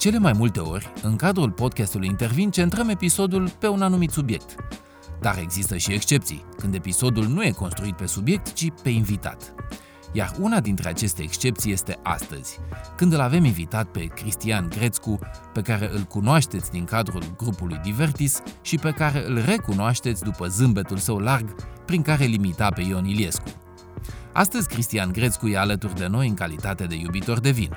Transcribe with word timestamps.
cele 0.00 0.18
mai 0.18 0.32
multe 0.32 0.60
ori, 0.60 0.92
în 1.02 1.16
cadrul 1.16 1.50
podcastului 1.50 2.06
Intervin, 2.06 2.50
centrăm 2.50 2.88
episodul 2.88 3.50
pe 3.58 3.68
un 3.68 3.82
anumit 3.82 4.10
subiect. 4.10 4.54
Dar 5.20 5.38
există 5.38 5.76
și 5.76 5.92
excepții, 5.92 6.44
când 6.58 6.74
episodul 6.74 7.26
nu 7.26 7.44
e 7.44 7.50
construit 7.50 7.96
pe 7.96 8.06
subiect, 8.06 8.52
ci 8.52 8.66
pe 8.82 8.88
invitat. 8.88 9.54
Iar 10.12 10.32
una 10.38 10.60
dintre 10.60 10.88
aceste 10.88 11.22
excepții 11.22 11.72
este 11.72 11.98
astăzi, 12.02 12.58
când 12.96 13.12
îl 13.12 13.20
avem 13.20 13.44
invitat 13.44 13.86
pe 13.86 14.04
Cristian 14.04 14.68
Grețcu, 14.68 15.18
pe 15.52 15.60
care 15.60 15.90
îl 15.92 16.02
cunoașteți 16.02 16.70
din 16.70 16.84
cadrul 16.84 17.22
grupului 17.36 17.80
Divertis 17.82 18.42
și 18.62 18.76
pe 18.76 18.90
care 18.90 19.26
îl 19.26 19.42
recunoașteți 19.44 20.22
după 20.22 20.46
zâmbetul 20.46 20.96
său 20.96 21.18
larg 21.18 21.54
prin 21.84 22.02
care 22.02 22.24
limita 22.24 22.68
pe 22.68 22.82
Ion 22.82 23.04
Iliescu. 23.04 23.48
Astăzi 24.32 24.68
Cristian 24.68 25.12
Grețcu 25.12 25.48
e 25.48 25.58
alături 25.58 25.94
de 25.94 26.06
noi 26.06 26.28
în 26.28 26.34
calitate 26.34 26.84
de 26.84 26.94
iubitor 26.94 27.40
de 27.40 27.50
vin. 27.50 27.70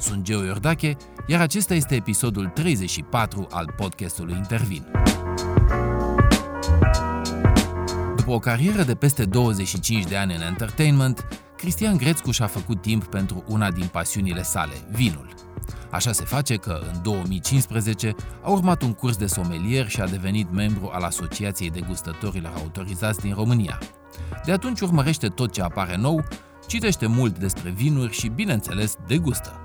Sunt 0.00 0.22
Geo 0.22 0.44
Iordache, 0.44 0.96
iar 1.26 1.40
acesta 1.40 1.74
este 1.74 1.94
episodul 1.94 2.46
34 2.46 3.46
al 3.50 3.72
podcastului 3.76 4.34
Intervin. 4.34 4.86
După 8.16 8.30
o 8.30 8.38
carieră 8.38 8.82
de 8.82 8.94
peste 8.94 9.24
25 9.24 10.04
de 10.04 10.16
ani 10.16 10.34
în 10.34 10.40
entertainment, 10.40 11.26
Cristian 11.56 11.96
Grețcu 11.96 12.30
și-a 12.30 12.46
făcut 12.46 12.82
timp 12.82 13.04
pentru 13.04 13.44
una 13.46 13.70
din 13.70 13.86
pasiunile 13.86 14.42
sale, 14.42 14.74
vinul. 14.90 15.34
Așa 15.90 16.12
se 16.12 16.24
face 16.24 16.56
că, 16.56 16.80
în 16.92 17.02
2015, 17.02 18.14
a 18.42 18.50
urmat 18.50 18.82
un 18.82 18.92
curs 18.92 19.16
de 19.16 19.26
somelier 19.26 19.88
și 19.88 20.00
a 20.00 20.06
devenit 20.06 20.52
membru 20.52 20.90
al 20.92 21.02
Asociației 21.02 21.70
Degustătorilor 21.70 22.52
Autorizați 22.56 23.20
din 23.20 23.34
România. 23.34 23.78
De 24.44 24.52
atunci 24.52 24.80
urmărește 24.80 25.28
tot 25.28 25.52
ce 25.52 25.62
apare 25.62 25.96
nou, 25.96 26.24
citește 26.66 27.06
mult 27.06 27.38
despre 27.38 27.70
vinuri 27.70 28.12
și, 28.12 28.28
bineînțeles, 28.28 28.96
degustă. 29.06 29.60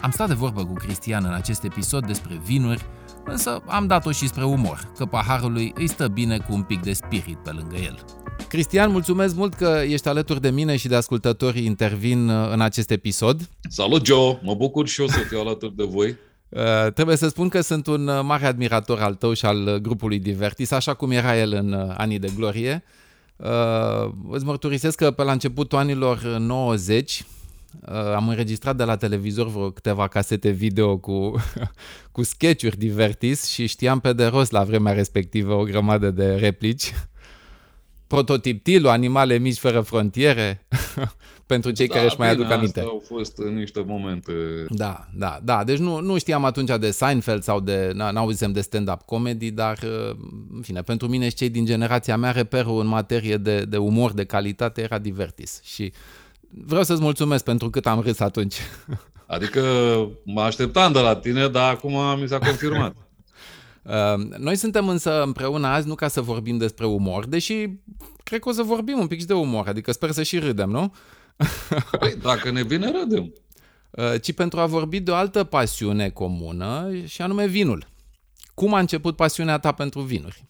Am 0.00 0.10
stat 0.10 0.28
de 0.28 0.34
vorbă 0.34 0.64
cu 0.64 0.72
Cristian 0.72 1.24
în 1.24 1.32
acest 1.32 1.64
episod 1.64 2.06
despre 2.06 2.40
vinuri, 2.44 2.84
însă 3.24 3.62
am 3.66 3.86
dat-o 3.86 4.10
și 4.10 4.26
spre 4.28 4.44
umor, 4.44 4.92
că 4.96 5.06
paharului 5.06 5.72
îi 5.76 5.88
stă 5.88 6.08
bine 6.08 6.38
cu 6.38 6.52
un 6.52 6.62
pic 6.62 6.82
de 6.82 6.92
spirit 6.92 7.36
pe 7.36 7.50
lângă 7.50 7.76
el. 7.76 8.04
Cristian, 8.48 8.90
mulțumesc 8.90 9.34
mult 9.34 9.54
că 9.54 9.82
ești 9.88 10.08
alături 10.08 10.40
de 10.40 10.50
mine 10.50 10.76
și 10.76 10.88
de 10.88 10.94
ascultătorii 10.94 11.64
intervin 11.64 12.28
uh, 12.28 12.50
în 12.52 12.60
acest 12.60 12.90
episod. 12.90 13.48
Salut, 13.68 14.06
Joe! 14.06 14.38
Mă 14.42 14.54
bucur 14.54 14.86
și 14.88 15.00
eu 15.00 15.06
să 15.06 15.18
fiu 15.18 15.38
alături 15.38 15.76
de 15.76 15.84
voi. 15.84 16.16
Uh, 16.48 16.92
trebuie 16.92 17.16
să 17.16 17.28
spun 17.28 17.48
că 17.48 17.60
sunt 17.60 17.86
un 17.86 18.06
uh, 18.06 18.20
mare 18.22 18.46
admirator 18.46 19.00
al 19.00 19.14
tău 19.14 19.32
și 19.32 19.44
al 19.44 19.78
grupului 19.82 20.18
Divertis, 20.18 20.70
așa 20.70 20.94
cum 20.94 21.10
era 21.10 21.38
el 21.38 21.52
în 21.52 21.72
uh, 21.72 21.94
anii 21.96 22.18
de 22.18 22.30
glorie. 22.36 22.84
Uh, 23.36 24.10
îți 24.30 24.44
mărturisesc 24.44 24.96
că 24.96 25.10
pe 25.10 25.22
la 25.22 25.32
începutul 25.32 25.78
anilor 25.78 26.22
90 26.22 27.20
uh, 27.20 27.26
am 28.14 28.28
înregistrat 28.28 28.76
de 28.76 28.84
la 28.84 28.96
televizor 28.96 29.48
vreo 29.48 29.70
câteva 29.70 30.08
casete 30.08 30.50
video 30.50 30.98
cu, 30.98 31.34
cu 32.12 32.22
sketch-uri 32.22 32.78
Divertis 32.78 33.46
și 33.46 33.66
știam 33.66 34.00
pe 34.00 34.12
de 34.12 34.26
rost 34.26 34.50
la 34.50 34.64
vremea 34.64 34.92
respectivă 34.92 35.54
o 35.54 35.62
grămadă 35.62 36.10
de 36.10 36.34
replici 36.34 36.92
prototip 38.08 38.62
Tilu, 38.62 38.88
Animale 38.88 39.38
mici 39.38 39.58
fără 39.58 39.80
frontiere, 39.80 40.66
pentru 41.46 41.70
cei 41.70 41.86
da, 41.86 41.94
care 41.94 42.06
își 42.06 42.14
mai 42.18 42.30
bine, 42.30 42.42
aduc 42.42 42.56
aminte. 42.56 42.78
Astea 42.78 42.92
au 42.92 43.02
fost 43.06 43.38
niște 43.38 43.80
momente... 43.86 44.32
Da, 44.68 45.08
da, 45.14 45.40
da. 45.42 45.64
Deci 45.64 45.78
nu, 45.78 46.00
nu 46.00 46.18
știam 46.18 46.44
atunci 46.44 46.70
de 46.80 46.90
Seinfeld 46.90 47.42
sau 47.42 47.60
de, 47.60 47.90
n-auzisem 47.94 48.52
de 48.52 48.60
stand-up 48.60 49.02
comedy, 49.02 49.50
dar, 49.50 49.78
în 50.54 50.62
fine, 50.62 50.82
pentru 50.82 51.08
mine 51.08 51.28
și 51.28 51.34
cei 51.34 51.48
din 51.48 51.64
generația 51.64 52.16
mea, 52.16 52.30
reperul 52.30 52.80
în 52.80 52.86
materie 52.86 53.36
de, 53.36 53.60
de 53.60 53.76
umor, 53.76 54.12
de 54.12 54.24
calitate, 54.24 54.80
era 54.80 54.98
Divertis. 54.98 55.60
Și 55.62 55.92
vreau 56.50 56.82
să-ți 56.82 57.00
mulțumesc 57.00 57.44
pentru 57.44 57.70
cât 57.70 57.86
am 57.86 58.00
râs 58.00 58.20
atunci. 58.20 58.56
Adică 59.26 59.62
mă 60.24 60.40
așteptam 60.40 60.92
de 60.92 60.98
la 60.98 61.16
tine, 61.16 61.48
dar 61.48 61.74
acum 61.74 62.20
mi 62.20 62.28
s-a 62.28 62.38
confirmat. 62.38 62.96
Uh, 63.82 64.38
Noi 64.38 64.56
suntem 64.56 64.88
însă 64.88 65.22
împreună 65.22 65.66
azi 65.66 65.86
nu 65.86 65.94
ca 65.94 66.08
să 66.08 66.20
vorbim 66.20 66.58
despre 66.58 66.86
umor, 66.86 67.26
deși 67.26 67.68
cred 68.22 68.40
că 68.40 68.48
o 68.48 68.52
să 68.52 68.62
vorbim 68.62 68.98
un 68.98 69.06
pic 69.06 69.18
și 69.20 69.26
de 69.26 69.34
umor, 69.34 69.68
adică 69.68 69.92
sper 69.92 70.10
să 70.10 70.22
și 70.22 70.38
râdem, 70.38 70.70
nu? 70.70 70.94
Păi, 71.98 72.14
dacă 72.22 72.50
ne 72.50 72.62
vine, 72.62 72.90
râdem. 72.90 73.32
Uh, 73.90 74.20
Ci 74.22 74.32
pentru 74.32 74.60
a 74.60 74.66
vorbi 74.66 75.00
de 75.00 75.10
o 75.10 75.14
altă 75.14 75.44
pasiune 75.44 76.10
comună 76.10 76.90
și 77.04 77.22
anume 77.22 77.46
vinul. 77.46 77.86
Cum 78.54 78.74
a 78.74 78.78
început 78.78 79.16
pasiunea 79.16 79.58
ta 79.58 79.72
pentru 79.72 80.00
vinuri? 80.00 80.44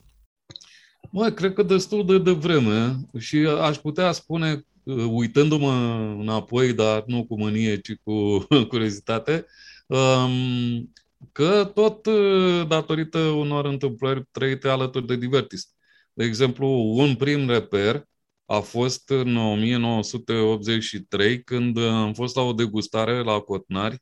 Mă, 1.11 1.31
cred 1.31 1.53
că 1.53 1.63
destul 1.63 2.07
de 2.07 2.19
devreme 2.19 2.97
și 3.19 3.37
aș 3.37 3.77
putea 3.77 4.13
spune, 4.13 4.53
uh, 4.53 4.61
uitându-mă 5.11 5.73
înapoi, 6.21 6.73
dar 6.73 7.05
nu 7.07 7.27
cu 7.27 7.39
mânie, 7.39 7.81
ci 7.81 7.95
cu 8.03 8.47
curiozitate, 8.71 9.47
um, 9.87 10.93
că 11.33 11.71
tot 11.75 12.07
uh, 12.07 12.67
datorită 12.69 13.19
unor 13.19 13.65
întâmplări 13.65 14.25
trăite 14.31 14.69
alături 14.69 15.07
de 15.07 15.17
Divertis. 15.17 15.73
De 16.13 16.25
exemplu, 16.25 16.67
un 16.97 17.17
prim 17.17 17.49
reper 17.49 18.05
a 18.47 18.61
fost 18.61 19.11
în 19.11 19.37
1983, 19.37 21.43
când 21.43 21.79
am 21.79 22.15
fost 22.15 22.37
la 22.37 22.43
o 22.43 22.53
degustare 22.53 23.23
la 23.23 23.39
Cotnari. 23.39 24.01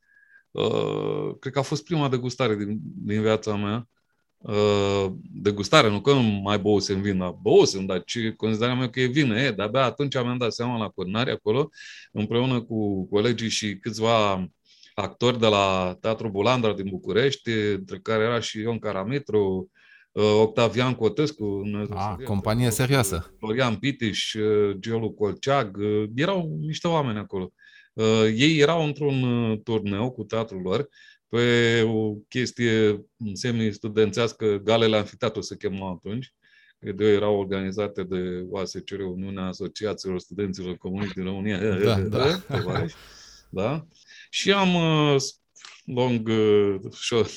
Uh, 0.50 1.36
cred 1.40 1.52
că 1.52 1.58
a 1.58 1.62
fost 1.62 1.84
prima 1.84 2.08
degustare 2.08 2.56
din, 2.56 2.78
din 2.82 3.22
viața 3.22 3.56
mea. 3.56 3.88
Uh, 4.38 5.06
degustare, 5.32 5.90
nu 5.90 6.00
că 6.00 6.12
nu 6.12 6.20
mai 6.20 6.58
băusem 6.58 7.00
vin, 7.00 7.18
dar 7.18 7.36
băusem, 7.42 7.86
dar 7.86 8.02
ce 8.04 8.34
consideram 8.36 8.80
eu 8.80 8.88
că 8.88 9.00
e 9.00 9.06
vină. 9.06 9.40
E, 9.40 9.50
de-abia 9.50 9.84
atunci 9.84 10.14
mi-am 10.14 10.38
dat 10.38 10.52
seama 10.52 10.78
la 10.78 10.88
Cotnari 10.88 11.30
acolo, 11.30 11.68
împreună 12.12 12.62
cu 12.62 13.08
colegii 13.08 13.48
și 13.48 13.76
câțiva 13.76 14.48
actori 14.94 15.38
de 15.38 15.46
la 15.46 15.96
Teatrul 16.00 16.30
Bulandra 16.30 16.72
din 16.72 16.88
București, 16.88 17.50
între 17.50 17.98
care 17.98 18.24
era 18.24 18.40
și 18.40 18.58
Ion 18.58 18.78
Caramitru, 18.78 19.70
uh, 20.12 20.22
Octavian 20.40 20.94
Cotescu, 20.94 21.62
A, 21.90 22.16
companie 22.24 22.70
serioasă. 22.70 23.34
Florian 23.38 23.76
Pitiș, 23.76 24.34
uh, 24.34 24.76
Giolu 24.78 25.10
Colceag, 25.10 25.76
uh, 25.76 26.04
erau 26.14 26.56
niște 26.60 26.88
oameni 26.88 27.18
acolo. 27.18 27.52
Ei 28.36 28.58
erau 28.58 28.84
într-un 28.84 29.20
turneu 29.64 30.10
cu 30.10 30.24
teatrul 30.24 30.60
lor 30.60 30.88
pe 31.28 31.82
o 31.82 32.14
chestie 32.28 33.06
semi-studențească, 33.32 34.56
galele 34.56 34.96
anfiteatru 34.96 35.40
se 35.40 35.56
chemau 35.56 35.92
atunci, 35.92 36.34
cred 36.78 37.00
eu 37.00 37.08
erau 37.08 37.38
organizate 37.38 38.02
de 38.02 38.44
OASCR, 38.48 39.00
Uniunea 39.00 39.44
Asociațiilor 39.44 40.18
Studenților 40.18 40.76
Comuniști 40.76 41.14
din 41.14 41.24
România. 41.24 41.78
Da, 41.78 42.00
da. 42.00 42.42
da? 43.50 43.86
Și 44.30 44.52
am 44.52 44.74
uh, 44.74 45.16
long, 45.84 46.28
uh, 46.28 46.92
short, 46.92 47.30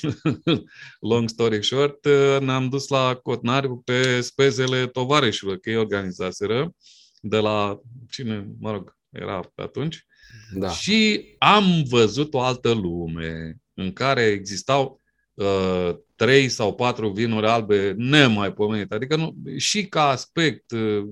long 1.10 1.28
story 1.28 1.64
short, 1.64 2.04
uh, 2.04 2.38
ne-am 2.40 2.68
dus 2.68 2.88
la 2.88 3.14
Cotnari 3.22 3.68
pe 3.84 4.20
spezele 4.20 4.86
tovarășilor, 4.86 5.56
că 5.56 5.70
ei 5.70 5.76
organizaseră 5.76 6.74
de 7.20 7.38
la 7.38 7.80
cine, 8.10 8.48
mă 8.58 8.70
rog, 8.70 8.96
era 9.10 9.40
pe 9.54 9.62
atunci. 9.62 10.06
Da. 10.54 10.70
Și 10.70 11.24
am 11.38 11.84
văzut 11.88 12.34
o 12.34 12.40
altă 12.40 12.72
lume 12.72 13.60
în 13.80 13.92
care 13.92 14.22
existau 14.22 15.00
uh, 15.34 15.96
trei 16.16 16.48
sau 16.48 16.74
patru 16.74 17.10
vinuri 17.10 17.46
albe 17.46 17.94
nemaipomenite. 17.96 18.94
Adică 18.94 19.16
nu, 19.16 19.34
și 19.56 19.86
ca 19.86 20.08
aspect, 20.08 20.70
uh, 20.70 21.08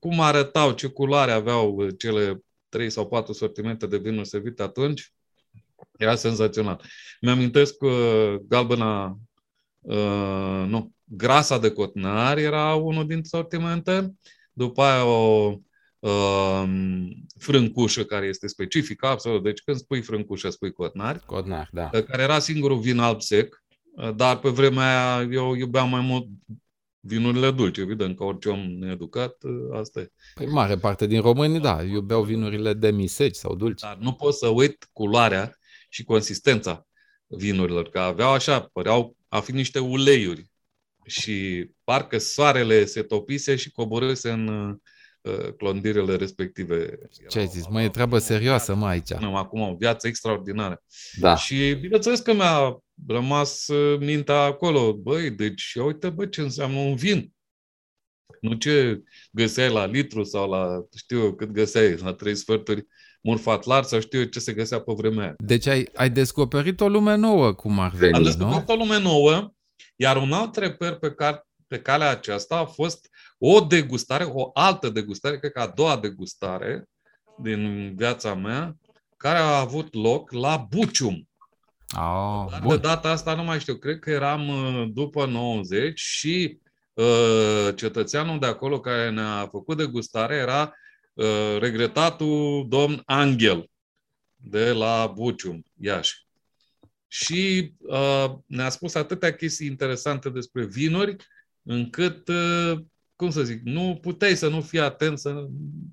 cum 0.00 0.20
arătau, 0.20 0.72
ce 0.72 0.86
culoare 0.86 1.30
aveau 1.30 1.90
cele 1.90 2.44
trei 2.68 2.90
sau 2.90 3.08
patru 3.08 3.32
sortimente 3.32 3.86
de 3.86 3.96
vinuri 3.98 4.28
servite 4.28 4.62
atunci, 4.62 5.12
era 5.98 6.14
senzațional. 6.14 6.80
Mi-amintesc 7.20 7.76
că 7.76 7.86
uh, 7.86 8.40
galbena, 8.48 9.18
uh, 9.80 10.64
nu, 10.66 10.92
grasa 11.04 11.58
de 11.58 11.70
cotnar 11.70 12.38
era 12.38 12.74
unul 12.74 13.06
din 13.06 13.22
sortimente, 13.22 14.14
după 14.52 14.82
aia 14.82 15.04
o 15.04 15.50
uh, 15.50 15.58
frâncușă 17.38 18.04
care 18.04 18.26
este 18.26 18.46
specifică, 18.46 19.06
absolut. 19.06 19.42
Deci 19.42 19.60
când 19.60 19.76
spui 19.76 20.02
frâncușă, 20.02 20.50
spui 20.50 20.72
cotnar. 20.72 21.22
Cotnar, 21.26 21.68
da. 21.72 21.88
Care 21.88 22.22
era 22.22 22.38
singurul 22.38 22.78
vin 22.78 22.98
alb 22.98 23.20
sec, 23.20 23.62
uh, 23.94 24.14
dar 24.14 24.38
pe 24.38 24.48
vremea 24.48 25.16
aia 25.16 25.28
eu 25.32 25.54
iubeam 25.54 25.88
mai 25.88 26.00
mult 26.00 26.26
vinurile 27.00 27.50
dulci, 27.50 27.78
evident, 27.78 28.16
ca 28.16 28.24
orice 28.24 28.48
om 28.48 28.60
needucat, 28.60 29.36
asta 29.72 30.00
e. 30.00 30.12
Păi 30.34 30.46
mare 30.46 30.76
parte 30.76 31.06
din 31.06 31.20
români, 31.20 31.60
da, 31.60 31.82
iubeau 31.82 32.22
vinurile 32.22 32.72
de 32.72 32.90
miseci 32.90 33.34
sau 33.34 33.54
dulci. 33.54 33.80
Dar 33.80 33.96
nu 34.00 34.12
pot 34.12 34.34
să 34.34 34.48
uit 34.48 34.88
culoarea 34.92 35.58
și 35.88 36.04
consistența 36.04 36.86
vinurilor, 37.26 37.88
că 37.88 37.98
aveau 37.98 38.32
așa, 38.32 38.60
păreau 38.72 39.16
a 39.28 39.40
fi 39.40 39.52
niște 39.52 39.78
uleiuri 39.78 40.50
și 41.06 41.66
parcă 41.84 42.18
soarele 42.18 42.84
se 42.84 43.02
topise 43.02 43.56
și 43.56 43.70
coborâse 43.70 44.30
în 44.30 44.48
uh, 44.48 44.76
clondirele 45.56 46.16
respective. 46.16 46.98
Ce 47.28 47.38
ai 47.38 47.46
zis? 47.46 47.66
Mă, 47.66 47.82
e 47.82 47.88
treabă 47.88 48.18
serioasă, 48.18 48.74
mă, 48.74 48.86
aici. 48.86 49.12
Nu, 49.12 49.36
acum 49.36 49.60
o 49.60 49.74
viață 49.78 50.06
extraordinară. 50.06 50.82
Da. 51.18 51.36
Și 51.36 51.74
bineînțeles 51.80 52.20
că 52.20 52.32
mi-a 52.32 52.78
rămas 53.06 53.66
uh, 53.68 53.98
mintea 53.98 54.40
acolo. 54.40 54.92
Băi, 54.92 55.30
deci 55.30 55.74
uite, 55.74 56.10
bă, 56.10 56.26
ce 56.26 56.40
înseamnă 56.40 56.78
un 56.78 56.94
vin. 56.94 57.32
Nu 58.40 58.54
ce 58.54 59.02
găseai 59.30 59.72
la 59.72 59.86
litru 59.86 60.22
sau 60.22 60.50
la, 60.50 60.84
știu 60.96 61.18
eu, 61.18 61.34
cât 61.34 61.50
găseai, 61.50 61.96
la 61.96 62.12
trei 62.12 62.34
sferturi 62.34 62.86
murfatlar 63.22 63.82
sau 63.82 64.00
știu 64.00 64.18
eu 64.18 64.24
ce 64.24 64.40
se 64.40 64.52
găsea 64.52 64.80
pe 64.80 64.92
vremea 64.96 65.24
aia. 65.24 65.34
Deci 65.36 65.66
ai, 65.66 65.88
ai 65.94 66.10
descoperit 66.10 66.80
o 66.80 66.88
lume 66.88 67.14
nouă, 67.14 67.52
cum 67.52 67.78
ar 67.78 67.90
veni, 67.90 68.12
Am 68.12 68.22
nu? 68.22 68.26
descoperit 68.26 68.68
o 68.68 68.74
lume 68.74 68.98
nouă, 68.98 69.52
iar 69.96 70.16
un 70.16 70.32
alt 70.32 70.56
reper 70.56 70.94
pe, 70.94 71.10
care, 71.10 71.46
pe 71.66 71.78
calea 71.80 72.10
aceasta 72.10 72.56
a 72.56 72.64
fost 72.64 73.08
o 73.46 73.60
degustare, 73.60 74.24
o 74.24 74.50
altă 74.54 74.88
degustare, 74.88 75.38
cred 75.38 75.52
că 75.52 75.60
a 75.60 75.66
doua 75.66 75.96
degustare 75.96 76.88
din 77.42 77.92
viața 77.96 78.34
mea, 78.34 78.76
care 79.16 79.38
a 79.38 79.58
avut 79.58 79.94
loc 79.94 80.32
la 80.32 80.56
Bucium. 80.56 81.28
Oh, 81.96 82.46
Dar 82.50 82.60
de 82.60 82.66
bun. 82.66 82.80
data 82.80 83.10
asta 83.10 83.34
nu 83.34 83.42
mai 83.42 83.60
știu, 83.60 83.74
cred 83.74 83.98
că 83.98 84.10
eram 84.10 84.48
uh, 84.48 84.88
după 84.92 85.26
90 85.26 86.00
și 86.00 86.58
uh, 86.92 87.68
cetățeanul 87.76 88.38
de 88.38 88.46
acolo 88.46 88.80
care 88.80 89.10
ne-a 89.10 89.48
făcut 89.50 89.76
degustare 89.76 90.34
era 90.34 90.72
uh, 91.14 91.56
regretatul 91.58 92.66
domn 92.68 93.02
Angel 93.04 93.70
de 94.36 94.72
la 94.72 95.12
Bucium, 95.14 95.64
Iași. 95.80 96.26
Și 97.06 97.72
uh, 97.78 98.32
ne-a 98.46 98.68
spus 98.68 98.94
atâtea 98.94 99.34
chestii 99.34 99.66
interesante 99.66 100.28
despre 100.28 100.64
vinuri, 100.64 101.16
încât, 101.62 102.28
uh, 102.28 102.78
cum 103.24 103.32
să 103.32 103.42
zic, 103.42 103.60
nu 103.62 103.98
puteai 104.00 104.36
să 104.36 104.48
nu 104.48 104.60
fii 104.60 104.80
atent, 104.80 105.18
să 105.18 105.46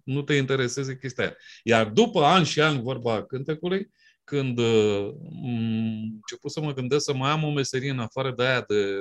nu 0.03 0.21
te 0.21 0.33
intereseze 0.33 0.97
chestia 0.97 1.23
aia. 1.23 1.35
Iar 1.63 1.89
după 1.89 2.23
ani 2.23 2.45
și 2.45 2.61
ani, 2.61 2.81
vorba 2.81 3.25
cântecului, 3.25 3.91
când 4.23 4.57
uh, 4.57 5.09
m- 5.13 6.11
început 6.15 6.51
să 6.51 6.61
mă 6.61 6.73
gândesc 6.73 7.03
să 7.03 7.13
mai 7.13 7.31
am 7.31 7.43
o 7.43 7.51
meserie 7.51 7.89
în 7.89 7.99
afară 7.99 8.31
de 8.31 8.43
aia 8.43 8.61
de 8.67 8.95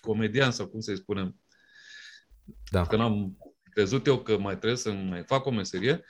comedian 0.00 0.50
sau 0.50 0.66
cum 0.66 0.80
să-i 0.80 0.96
spunem, 0.96 1.36
Da. 2.70 2.86
că 2.86 2.96
n-am 2.96 3.36
crezut 3.70 4.06
eu 4.06 4.18
că 4.18 4.38
mai 4.38 4.56
trebuie 4.56 4.78
să 4.78 4.90
mai 4.92 5.22
fac 5.26 5.46
o 5.46 5.50
meserie, 5.50 6.04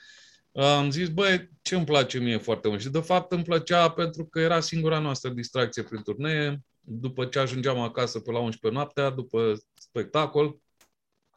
am 0.53 0.91
zis, 0.91 1.09
băi, 1.09 1.49
ce 1.61 1.75
îmi 1.75 1.85
place 1.85 2.19
mie 2.19 2.37
foarte 2.37 2.67
mult? 2.67 2.81
Și 2.81 2.89
de 2.89 2.99
fapt 2.99 3.31
îmi 3.31 3.43
plăcea 3.43 3.89
pentru 3.89 4.25
că 4.25 4.39
era 4.39 4.59
singura 4.59 4.99
noastră 4.99 5.29
distracție 5.29 5.83
prin 5.83 6.01
turnee. 6.01 6.63
După 6.79 7.25
ce 7.25 7.39
ajungeam 7.39 7.79
acasă 7.79 8.19
pe 8.19 8.31
la 8.31 8.39
11 8.39 8.79
noaptea, 8.79 9.09
după 9.09 9.53
spectacol, 9.73 10.59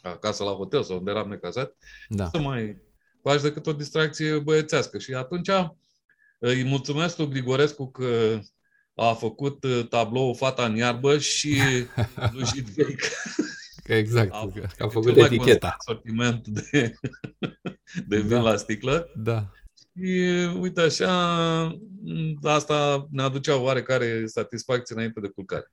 acasă 0.07 0.45
la 0.45 0.51
hotel 0.51 0.83
sau 0.83 0.97
unde 0.99 1.11
eram 1.11 1.29
necazat, 1.29 1.77
Da. 2.09 2.29
să 2.33 2.39
mai 2.39 2.77
faci 3.23 3.41
decât 3.41 3.67
o 3.67 3.73
distracție 3.73 4.39
băiețească. 4.39 4.99
Și 4.99 5.13
atunci 5.15 5.49
îi 6.39 6.65
mulțumesc 6.65 7.19
lui 7.19 7.29
Grigorescu 7.29 7.91
că 7.91 8.39
a 8.95 9.13
făcut 9.13 9.65
uh, 9.65 9.87
tablou 9.89 10.35
Fata 10.35 10.65
în 10.65 10.77
iarbă 10.77 11.19
și 11.19 11.61
lui 12.33 12.45
Jidvei 12.55 12.97
că 13.85 13.95
Exact. 13.95 14.33
a, 14.33 14.53
că 14.77 14.83
a 14.85 14.89
făcut 14.89 15.05
cel 15.13 15.17
mai 15.17 15.25
eticheta. 15.27 15.77
constant 15.77 15.83
sortiment 15.83 16.47
de, 16.49 16.95
de 18.09 18.19
vin 18.21 18.29
Da. 18.29 18.41
la 18.41 18.57
sticlă. 18.57 19.11
Da. 19.17 19.51
Și 19.75 20.21
uite 20.61 20.81
așa, 20.81 21.11
m, 22.05 22.39
asta 22.43 23.07
ne 23.11 23.23
aducea 23.23 23.57
oarecare 23.57 24.27
satisfacție 24.27 24.95
înainte 24.95 25.21
de 25.21 25.29
culcare. 25.29 25.73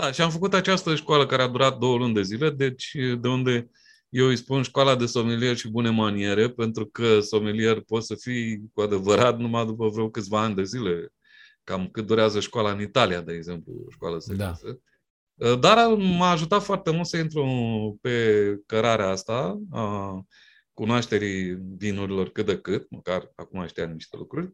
Da, 0.00 0.12
și 0.12 0.20
am 0.20 0.30
făcut 0.30 0.54
această 0.54 0.94
școală 0.94 1.26
care 1.26 1.42
a 1.42 1.48
durat 1.48 1.78
două 1.78 1.96
luni 1.96 2.14
de 2.14 2.22
zile, 2.22 2.50
deci 2.50 2.96
de 3.20 3.28
unde 3.28 3.70
eu 4.08 4.26
îi 4.26 4.36
spun 4.36 4.62
școala 4.62 4.96
de 4.96 5.06
somelier 5.06 5.56
și 5.56 5.70
bune 5.70 5.90
maniere, 5.90 6.50
pentru 6.50 6.86
că 6.86 7.20
somelier 7.20 7.80
poți 7.80 8.06
să 8.06 8.14
fii 8.14 8.70
cu 8.72 8.80
adevărat 8.80 9.38
numai 9.38 9.66
după 9.66 9.88
vreo 9.88 10.10
câțiva 10.10 10.42
ani 10.42 10.54
de 10.54 10.64
zile, 10.64 11.12
cam 11.64 11.88
cât 11.88 12.06
durează 12.06 12.40
școala 12.40 12.70
în 12.70 12.80
Italia, 12.80 13.20
de 13.20 13.32
exemplu, 13.32 13.86
școală 13.90 14.18
serioasă. 14.18 14.80
Dar 15.60 15.88
m-a 15.96 16.30
ajutat 16.30 16.62
foarte 16.62 16.90
mult 16.90 17.06
să 17.06 17.16
intru 17.16 17.98
pe 18.00 18.56
cărarea 18.66 19.08
asta 19.08 19.60
a 19.70 20.20
cunoașterii 20.72 21.58
vinurilor 21.76 22.28
cât 22.28 22.46
de 22.46 22.58
cât, 22.58 22.90
măcar 22.90 23.32
acum 23.34 23.66
știam 23.66 23.90
niște 23.90 24.16
lucruri. 24.16 24.52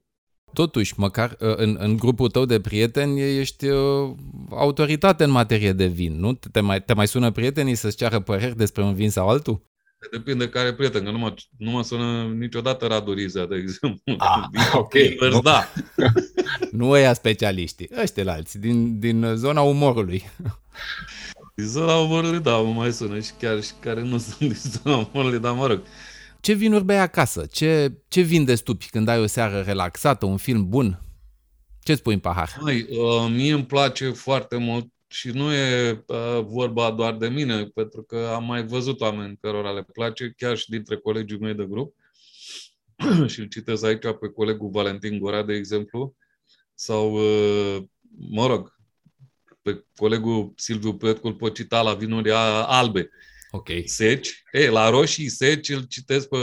Totuși, 0.55 0.95
măcar 0.97 1.37
uh, 1.41 1.57
în, 1.57 1.77
în 1.81 1.97
grupul 1.97 2.29
tău 2.29 2.45
de 2.45 2.61
prieteni 2.61 3.21
ești 3.39 3.67
uh, 3.67 4.11
autoritate 4.51 5.25
în 5.25 5.31
materie 5.31 5.73
de 5.73 5.87
vin, 5.87 6.21
nu? 6.21 6.33
Te 6.53 6.61
mai, 6.61 6.83
te 6.83 6.93
mai 6.93 7.07
sună 7.07 7.31
prietenii 7.31 7.75
să-ți 7.75 7.97
ceară 7.97 8.21
păreri 8.21 8.57
despre 8.57 8.83
un 8.83 8.95
vin 8.95 9.11
sau 9.11 9.29
altul? 9.29 9.63
Depinde 10.11 10.49
care 10.49 10.75
prieten, 10.75 11.05
că 11.05 11.11
nu 11.11 11.19
mă, 11.19 11.35
nu 11.59 11.71
mă 11.71 11.83
sună 11.83 12.35
niciodată 12.39 12.87
Radu 12.87 13.13
Riza, 13.13 13.47
de 13.47 13.57
exemplu. 13.57 14.15
Ah, 14.19 14.45
ok. 14.75 14.95
Invers, 14.95 15.35
Nu. 15.35 15.41
da. 15.41 15.73
Nu 16.73 16.91
ăia 16.91 17.13
specialiștii, 17.13 17.91
ăștia 18.03 18.33
alții, 18.33 18.59
din, 18.59 18.99
din 18.99 19.33
zona 19.35 19.61
umorului. 19.61 20.23
Din 21.55 21.67
zona 21.67 21.97
umorului, 21.97 22.41
da, 22.41 22.57
mă 22.57 22.73
mai 22.73 22.93
sună 22.93 23.21
și 23.21 23.31
chiar 23.41 23.63
și 23.63 23.71
care 23.81 24.03
nu 24.03 24.19
sunt 24.19 24.39
din 24.39 24.57
zona 24.83 25.09
umorului, 25.13 25.39
dar 25.39 25.53
mă 25.53 25.67
rog. 25.67 25.83
Ce 26.45 26.53
vinuri 26.53 26.85
bei 26.85 26.99
acasă? 26.99 27.47
Ce, 27.47 27.93
ce 28.09 28.21
vin 28.21 28.45
de 28.45 28.55
stupi 28.55 28.89
când 28.91 29.09
ai 29.09 29.21
o 29.21 29.27
seară 29.27 29.61
relaxată, 29.61 30.27
un 30.27 30.37
film 30.37 30.69
bun? 30.69 31.03
Ce-ți 31.83 32.03
pui 32.03 32.15
în 32.15 32.21
pahar? 32.21 32.57
Mai, 32.61 32.87
uh, 32.91 33.31
mie 33.31 33.53
îmi 33.53 33.67
place 33.67 34.11
foarte 34.11 34.57
mult 34.57 34.87
și 35.07 35.29
nu 35.29 35.53
e 35.53 36.05
uh, 36.07 36.41
vorba 36.43 36.91
doar 36.91 37.17
de 37.17 37.29
mine, 37.29 37.65
pentru 37.65 38.03
că 38.03 38.31
am 38.35 38.45
mai 38.45 38.67
văzut 38.67 39.01
oameni 39.01 39.39
cărora 39.41 39.71
le 39.71 39.83
place, 39.93 40.35
chiar 40.37 40.57
și 40.57 40.71
dintre 40.71 40.97
colegii 40.97 41.39
mei 41.39 41.55
de 41.55 41.67
grup. 41.69 41.95
și 43.33 43.41
îl 43.41 43.47
citez 43.47 43.83
aici 43.83 44.03
pe 44.21 44.29
colegul 44.35 44.71
Valentin 44.71 45.19
Gora, 45.19 45.43
de 45.43 45.55
exemplu, 45.55 46.17
sau, 46.75 47.13
uh, 47.13 47.83
mă 48.31 48.47
rog, 48.47 48.79
pe 49.63 49.85
colegul 49.97 50.53
Silviu 50.57 50.95
Petcu 50.95 51.27
îl 51.27 51.35
pot 51.35 51.55
cita 51.55 51.83
la 51.83 51.95
vinuri 51.95 52.31
a- 52.31 52.65
albe, 52.65 53.11
Ok. 53.55 53.69
seci. 53.85 54.43
E, 54.53 54.69
la 54.69 54.89
roșii 54.91 55.29
seci 55.29 55.69
îl 55.69 55.83
citesc 55.83 56.29
pe 56.29 56.39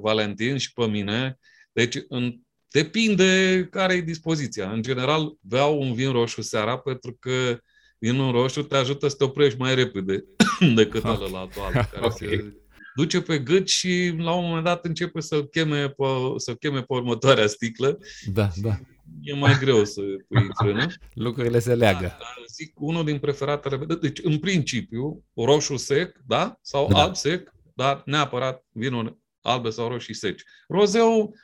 Valentin 0.00 0.56
și 0.56 0.72
pe 0.72 0.86
mine. 0.86 1.38
Deci 1.72 1.96
în, 2.08 2.34
depinde 2.68 3.68
care 3.70 3.94
e 3.94 4.00
dispoziția. 4.00 4.70
În 4.70 4.82
general, 4.82 5.36
beau 5.40 5.80
un 5.80 5.94
vin 5.94 6.10
roșu 6.12 6.42
seara 6.42 6.78
pentru 6.78 7.16
că 7.20 7.58
vinul 7.98 8.32
roșu 8.32 8.62
te 8.62 8.76
ajută 8.76 9.08
să 9.08 9.16
te 9.16 9.24
oprești 9.24 9.58
mai 9.58 9.74
repede 9.74 10.24
decât 10.74 11.04
Ok. 11.04 11.22
ăla 11.22 11.48
care 11.92 12.04
Ok. 12.04 12.16
se 12.16 12.54
duce 12.94 13.20
pe 13.20 13.38
gât 13.38 13.68
și 13.68 14.14
la 14.18 14.32
un 14.32 14.44
moment 14.44 14.64
dat 14.64 14.84
începe 14.84 15.20
să-l 15.20 15.46
cheme 15.46 15.88
pe, 15.88 16.04
să 16.36 16.54
cheme 16.54 16.78
pe 16.78 16.94
următoarea 16.94 17.46
sticlă. 17.46 17.98
Da, 18.32 18.50
da. 18.56 18.80
E 19.26 19.34
mai 19.34 19.58
greu 19.58 19.84
să 19.84 20.00
pui 20.28 20.48
frână. 20.54 20.86
Lucrurile 21.14 21.58
se 21.58 21.74
leagă. 21.74 22.06
Da, 22.06 22.16
dar 22.18 22.44
zic, 22.52 22.80
unul 22.80 23.04
din 23.04 23.18
preferatele 23.18 23.76
mele, 23.76 23.94
deci 23.94 24.18
în 24.22 24.38
principiu, 24.38 25.24
roșu 25.34 25.76
sec, 25.76 26.20
da? 26.26 26.58
Sau 26.60 26.88
Da. 26.88 26.94
da. 26.94 27.02
alb 27.02 27.14
sec, 27.14 27.52
dar 27.74 28.02
neapărat 28.04 28.64
vinuri 28.70 29.18
albe 29.40 29.70
sau 29.70 29.88
roșii 29.88 30.14
seci. 30.14 30.42
Rozeu, 30.68 31.34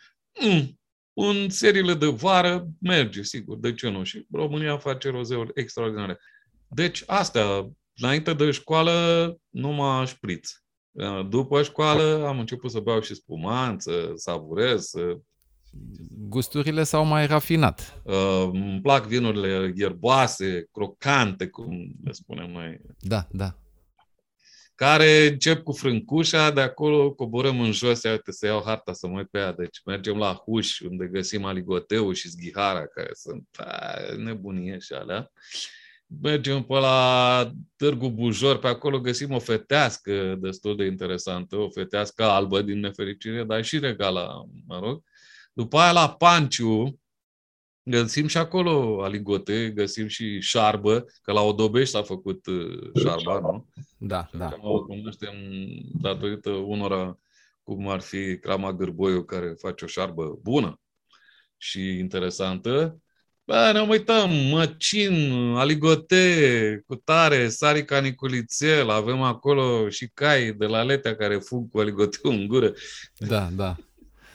mm, 0.40 0.80
în 1.12 1.48
seriile 1.48 1.94
de 1.94 2.06
vară 2.06 2.68
merge, 2.80 3.22
sigur, 3.22 3.58
de 3.58 3.74
ce 3.74 3.88
nu? 3.88 4.02
Și 4.02 4.26
România 4.32 4.78
face 4.78 5.10
rozeuri 5.10 5.50
extraordinare. 5.54 6.18
Deci 6.68 7.02
astea, 7.06 7.70
înainte 7.96 8.34
de 8.34 8.50
școală, 8.50 9.36
numai 9.48 10.06
șpriț. 10.06 10.50
După 11.28 11.62
școală 11.62 12.24
am 12.26 12.38
început 12.38 12.70
să 12.70 12.80
beau 12.80 13.00
și 13.00 13.14
spumant, 13.14 13.82
să 13.82 14.12
savurez, 14.14 14.84
să 14.84 15.18
Gusturile 16.28 16.82
s-au 16.82 17.04
mai 17.04 17.26
rafinat. 17.26 18.00
Uh, 18.04 18.48
îmi 18.52 18.80
plac 18.82 19.06
vinurile 19.06 19.72
ierboase, 19.76 20.68
crocante, 20.72 21.46
cum 21.46 21.92
le 22.04 22.12
spunem 22.12 22.50
noi, 22.50 22.80
Da, 22.98 23.26
da. 23.30 23.56
care 24.74 25.26
încep 25.26 25.62
cu 25.62 25.72
frâncușa, 25.72 26.50
de 26.50 26.60
acolo 26.60 27.12
coborăm 27.12 27.60
în 27.60 27.72
jos, 27.72 28.02
ia 28.02 28.10
uite 28.10 28.32
să 28.32 28.46
iau 28.46 28.62
harta 28.64 28.92
să 28.92 29.06
mă 29.06 29.18
uit 29.18 29.28
pe 29.28 29.38
ea, 29.38 29.52
deci 29.52 29.80
mergem 29.84 30.16
la 30.16 30.32
Huș, 30.32 30.80
unde 30.80 31.06
găsim 31.06 31.44
aligoteu 31.44 32.12
și 32.12 32.28
zghihara, 32.28 32.86
care 32.86 33.10
sunt 33.12 33.48
a, 33.56 33.94
nebunie 34.16 34.78
și 34.78 34.92
alea. 34.92 35.30
Mergem 36.22 36.62
pe 36.62 36.74
la 36.74 37.50
Târgu 37.76 38.10
Bujor, 38.10 38.58
pe 38.58 38.66
acolo 38.66 39.00
găsim 39.00 39.32
o 39.32 39.38
fetească 39.38 40.36
destul 40.40 40.76
de 40.76 40.84
interesantă, 40.84 41.56
o 41.56 41.70
fetească 41.70 42.22
albă 42.24 42.62
din 42.62 42.80
nefericire, 42.80 43.44
dar 43.44 43.64
și 43.64 43.78
regală, 43.78 44.48
mă 44.66 44.78
rog. 44.78 45.02
După 45.52 45.78
aia 45.78 45.92
la 45.92 46.14
Panciu, 46.14 47.00
găsim 47.82 48.26
și 48.26 48.38
acolo 48.38 49.02
aligote, 49.02 49.70
găsim 49.70 50.06
și 50.06 50.40
șarbă, 50.40 51.04
că 51.22 51.32
la 51.32 51.40
Odobești 51.40 51.94
s-a 51.94 52.02
făcut 52.02 52.46
uh, 52.46 52.90
șarba, 53.02 53.38
nu? 53.40 53.68
Da, 53.98 54.28
da. 54.32 54.46
Acum 54.46 54.70
o 54.70 54.84
cunoaștem 54.84 55.34
datorită 56.00 56.50
unora 56.50 57.18
cum 57.62 57.88
ar 57.88 58.00
fi 58.00 58.38
Crama 58.38 58.72
Gârboiu, 58.72 59.24
care 59.24 59.54
face 59.60 59.84
o 59.84 59.88
șarbă 59.88 60.38
bună 60.42 60.80
și 61.56 61.98
interesantă. 61.98 63.00
Bă, 63.44 63.70
ne 63.72 63.80
uităm, 63.80 64.30
măcin, 64.30 65.12
aligote, 65.56 66.84
cu 66.86 66.94
tare, 66.94 67.48
sarica 67.48 68.00
Niculițel, 68.00 68.90
avem 68.90 69.22
acolo 69.22 69.88
și 69.88 70.10
cai 70.14 70.52
de 70.52 70.66
la 70.66 70.82
Letea 70.82 71.16
care 71.16 71.36
fug 71.36 71.70
cu 71.70 71.78
aligoteu 71.78 72.30
în 72.30 72.46
gură. 72.46 72.72
Da, 73.18 73.48
da. 73.56 73.76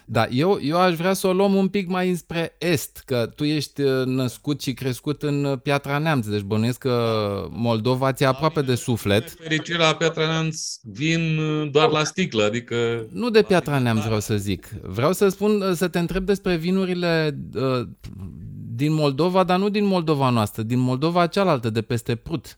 Da, 0.09 0.27
eu, 0.29 0.59
eu 0.61 0.77
aș 0.77 0.95
vrea 0.95 1.13
să 1.13 1.27
o 1.27 1.33
luăm 1.33 1.53
un 1.53 1.67
pic 1.67 1.87
mai 1.87 2.09
înspre 2.09 2.55
est, 2.57 3.01
că 3.05 3.31
tu 3.35 3.43
ești 3.43 3.81
uh, 3.81 4.05
născut 4.05 4.61
și 4.61 4.73
crescut 4.73 5.23
în 5.23 5.43
uh, 5.43 5.59
Piatra 5.63 5.97
Neamț, 5.97 6.25
deci 6.25 6.41
bănuiesc 6.41 6.77
că 6.77 7.47
Moldova 7.49 8.13
ți 8.13 8.23
aproape 8.23 8.61
de 8.61 8.75
suflet. 8.75 9.29
Fericire 9.29 9.77
la 9.77 9.95
Piatra 9.95 10.25
Neamț 10.25 10.61
vin 10.83 11.37
uh, 11.37 11.71
doar 11.71 11.89
la 11.89 12.03
sticlă, 12.03 12.43
adică... 12.43 13.05
Nu 13.11 13.29
de 13.29 13.41
Piatra 13.41 13.79
Neamț 13.79 14.03
vreau 14.03 14.19
să 14.19 14.37
zic. 14.37 14.67
Vreau 14.81 15.13
să 15.13 15.27
spun, 15.27 15.73
să 15.75 15.87
te 15.87 15.99
întreb 15.99 16.25
despre 16.25 16.55
vinurile 16.55 17.37
uh, 17.53 17.87
din 18.75 18.93
Moldova, 18.93 19.43
dar 19.43 19.59
nu 19.59 19.69
din 19.69 19.85
Moldova 19.85 20.29
noastră, 20.29 20.63
din 20.63 20.79
Moldova 20.79 21.27
cealaltă, 21.27 21.69
de 21.69 21.81
peste 21.81 22.15
Prut. 22.15 22.57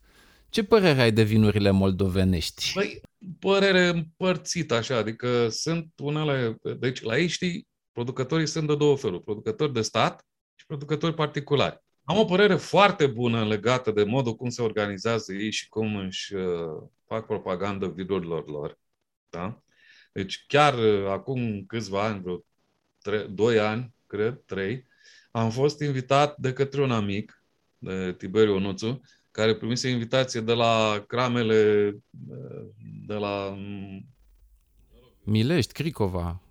Ce 0.49 0.63
părere 0.63 1.01
ai 1.01 1.11
de 1.11 1.23
vinurile 1.23 1.71
moldovenești? 1.71 2.71
Băi, 2.73 3.01
părere 3.39 3.85
împărțită 3.85 4.73
așa, 4.73 4.97
adică 4.97 5.49
sunt 5.49 5.93
unele... 5.97 6.57
Deci 6.79 7.01
la 7.01 7.17
ei, 7.17 7.27
știi, 7.27 7.67
producătorii 7.91 8.47
sunt 8.47 8.67
de 8.67 8.75
două 8.75 8.97
feluri. 8.97 9.23
Producători 9.23 9.73
de 9.73 9.81
stat 9.81 10.25
și 10.55 10.65
producători 10.65 11.13
particulari. 11.13 11.83
Am 12.03 12.17
o 12.17 12.25
părere 12.25 12.55
foarte 12.55 13.07
bună 13.07 13.45
legată 13.45 13.91
de 13.91 14.03
modul 14.03 14.35
cum 14.35 14.49
se 14.49 14.61
organizează 14.61 15.33
ei 15.33 15.51
și 15.51 15.69
cum 15.69 15.95
își 15.95 16.35
uh, 16.35 16.83
fac 17.05 17.25
propagandă 17.25 17.87
vinurilor 17.87 18.47
lor. 18.47 18.79
Da? 19.29 19.61
Deci 20.11 20.43
chiar 20.47 20.73
uh, 20.77 21.07
acum 21.07 21.65
câțiva 21.65 22.03
ani, 22.03 22.21
vreo 22.21 22.43
tre- 23.01 23.27
doi 23.29 23.59
ani, 23.59 23.93
cred, 24.07 24.41
trei, 24.45 24.87
am 25.31 25.49
fost 25.49 25.81
invitat 25.81 26.37
de 26.37 26.53
către 26.53 26.81
un 26.81 26.91
amic, 26.91 27.43
de 27.77 28.13
Tiberiu 28.17 28.55
Onuțu, 28.55 29.01
care 29.39 29.55
primise 29.55 29.89
invitație 29.89 30.41
de 30.41 30.53
la 30.53 31.03
cramele 31.07 31.91
de 33.07 33.13
la... 33.13 33.57
Milești, 35.23 35.73
Cricova. 35.73 36.41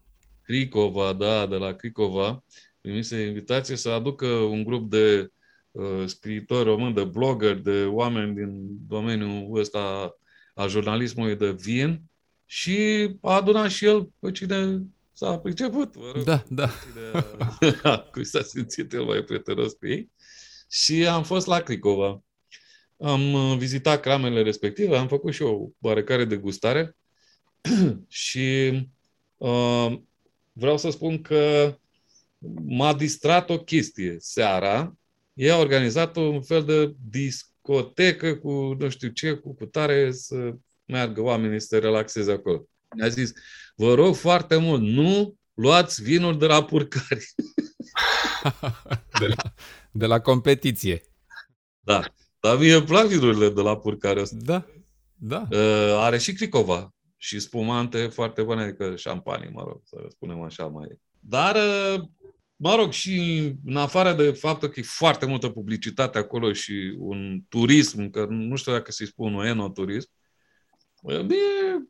Cricova, 0.42 1.12
da, 1.12 1.47
de 1.47 1.57
la 1.57 1.73
Cricova. 1.73 2.45
Primise 2.80 3.21
invitație 3.21 3.76
să 3.76 3.88
aducă 3.88 4.26
un 4.26 4.64
grup 4.64 4.90
de 4.90 5.30
uh, 5.71 6.04
scriitori 6.07 6.64
români, 6.64 6.95
de 6.95 7.04
blogger, 7.04 7.57
de 7.57 7.85
oameni 7.85 8.35
din 8.35 8.66
domeniul 8.87 9.59
ăsta 9.59 10.16
a 10.54 10.66
jurnalismului 10.66 11.37
de 11.37 11.50
vin 11.50 12.02
și 12.45 13.09
a 13.21 13.35
adunat 13.35 13.71
și 13.71 13.85
el 13.85 14.11
pe 14.18 14.30
cine 14.30 14.83
s-a 15.12 15.38
priceput. 15.38 15.97
Mă 15.97 16.11
rog, 16.14 16.25
da, 16.25 16.45
da. 16.49 16.71
Cine 17.61 17.80
a, 17.83 17.99
cui 17.99 18.25
s-a 18.25 18.42
simțit 18.42 18.92
el 18.92 19.04
mai 19.04 19.23
prietenos 19.23 19.73
cu 19.73 19.87
ei. 19.87 20.11
Și 20.71 21.07
am 21.07 21.23
fost 21.23 21.47
la 21.47 21.61
Cricova. 21.61 22.23
Am 23.00 23.33
uh, 23.33 23.57
vizitat 23.59 24.00
cramele 24.00 24.43
respective, 24.43 24.97
am 24.97 25.09
făcut 25.09 25.33
și 25.33 25.43
o 25.43 25.69
oarecare 25.81 26.25
degustare 26.25 26.97
și 28.09 28.71
uh, 29.37 29.99
vreau 30.52 30.78
să 30.78 30.90
spun 30.90 31.23
că 31.23 31.75
m-a 32.64 32.95
distrat 32.95 33.50
o 33.50 33.59
chestie 33.59 34.17
seara. 34.19 34.97
Ei 35.33 35.50
au 35.50 35.61
organizat 35.61 36.17
un 36.17 36.43
fel 36.43 36.64
de 36.64 36.95
discotecă 37.11 38.35
cu 38.35 38.50
nu 38.78 38.88
știu 38.88 39.09
ce, 39.09 39.33
cu 39.33 39.55
cutare 39.55 40.12
să 40.12 40.55
meargă 40.85 41.21
oamenii 41.21 41.61
să 41.61 41.67
se 41.67 41.78
relaxeze 41.78 42.33
acolo. 42.33 42.69
Mi-a 42.97 43.09
zis, 43.09 43.33
vă 43.76 43.95
rog 43.95 44.14
foarte 44.14 44.57
mult, 44.57 44.83
nu 44.83 45.37
luați 45.55 46.02
vinul 46.02 46.38
de 46.38 46.47
la 46.47 46.64
purcari. 46.64 47.35
de, 49.21 49.26
la, 49.26 49.55
de 49.93 50.07
la 50.07 50.21
competiție. 50.21 51.02
Da. 51.81 52.02
Dar 52.40 52.59
mie 52.59 52.75
îmi 52.75 52.87
plac 52.87 53.07
vinurile 53.07 53.49
de 53.49 53.61
la 53.61 53.78
purcare 53.78 54.21
ăsta. 54.21 54.37
Da, 54.40 54.66
da. 55.14 55.47
Uh, 55.50 55.95
are 55.97 56.18
și 56.18 56.33
Cricova 56.33 56.95
și 57.16 57.40
spumante 57.40 58.07
foarte 58.07 58.42
bune, 58.42 58.62
adică 58.62 58.97
șampanii, 58.97 59.50
mă 59.52 59.62
rog, 59.66 59.80
să 59.85 60.07
spunem 60.09 60.40
așa 60.40 60.66
mai. 60.66 60.88
Dar, 61.21 61.54
uh, 61.54 62.02
mă 62.57 62.75
rog, 62.75 62.92
și 62.92 63.40
în 63.64 63.76
afară 63.76 64.12
de 64.12 64.30
faptul 64.30 64.68
că 64.68 64.80
e 64.80 64.83
foarte 64.83 65.26
multă 65.26 65.49
publicitate 65.49 66.18
acolo 66.18 66.52
și 66.52 66.95
un 66.99 67.40
turism, 67.49 68.11
că 68.11 68.26
nu 68.28 68.57
știu 68.57 68.73
dacă 68.73 68.92
să-i 68.92 69.07
spun 69.07 69.35
un 69.35 69.45
enoturism, 69.45 70.11
mie 71.02 71.88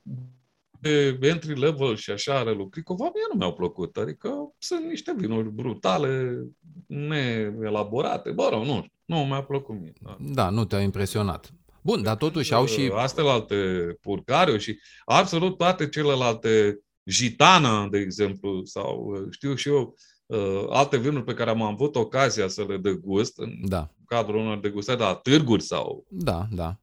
de 0.80 1.18
entry 1.20 1.58
level 1.58 1.96
și 1.96 2.10
așa 2.10 2.38
ale 2.38 2.52
lui 2.52 2.68
Cricova, 2.68 3.04
mie 3.04 3.26
nu 3.32 3.38
mi-au 3.38 3.52
plăcut. 3.52 3.96
Adică 3.96 4.30
sunt 4.58 4.84
niște 4.84 5.14
vinuri 5.16 5.50
brutale, 5.50 6.42
neelaborate. 6.86 8.30
Bă, 8.30 8.48
rog, 8.50 8.64
nu 8.64 8.74
știu. 8.74 8.92
Nu, 9.04 9.16
mi-a 9.16 9.42
plăcut 9.42 9.80
mie. 9.80 9.92
Da, 10.00 10.16
da 10.18 10.50
nu 10.50 10.64
te-a 10.64 10.80
impresionat. 10.80 11.52
Bun, 11.82 12.02
dar 12.02 12.16
totuși 12.16 12.54
au 12.54 12.66
și... 12.66 12.92
alte 13.16 13.54
purcariu 14.00 14.56
și 14.56 14.78
absolut 15.04 15.56
toate 15.56 15.88
celelalte 15.88 16.78
Gitana, 17.10 17.88
de 17.88 17.98
exemplu, 17.98 18.64
sau 18.64 19.14
știu 19.30 19.54
și 19.54 19.68
eu, 19.68 19.94
uh, 20.26 20.64
alte 20.68 20.98
vinuri 20.98 21.24
pe 21.24 21.34
care 21.34 21.50
am 21.50 21.62
avut 21.62 21.96
ocazia 21.96 22.48
să 22.48 22.64
le 22.68 22.76
degust 22.76 23.38
în 23.38 23.52
da. 23.62 23.90
cadrul 24.06 24.40
unor 24.40 24.58
degustări 24.58 25.00
la 25.00 25.14
târguri 25.14 25.62
sau 25.62 26.04
da, 26.08 26.46
da. 26.50 26.78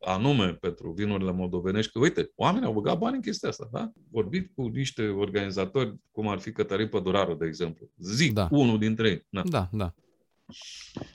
Anume 0.00 0.54
pentru 0.54 0.90
vinurile 0.90 1.32
moldovenești, 1.32 1.92
că 1.92 1.98
uite, 1.98 2.32
oamenii 2.34 2.66
au 2.66 2.72
băgat 2.72 2.98
bani 2.98 3.14
în 3.14 3.22
chestia 3.22 3.48
asta, 3.48 3.68
da? 3.72 3.92
Vorbit 4.10 4.50
cu 4.54 4.66
niște 4.66 5.08
organizatori, 5.08 5.94
cum 6.10 6.28
ar 6.28 6.38
fi 6.38 6.52
Cătălin 6.52 6.88
Păduraru, 6.88 7.34
de 7.34 7.46
exemplu. 7.46 7.90
Zic, 7.98 8.32
da. 8.32 8.48
unul 8.50 8.78
dintre 8.78 9.08
ei. 9.08 9.26
Da, 9.30 9.42
da. 9.42 9.68
da. 9.72 9.94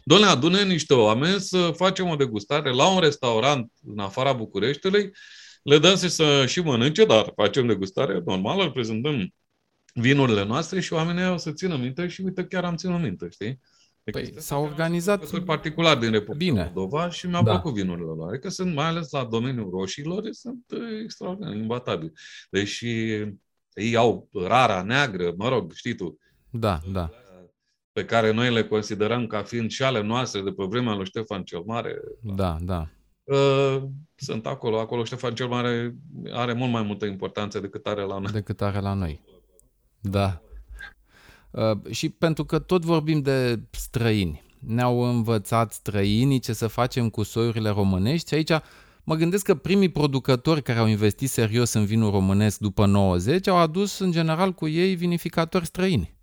Doamne, 0.04 0.28
adune 0.28 0.64
niște 0.64 0.94
oameni 0.94 1.40
să 1.40 1.72
facem 1.76 2.08
o 2.08 2.16
degustare 2.16 2.72
la 2.74 2.94
un 2.94 3.00
restaurant 3.00 3.72
în 3.88 4.00
afara 4.00 4.34
Bucureștiului, 4.34 5.12
le 5.64 5.78
dăm 5.78 5.96
să, 5.96 6.08
să 6.08 6.46
și 6.46 6.60
mănânce, 6.60 7.06
dar 7.06 7.32
facem 7.36 7.68
degustare 7.68 8.22
normal, 8.26 8.60
îl 8.60 8.72
prezentăm 8.72 9.34
vinurile 9.94 10.44
noastre 10.44 10.80
și 10.80 10.94
oamenii 10.94 11.30
o 11.30 11.38
să 11.38 11.52
țină 11.52 11.78
minte 11.78 12.08
și 12.08 12.22
uite, 12.22 12.46
chiar 12.46 12.64
am 12.64 12.76
ținut 12.76 13.02
minte, 13.02 13.28
știi? 13.30 13.60
Păi, 14.04 14.34
s-a 14.38 14.58
organizat... 14.58 15.42
particular 15.44 15.98
din 15.98 16.12
Republica 16.12 16.52
Bine. 16.52 16.72
Moldova 16.74 17.10
și 17.10 17.28
mi-au 17.28 17.44
da. 17.44 17.52
plăcut 17.52 17.74
vinurile 17.74 18.06
lor. 18.06 18.30
Adică 18.30 18.50
sunt, 18.50 18.74
mai 18.76 18.86
ales 18.86 19.12
la 19.12 19.24
domeniul 19.24 19.70
roșilor, 19.70 20.24
sunt 20.32 20.66
uh, 20.74 20.80
extraordinar, 21.04 21.56
imbatabili. 21.56 22.12
Deși 22.50 22.88
ei 23.74 23.96
au 23.96 24.30
rara, 24.34 24.82
neagră, 24.82 25.34
mă 25.38 25.50
rog, 25.50 25.74
știi 25.74 25.96
tu. 25.96 26.18
Da, 26.50 26.80
da 26.92 27.10
pe 27.94 28.06
care 28.06 28.32
noi 28.32 28.54
le 28.54 28.64
considerăm 28.64 29.28
ca 29.28 29.44
fiind 29.44 29.70
și 29.70 29.84
ale 29.84 30.02
noastre 30.02 30.42
de 30.42 30.52
pe 30.52 30.64
vremea 30.64 30.94
lui 30.94 31.06
Ștefan 31.06 31.44
cel 31.44 31.64
Mare. 31.66 32.02
Da, 32.22 32.58
da. 32.62 32.88
Uh, 33.24 33.84
sunt 34.16 34.46
acolo. 34.46 34.80
Acolo 34.80 35.04
Ștefan 35.04 35.36
cel 35.36 35.48
Mare 35.48 35.96
are 36.32 36.54
mult 36.54 36.72
mai 36.72 36.84
multă 36.84 37.06
importanță 37.06 37.60
decât 37.60 37.88
are 37.88 38.02
la 38.02 38.18
noi. 38.18 38.32
Decât 38.32 38.62
are 38.62 38.80
la 38.80 38.94
noi. 38.94 39.22
Da. 40.00 40.42
Uh, 41.52 41.72
și 41.90 42.10
pentru 42.10 42.46
că 42.46 42.60
tot 42.60 42.84
vorbim 42.84 43.22
de 43.22 43.60
străini, 43.72 44.44
ne-au 44.60 45.00
învățat 45.00 45.74
străinii 45.74 46.40
ce 46.40 46.54
să 46.54 46.68
facem 46.68 47.10
cu 47.10 47.24
soiurile 47.24 47.70
românești 47.70 48.28
și 48.28 48.34
aici 48.34 48.64
mă 49.04 49.16
gândesc 49.16 49.46
că 49.46 49.56
primii 49.56 49.92
producători 49.92 50.64
care 50.64 50.80
au 50.80 50.88
investit 50.88 51.30
serios 51.30 51.74
în 51.74 51.86
vinul 51.86 52.12
românesc 52.12 52.60
după 52.60 52.86
90 52.86 53.48
au 53.48 53.58
adus 53.58 54.00
în 54.00 54.12
general 54.12 54.54
cu 54.54 54.68
ei 54.68 54.96
vinificatori 54.96 55.66
străini. 55.66 56.20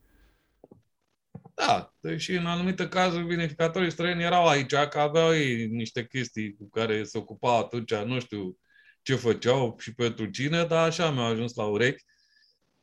Da, 1.55 1.95
deși 2.01 2.33
în 2.33 2.47
anumite 2.47 2.89
cazuri 2.89 3.25
vinificatorii 3.25 3.91
străini 3.91 4.23
erau 4.23 4.47
aici, 4.47 4.75
că 4.75 4.99
aveau 4.99 5.35
ei 5.35 5.67
niște 5.67 6.07
chestii 6.07 6.55
cu 6.55 6.69
care 6.69 7.05
se 7.05 7.19
ocupau 7.19 7.59
atunci, 7.59 7.95
nu 7.95 8.21
știu 8.21 8.57
ce 9.03 9.15
făceau 9.15 9.77
și 9.79 9.95
pentru 9.95 10.27
cine, 10.27 10.65
dar 10.65 10.87
așa 10.87 11.11
mi-au 11.11 11.31
ajuns 11.31 11.55
la 11.55 11.65
urechi. 11.65 12.05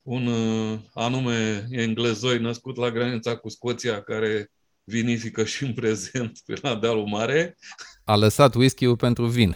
Un 0.06 0.28
uh, 0.28 0.80
anume 0.94 1.68
englezoi 1.70 2.40
născut 2.40 2.76
la 2.76 2.92
granița 2.92 3.38
cu 3.38 3.50
Scoția, 3.50 4.04
care 4.04 4.52
vinifică 4.84 5.44
și 5.44 5.64
în 5.64 5.74
prezent 5.74 6.40
pe 6.46 6.60
la 6.62 6.76
dealul 6.76 7.06
mare. 7.06 7.58
A 8.04 8.16
lăsat 8.16 8.56
whisky-ul 8.56 8.96
pentru 8.96 9.26
vin. 9.26 9.56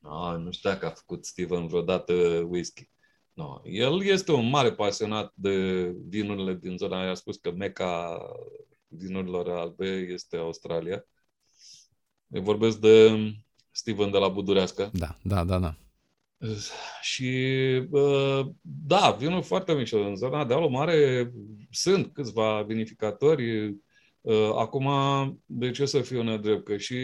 no, 0.00 0.36
nu 0.44 0.50
știu 0.50 0.70
dacă 0.70 0.86
a 0.86 0.90
făcut 0.90 1.24
Steven 1.24 1.66
vreodată 1.66 2.12
whisky. 2.48 2.90
No. 3.32 3.60
El 3.64 4.02
este 4.04 4.32
un 4.32 4.48
mare 4.48 4.72
pasionat 4.72 5.32
de 5.34 5.86
vinurile 6.08 6.54
din 6.54 6.76
zona 6.76 7.00
aia. 7.00 7.10
A 7.10 7.14
spus 7.14 7.36
că 7.36 7.52
meca 7.52 8.18
vinurilor 8.86 9.50
albe 9.50 9.86
este 9.86 10.36
Australia. 10.36 11.06
Eu 12.28 12.42
vorbesc 12.42 12.78
de 12.78 13.16
Steven 13.70 14.10
de 14.10 14.18
la 14.18 14.28
Budurească. 14.28 14.90
Da, 14.92 15.18
da, 15.22 15.44
da, 15.44 15.58
da. 15.58 15.76
Și 17.00 17.32
da, 18.60 19.16
vinul 19.18 19.42
foarte 19.42 19.72
mic. 19.72 19.92
În 19.92 20.16
zona 20.16 20.44
de 20.44 20.54
Alu 20.54 20.68
Mare 20.68 21.30
sunt 21.70 22.12
câțiva 22.12 22.62
vinificatori. 22.62 23.74
Acum, 24.56 24.88
de 25.44 25.70
ce 25.70 25.84
să 25.84 26.00
fiu 26.00 26.22
nedrept? 26.22 26.64
Că 26.64 26.76
și 26.76 26.96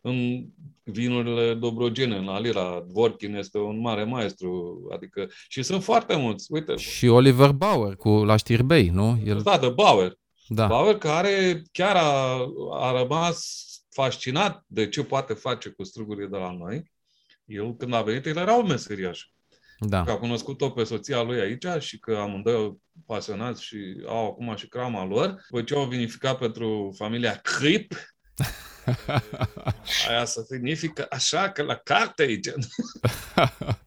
în 0.00 0.46
vinurile 0.82 1.54
dobrogene, 1.54 2.16
în 2.16 2.28
Alira. 2.28 2.84
Dvorkin 2.88 3.34
este 3.34 3.58
un 3.58 3.80
mare 3.80 4.04
maestru, 4.04 4.80
adică 4.92 5.28
și 5.48 5.62
sunt 5.62 5.82
foarte 5.82 6.16
mulți. 6.16 6.46
Uite. 6.52 6.76
Și 6.76 7.06
Oliver 7.06 7.50
Bauer 7.50 7.96
cu 7.96 8.08
la 8.08 8.36
Știrbei, 8.36 8.88
nu? 8.88 9.18
El... 9.24 9.40
Da, 9.42 9.58
de 9.58 9.68
Bauer. 9.68 10.12
Da. 10.48 10.66
Bauer 10.66 10.98
care 10.98 11.62
chiar 11.72 11.96
a, 11.96 12.46
a 12.70 13.00
rămas 13.00 13.64
fascinat 13.90 14.64
de 14.66 14.88
ce 14.88 15.04
poate 15.04 15.32
face 15.32 15.68
cu 15.68 15.84
strugurile 15.84 16.26
de 16.26 16.36
la 16.36 16.56
noi. 16.58 16.90
El, 17.50 17.76
când 17.76 17.94
a 17.94 18.02
venit, 18.02 18.26
el 18.26 18.36
era 18.36 18.54
un 18.54 18.66
meseriaș. 18.66 19.24
Da. 19.78 20.04
Că 20.04 20.10
a 20.10 20.16
cunoscut-o 20.18 20.70
pe 20.70 20.84
soția 20.84 21.22
lui 21.22 21.40
aici 21.40 21.66
și 21.82 21.98
că 21.98 22.16
amândoi 22.16 22.82
pasionați 23.06 23.64
și 23.64 24.02
au 24.06 24.26
acum 24.26 24.56
și 24.56 24.68
crama 24.68 25.04
lor. 25.04 25.44
După 25.50 25.62
ce 25.62 25.74
au 25.74 25.86
vinificat 25.88 26.38
pentru 26.38 26.94
familia 26.98 27.34
Crip, 27.34 27.92
aia 30.08 30.24
significă 30.24 31.06
așa 31.10 31.50
că 31.50 31.62
la 31.62 31.74
carte 31.74 32.22
aici. 32.22 32.46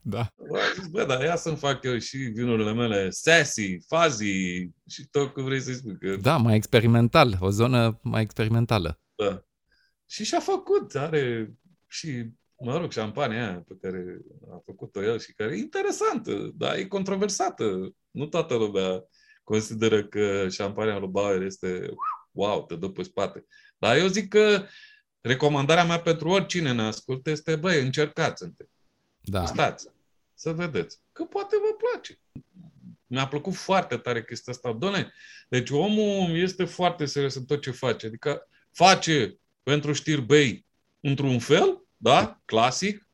da. 0.02 0.32
Bă, 0.48 0.58
zis, 0.78 0.86
bă, 0.86 1.04
dar 1.04 1.22
ia 1.22 1.36
să-mi 1.36 1.56
fac 1.56 1.84
eu 1.84 1.98
și 1.98 2.16
vinurile 2.16 2.72
mele 2.72 3.10
sassy, 3.10 3.78
fuzzy 3.88 4.62
și 4.88 5.06
tot 5.10 5.32
cum 5.32 5.44
vrei 5.44 5.60
să-i 5.60 5.74
spui. 5.74 5.98
Că, 5.98 6.16
Da, 6.16 6.36
mai 6.36 6.54
experimental, 6.54 7.36
o 7.40 7.50
zonă 7.50 8.00
mai 8.02 8.22
experimentală. 8.22 9.00
da. 9.14 9.44
Și 10.06 10.24
și-a 10.24 10.40
făcut, 10.40 10.94
are 10.94 11.54
și, 11.86 12.26
mă 12.64 12.76
rog, 12.76 12.92
șampania 12.92 13.48
aia 13.48 13.64
pe 13.68 13.74
care 13.80 14.18
a 14.52 14.62
făcut-o 14.64 15.02
el 15.02 15.18
și 15.18 15.34
care 15.34 15.52
e 15.52 15.58
interesantă, 15.58 16.50
dar 16.54 16.76
e 16.76 16.84
controversată. 16.84 17.94
Nu 18.10 18.26
toată 18.26 18.54
lumea 18.54 19.04
consideră 19.42 20.04
că 20.04 20.48
șampania 20.48 20.98
lui 20.98 21.08
Bauer 21.08 21.42
este 21.42 21.94
wow, 22.32 22.64
te 22.66 22.76
dă 22.76 22.88
pe 22.88 23.02
spate. 23.02 23.46
Dar 23.78 23.96
eu 23.96 24.06
zic 24.06 24.28
că 24.28 24.66
recomandarea 25.20 25.84
mea 25.84 26.00
pentru 26.00 26.28
oricine 26.28 26.72
ne 26.72 26.82
ascultă 26.82 27.30
este, 27.30 27.56
băi, 27.56 27.80
încercați 27.80 28.42
întâi. 28.42 28.70
Da. 29.20 29.46
Stați, 29.46 29.88
să 30.34 30.52
vedeți. 30.52 31.00
Că 31.12 31.24
poate 31.24 31.56
vă 31.56 31.76
place. 31.76 32.18
Mi-a 33.06 33.26
plăcut 33.26 33.54
foarte 33.54 33.96
tare 33.96 34.24
chestia 34.24 34.52
asta. 34.52 34.72
Doamne, 34.72 35.12
deci 35.48 35.70
omul 35.70 36.36
este 36.36 36.64
foarte 36.64 37.04
serios 37.04 37.34
în 37.34 37.44
tot 37.44 37.60
ce 37.60 37.70
face. 37.70 38.06
Adică 38.06 38.48
face 38.72 39.38
pentru 39.62 39.92
știri 39.92 40.22
bei 40.22 40.66
într-un 41.00 41.38
fel, 41.38 41.83
da, 42.04 42.40
clasic, 42.44 43.08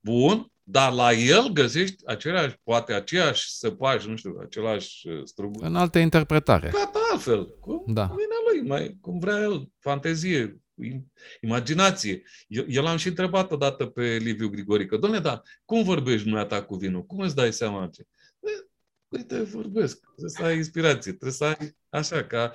bun, 0.00 0.52
dar 0.62 0.92
la 0.92 1.12
el 1.12 1.48
găsești 1.52 2.06
aceleași, 2.06 2.56
poate 2.62 2.92
aceeași 2.92 3.50
săpaș, 3.50 4.04
nu 4.04 4.16
știu, 4.16 4.38
același 4.42 5.08
uh, 5.08 5.20
struguri. 5.24 5.66
În 5.66 5.76
altă 5.76 5.98
interpretare. 5.98 6.68
Gata 6.72 6.98
altfel, 7.12 7.58
cum 7.60 7.84
Da. 7.94 8.04
vine 8.04 8.34
lui, 8.50 8.68
mai, 8.68 8.96
cum 9.00 9.18
vrea 9.18 9.38
el, 9.38 9.68
fantezie, 9.78 10.60
im- 10.84 11.12
imaginație. 11.40 12.22
Eu, 12.48 12.64
eu 12.68 12.82
l-am 12.82 12.96
și 12.96 13.08
întrebat 13.08 13.50
odată 13.52 13.86
pe 13.86 14.16
Liviu 14.16 14.48
Grigorică, 14.48 14.98
dom'le, 14.98 15.20
da, 15.22 15.42
cum 15.64 15.82
vorbești 15.82 16.22
dumneata 16.24 16.62
cu 16.64 16.74
vinul? 16.76 17.04
Cum 17.04 17.18
îți 17.18 17.34
dai 17.34 17.52
seama 17.52 17.88
ce? 17.92 18.02
"E, 18.40 18.66
Uite, 19.08 19.42
vorbesc, 19.42 20.00
trebuie 20.00 20.30
să 20.30 20.42
ai 20.44 20.56
inspirație, 20.56 21.12
trebuie 21.12 21.32
să 21.32 21.44
ai 21.44 21.76
așa, 21.88 22.24
ca 22.24 22.52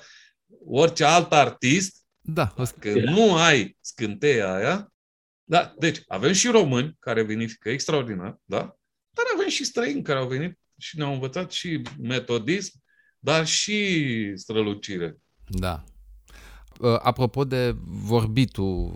orice 0.65 1.03
alt 1.03 1.31
artist, 1.33 1.97
Da, 2.21 2.53
o- 2.57 2.63
că 2.79 2.93
nu 2.99 3.35
ai 3.35 3.77
scânteia 3.81 4.53
aia, 4.55 4.93
da, 5.49 5.73
deci 5.77 6.01
avem 6.07 6.31
și 6.31 6.47
români 6.47 6.95
care 6.99 7.23
vinifică 7.23 7.69
extraordinar, 7.69 8.39
da? 8.45 8.57
Dar 9.11 9.25
avem 9.35 9.47
și 9.49 9.63
străini 9.65 10.01
care 10.01 10.19
au 10.19 10.27
venit 10.27 10.59
și 10.77 10.97
ne-au 10.97 11.13
învățat 11.13 11.51
și 11.51 11.81
metodism, 12.01 12.71
dar 13.19 13.45
și 13.47 14.31
strălucire. 14.35 15.17
Da. 15.47 15.83
Uh, 16.79 16.99
Apropo 17.01 17.43
de 17.43 17.75
vorbitul 17.85 18.93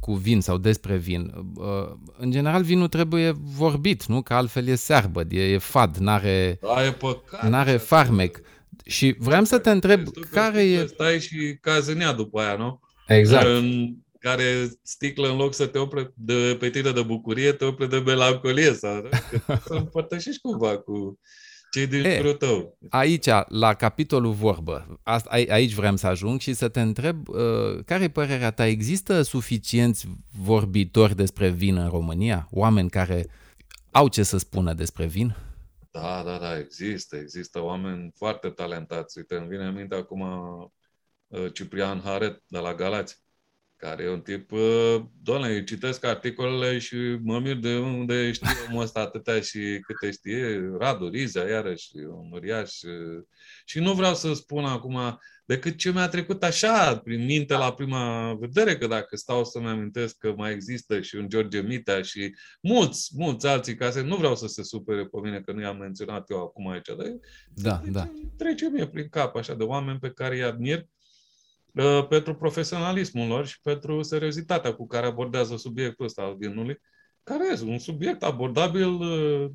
cu 0.00 0.14
vin 0.14 0.40
sau 0.40 0.58
despre 0.58 0.96
vin, 0.96 1.32
uh, 1.54 1.92
în 2.16 2.30
general 2.30 2.62
vinul 2.62 2.88
trebuie 2.88 3.30
vorbit, 3.36 4.04
nu? 4.06 4.22
Că 4.22 4.34
altfel 4.34 4.66
e 4.66 4.74
searbăd, 4.74 5.32
e, 5.32 5.42
e 5.52 5.58
fad, 5.58 5.96
n-are, 5.96 6.58
Da, 6.62 6.86
e 6.86 6.92
păcat. 6.92 7.48
n-are 7.48 7.76
farmec. 7.76 8.40
Și 8.84 9.14
vreau 9.18 9.44
să 9.44 9.58
te 9.58 9.70
întreb, 9.70 10.04
Tu 10.04 10.20
că 10.20 10.28
care 10.32 10.62
e... 10.62 10.86
Stai 10.86 11.20
și 11.20 11.58
cazi 11.60 11.90
în 11.90 12.00
ea 12.00 12.12
după 12.12 12.40
aia, 12.40 12.56
nu? 12.56 12.80
Exact. 13.06 13.46
În 13.46 13.94
care 14.20 14.70
sticlă 14.82 15.28
în 15.28 15.36
loc 15.36 15.54
să 15.54 15.66
te 15.66 15.78
opre 15.78 16.12
de, 16.14 16.56
pe 16.58 16.70
tine 16.70 16.90
de 16.90 17.02
bucurie, 17.02 17.52
te 17.52 17.64
opre 17.64 17.86
de 17.86 17.98
melancolie 17.98 18.72
sau 18.72 19.08
că 19.30 19.56
să 19.66 19.74
împărtășești 19.74 20.40
cumva 20.40 20.78
cu 20.78 21.18
cei 21.70 21.86
din 21.86 22.04
E. 22.04 22.16
jurul 22.16 22.34
tău. 22.34 22.78
Aici, 22.88 23.26
la 23.48 23.74
capitolul 23.74 24.32
vorbă, 24.32 25.00
asta, 25.02 25.30
ai- 25.32 25.44
aici 25.44 25.72
vrem 25.72 25.96
să 25.96 26.06
ajung 26.06 26.40
și 26.40 26.52
să 26.52 26.68
te 26.68 26.80
întreb, 26.80 27.28
uh, 27.28 27.84
care 27.84 28.04
e 28.04 28.08
părerea 28.08 28.50
ta? 28.50 28.66
Există 28.66 29.22
suficienți 29.22 30.06
vorbitori 30.38 31.16
despre 31.16 31.48
vin 31.48 31.76
în 31.76 31.88
România? 31.88 32.48
Oameni 32.50 32.90
care 32.90 33.26
au 33.90 34.08
ce 34.08 34.22
să 34.22 34.38
spună 34.38 34.72
despre 34.74 35.06
vin? 35.06 35.36
Da, 35.90 36.22
da, 36.24 36.38
da, 36.38 36.58
există, 36.58 37.16
există 37.16 37.60
oameni 37.62 38.12
foarte 38.16 38.48
talentați. 38.48 39.18
Uite, 39.18 39.36
îmi 39.36 39.48
vine 39.48 39.64
în 39.64 39.74
minte 39.74 39.94
acum 39.94 40.20
uh, 41.26 41.52
Ciprian 41.52 42.00
Haret 42.00 42.42
de 42.46 42.58
la 42.58 42.74
Galați, 42.74 43.22
care 43.80 44.02
e 44.02 44.08
un 44.08 44.20
tip, 44.20 44.52
uh, 44.52 45.02
doamne, 45.22 45.48
eu 45.48 45.60
citesc 45.60 46.04
articolele 46.04 46.78
și 46.78 46.96
mă 47.22 47.38
mir 47.38 47.56
de 47.56 47.76
unde 47.76 48.32
știe 48.32 48.48
omul 48.68 48.82
ăsta 48.82 49.00
atâtea 49.00 49.40
și 49.40 49.78
câte 49.86 50.10
știe, 50.10 50.70
Radu 50.78 51.08
Rizea, 51.08 51.48
iarăși, 51.48 51.90
un 51.96 52.32
uriaș. 52.32 52.82
uh, 52.82 53.24
Și 53.64 53.78
nu 53.78 53.92
vreau 53.92 54.14
să 54.14 54.32
spun 54.32 54.64
acum 54.64 55.18
decât 55.44 55.76
ce 55.76 55.92
mi-a 55.92 56.08
trecut 56.08 56.42
așa 56.42 56.98
prin 56.98 57.24
minte 57.24 57.54
la 57.54 57.72
prima 57.72 58.34
vedere, 58.40 58.76
că 58.76 58.86
dacă 58.86 59.16
stau 59.16 59.44
să-mi 59.44 59.68
amintesc 59.68 60.16
că 60.18 60.34
mai 60.36 60.52
există 60.52 61.00
și 61.00 61.16
un 61.16 61.28
George 61.28 61.60
Mitea 61.60 62.02
și 62.02 62.34
mulți, 62.62 63.10
mulți 63.16 63.46
alții 63.46 63.74
ca 63.74 63.90
să 63.90 64.00
nu 64.00 64.16
vreau 64.16 64.36
să 64.36 64.46
se 64.46 64.62
supere 64.62 65.04
pe 65.04 65.18
mine 65.22 65.40
că 65.40 65.52
nu 65.52 65.60
i-am 65.60 65.76
menționat 65.76 66.30
eu 66.30 66.42
acum 66.42 66.68
aici, 66.68 66.86
dar 66.86 67.06
Da, 67.54 67.82
da. 67.90 68.02
îmi 68.02 68.32
trece 68.36 68.68
mie 68.68 68.86
prin 68.86 69.08
cap 69.08 69.36
așa 69.36 69.54
de 69.54 69.64
oameni 69.64 69.98
pe 69.98 70.10
care 70.10 70.34
îi 70.34 70.42
admir 70.42 70.78
uh, 70.78 70.99
pentru 72.08 72.34
profesionalismul 72.34 73.28
lor 73.28 73.46
și 73.46 73.60
pentru 73.60 74.02
seriozitatea 74.02 74.74
cu 74.74 74.86
care 74.86 75.06
abordează 75.06 75.56
subiectul 75.56 76.04
ăsta 76.04 76.22
al 76.22 76.36
vinului, 76.38 76.80
care 77.22 77.48
este 77.52 77.64
un 77.64 77.78
subiect 77.78 78.22
abordabil 78.22 78.88
uh, 78.88 79.50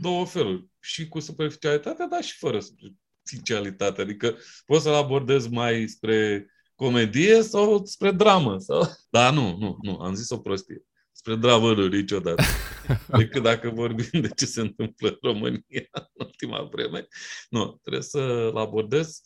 două 0.00 0.26
feluri, 0.26 0.66
și 0.80 1.08
cu 1.08 1.20
superficialitate, 1.20 2.06
dar 2.10 2.22
și 2.22 2.38
fără 2.38 2.60
superficialitate. 2.60 4.00
Adică 4.00 4.36
poți 4.66 4.82
să-l 4.82 4.94
abordezi 4.94 5.50
mai 5.50 5.88
spre 5.88 6.46
comedie 6.74 7.42
sau 7.42 7.84
spre 7.84 8.10
dramă. 8.10 8.58
Sau... 8.58 8.82
Da, 9.10 9.30
nu, 9.30 9.56
nu, 9.56 9.76
nu, 9.82 9.96
am 9.96 10.14
zis 10.14 10.30
o 10.30 10.38
prostie. 10.38 10.82
Spre 11.12 11.34
dramă 11.34 11.74
nu, 11.74 11.86
niciodată. 11.86 12.42
Decât 13.18 13.42
dacă 13.42 13.70
vorbim 13.70 14.20
de 14.20 14.28
ce 14.36 14.46
se 14.46 14.60
întâmplă 14.60 15.08
în 15.08 15.18
România 15.22 15.88
în 15.92 16.04
ultima 16.12 16.68
vreme. 16.72 17.06
Nu, 17.48 17.78
trebuie 17.82 18.02
să-l 18.02 18.56
abordez 18.56 19.20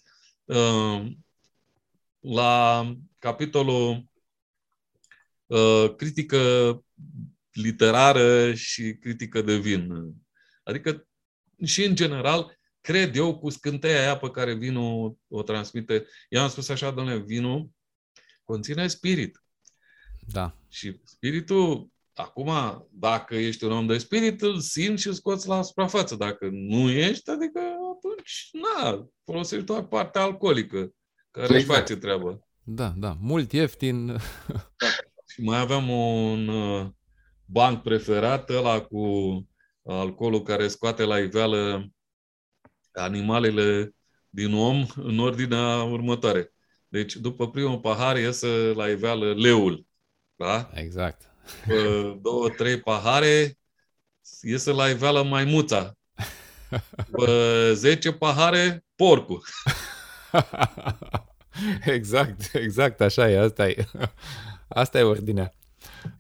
uh, 0.44 1.06
la 2.22 2.86
capitolul 3.18 4.04
uh, 5.46 5.94
critică 5.96 6.84
literară 7.52 8.54
și 8.54 8.96
critică 9.00 9.42
de 9.42 9.56
vin. 9.56 10.14
Adică 10.64 11.06
și 11.64 11.84
în 11.84 11.94
general, 11.94 12.58
cred 12.80 13.16
eu, 13.16 13.38
cu 13.38 13.50
scânteia 13.50 14.00
aia 14.00 14.16
pe 14.16 14.30
care 14.30 14.54
vinul 14.54 15.16
o 15.28 15.42
transmite. 15.42 16.06
Eu 16.28 16.42
am 16.42 16.48
spus 16.48 16.68
așa, 16.68 16.90
domnule, 16.90 17.18
vinul 17.18 17.70
conține 18.44 18.88
spirit. 18.88 19.44
Da. 20.32 20.56
Și 20.68 21.00
spiritul, 21.04 21.90
acum, 22.14 22.50
dacă 22.90 23.34
ești 23.34 23.64
un 23.64 23.72
om 23.72 23.86
de 23.86 23.98
spirit, 23.98 24.42
îl 24.42 24.60
simți 24.60 25.02
și 25.02 25.08
îl 25.08 25.14
scoți 25.14 25.48
la 25.48 25.62
suprafață. 25.62 26.16
Dacă 26.16 26.48
nu 26.52 26.90
ești, 26.90 27.30
adică 27.30 27.60
atunci, 27.96 28.50
na, 28.52 29.08
folosești 29.24 29.64
doar 29.64 29.86
partea 29.86 30.22
alcoolică, 30.22 30.94
care 31.32 31.46
își 31.46 31.60
Exact. 31.60 31.78
face 31.78 31.96
treaba. 31.96 32.38
Da, 32.62 32.92
da. 32.96 33.16
Mult 33.20 33.52
ieftin. 33.52 34.16
Și 35.32 35.40
mai 35.42 35.58
aveam 35.58 35.88
un 35.88 36.48
uh, 36.48 36.86
banc 37.44 37.82
preferat, 37.82 38.50
ăla 38.50 38.80
cu 38.80 39.02
alcoolul 39.84 40.42
care 40.42 40.68
scoate 40.68 41.04
la 41.04 41.18
iveală 41.18 41.86
animalele 42.92 43.94
din 44.30 44.54
om 44.54 44.86
în 44.96 45.18
ordinea 45.18 45.82
următoare. 45.82 46.52
Deci, 46.88 47.16
după 47.16 47.50
primul 47.50 47.78
pahar, 47.78 48.16
iese 48.16 48.46
la 48.76 48.88
iveală 48.88 49.34
leul. 49.34 49.86
Da? 50.36 50.70
Exact. 50.74 51.30
După 51.66 52.18
două, 52.22 52.48
trei 52.48 52.80
pahare, 52.80 53.58
iese 54.40 54.70
la 54.70 54.88
iveală 54.88 55.22
maimuța. 55.22 55.96
După 57.06 57.26
zece 57.72 58.12
pahare, 58.12 58.84
porcul. 58.94 59.44
exact, 61.96 62.54
exact, 62.54 63.00
așa 63.00 63.30
e, 63.30 63.38
asta 63.38 63.68
e. 63.68 63.86
Asta 64.74 64.98
e 64.98 65.02
ordinea. 65.02 65.52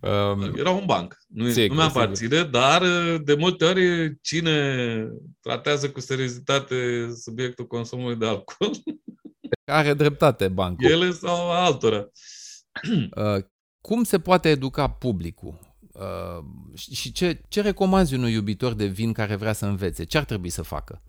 Um, 0.00 0.54
Era 0.56 0.70
un 0.70 0.84
banc. 0.86 1.16
Nu, 1.28 1.48
Sigur, 1.48 1.76
nu 1.76 1.82
mi-aparține, 1.82 2.42
dar 2.42 2.82
de 3.16 3.34
multe 3.34 3.64
ori 3.64 4.16
cine 4.20 5.08
tratează 5.40 5.90
cu 5.90 6.00
seriozitate 6.00 7.08
subiectul 7.22 7.66
consumului 7.66 8.16
de 8.16 8.26
alcool, 8.26 8.70
are 9.64 9.94
dreptate 9.94 10.48
bancul. 10.48 10.90
ele 10.90 11.10
sau 11.10 11.50
altora. 11.50 12.06
Uh, 13.16 13.44
cum 13.80 14.04
se 14.04 14.18
poate 14.18 14.48
educa 14.48 14.88
publicul? 14.88 15.58
Uh, 15.92 16.44
și 16.74 16.94
și 16.94 17.12
ce, 17.12 17.40
ce 17.48 17.60
recomanzi 17.60 18.14
unui 18.14 18.32
iubitor 18.32 18.72
de 18.72 18.86
vin 18.86 19.12
care 19.12 19.36
vrea 19.36 19.52
să 19.52 19.66
învețe? 19.66 20.04
Ce 20.04 20.18
ar 20.18 20.24
trebui 20.24 20.48
să 20.48 20.62
facă? 20.62 21.02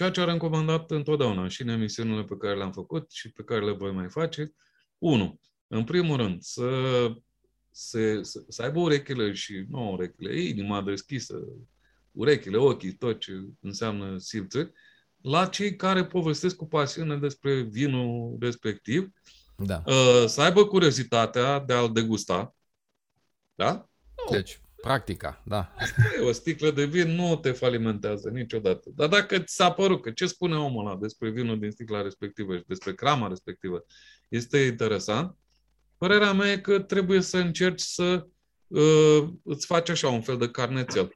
Ceea 0.00 0.12
ce 0.12 0.20
am 0.20 0.28
recomandat 0.28 0.90
întotdeauna 0.90 1.48
și 1.48 1.62
în 1.62 1.68
emisiunile 1.68 2.24
pe 2.24 2.36
care 2.36 2.56
le-am 2.56 2.72
făcut 2.72 3.10
și 3.10 3.32
pe 3.32 3.42
care 3.42 3.64
le 3.64 3.72
voi 3.72 3.92
mai 3.92 4.08
face. 4.08 4.54
Unu, 4.98 5.40
în 5.66 5.84
primul 5.84 6.16
rând, 6.16 6.42
să, 6.42 6.70
să, 7.70 8.22
să, 8.22 8.44
să 8.48 8.62
aibă 8.62 8.80
urechile 8.80 9.32
și 9.32 9.64
nu 9.68 9.92
urechile, 9.92 10.40
inima 10.40 10.82
deschisă, 10.82 11.38
urechile, 12.12 12.56
ochii, 12.56 12.92
tot 12.92 13.20
ce 13.20 13.32
înseamnă 13.60 14.18
simțuri, 14.18 14.72
la 15.20 15.46
cei 15.46 15.76
care 15.76 16.04
povestesc 16.04 16.56
cu 16.56 16.66
pasiune 16.66 17.16
despre 17.16 17.60
vinul 17.60 18.36
respectiv, 18.40 19.10
Da. 19.56 19.82
uh, 19.86 20.24
să 20.26 20.40
aibă 20.40 20.66
curiozitatea 20.66 21.58
de 21.58 21.72
a-l 21.72 21.92
degusta. 21.92 22.54
Da? 23.54 23.88
Deci, 24.30 24.60
practica, 24.80 25.42
da. 25.44 25.72
E, 26.18 26.20
O 26.28 26.32
sticlă 26.32 26.70
de 26.70 26.84
vin 26.84 27.08
nu 27.08 27.36
te 27.36 27.50
falimentează 27.50 28.28
niciodată. 28.28 28.90
Dar 28.94 29.08
dacă 29.08 29.38
ți 29.38 29.54
s-a 29.54 29.72
părut 29.72 30.02
că 30.02 30.10
ce 30.10 30.26
spune 30.26 30.56
omul 30.56 30.86
ăla 30.86 30.96
despre 30.96 31.30
vinul 31.30 31.58
din 31.58 31.70
sticla 31.70 32.02
respectivă 32.02 32.56
și 32.56 32.64
despre 32.66 32.94
crama 32.94 33.28
respectivă 33.28 33.84
este 34.28 34.58
interesant, 34.58 35.36
părerea 35.98 36.32
mea 36.32 36.52
e 36.52 36.58
că 36.58 36.80
trebuie 36.80 37.20
să 37.20 37.38
încerci 37.38 37.80
să 37.80 38.26
uh, 38.66 39.28
îți 39.44 39.66
faci 39.66 39.88
așa 39.88 40.08
un 40.08 40.20
fel 40.20 40.36
de 40.36 40.50
carnețel. 40.50 41.14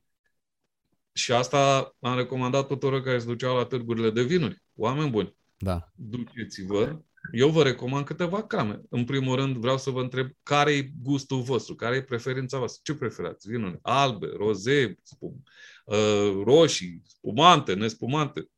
Și 1.12 1.33
asta 1.33 1.94
am 2.00 2.16
recomandat 2.16 2.66
tuturor 2.66 3.03
care 3.03 3.18
se 3.18 3.27
duceau 3.27 3.57
la 3.57 3.64
târgurile 3.64 4.11
de 4.11 4.22
vinuri. 4.22 4.62
Oameni 4.74 5.11
buni, 5.11 5.37
Da. 5.57 5.92
duceți-vă. 5.94 7.00
Eu 7.33 7.49
vă 7.49 7.63
recomand 7.63 8.05
câteva 8.05 8.47
crame. 8.47 8.81
În 8.91 9.05
primul 9.05 9.37
rând 9.37 9.57
vreau 9.57 9.79
să 9.79 9.91
vă 9.91 10.01
întreb 10.01 10.31
care 10.43 10.73
e 10.73 10.91
gustul 11.03 11.41
vostru, 11.43 11.75
care 11.75 11.97
e 11.97 12.03
preferința 12.03 12.59
voastră. 12.59 12.81
Ce 12.85 12.95
preferați? 12.99 13.49
Vinuri 13.49 13.79
albe, 13.83 14.27
roze, 14.37 14.99
spum, 15.03 15.43
uh, 15.85 16.43
roșii, 16.45 17.03
spumante, 17.07 17.75
nespumante, 17.75 18.49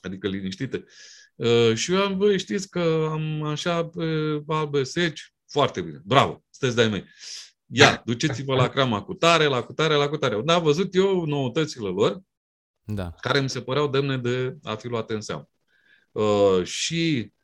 adică 0.00 0.28
liniștite. 0.28 0.84
Uh, 1.34 1.74
și 1.74 1.92
eu 1.92 2.02
am, 2.02 2.18
băi, 2.18 2.38
știți 2.38 2.68
că 2.70 3.08
am 3.10 3.42
așa 3.42 3.90
uh, 3.94 4.42
albe 4.46 4.82
seci, 4.82 5.34
foarte 5.46 5.80
bine, 5.80 6.00
bravo, 6.04 6.44
sunteți 6.50 6.76
de-ai 6.76 6.90
mei. 6.90 7.04
Ia, 7.66 8.02
duceți-vă 8.04 8.54
la 8.54 8.68
crama 8.68 9.02
cu 9.02 9.14
tare, 9.14 9.44
la 9.44 9.62
cu 9.62 9.72
tare, 9.72 9.94
la 9.94 10.08
cu 10.08 10.16
tare. 10.16 10.36
Unde 10.36 10.52
am 10.52 10.62
văzut 10.62 10.94
eu 10.94 11.24
noutățile 11.24 11.88
lor, 11.88 12.20
Da. 12.84 13.10
care 13.20 13.40
mi 13.40 13.50
se 13.50 13.62
păreau 13.62 13.88
demne 13.88 14.18
de 14.18 14.56
a 14.62 14.74
fi 14.74 14.86
luate 14.86 15.14
în 15.14 15.20
seamă. 15.20 15.48
Uh, 16.12 16.64
și 16.64 17.32
uh, 17.32 17.39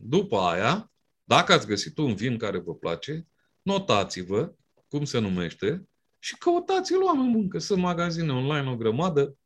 după 0.00 0.38
aia, 0.38 0.92
dacă 1.24 1.52
ați 1.52 1.66
găsit 1.66 1.98
un 1.98 2.14
vin 2.14 2.38
care 2.38 2.58
vă 2.58 2.74
place, 2.74 3.26
notați-vă 3.62 4.54
cum 4.88 5.04
se 5.04 5.18
numește 5.18 5.88
și 6.18 6.36
căutați-l 6.36 7.02
oameni 7.02 7.32
buni, 7.32 7.48
că 7.48 7.58
sunt 7.58 7.82
magazine 7.82 8.32
online 8.32 8.70
o 8.70 8.76
grămadă. 8.76 9.36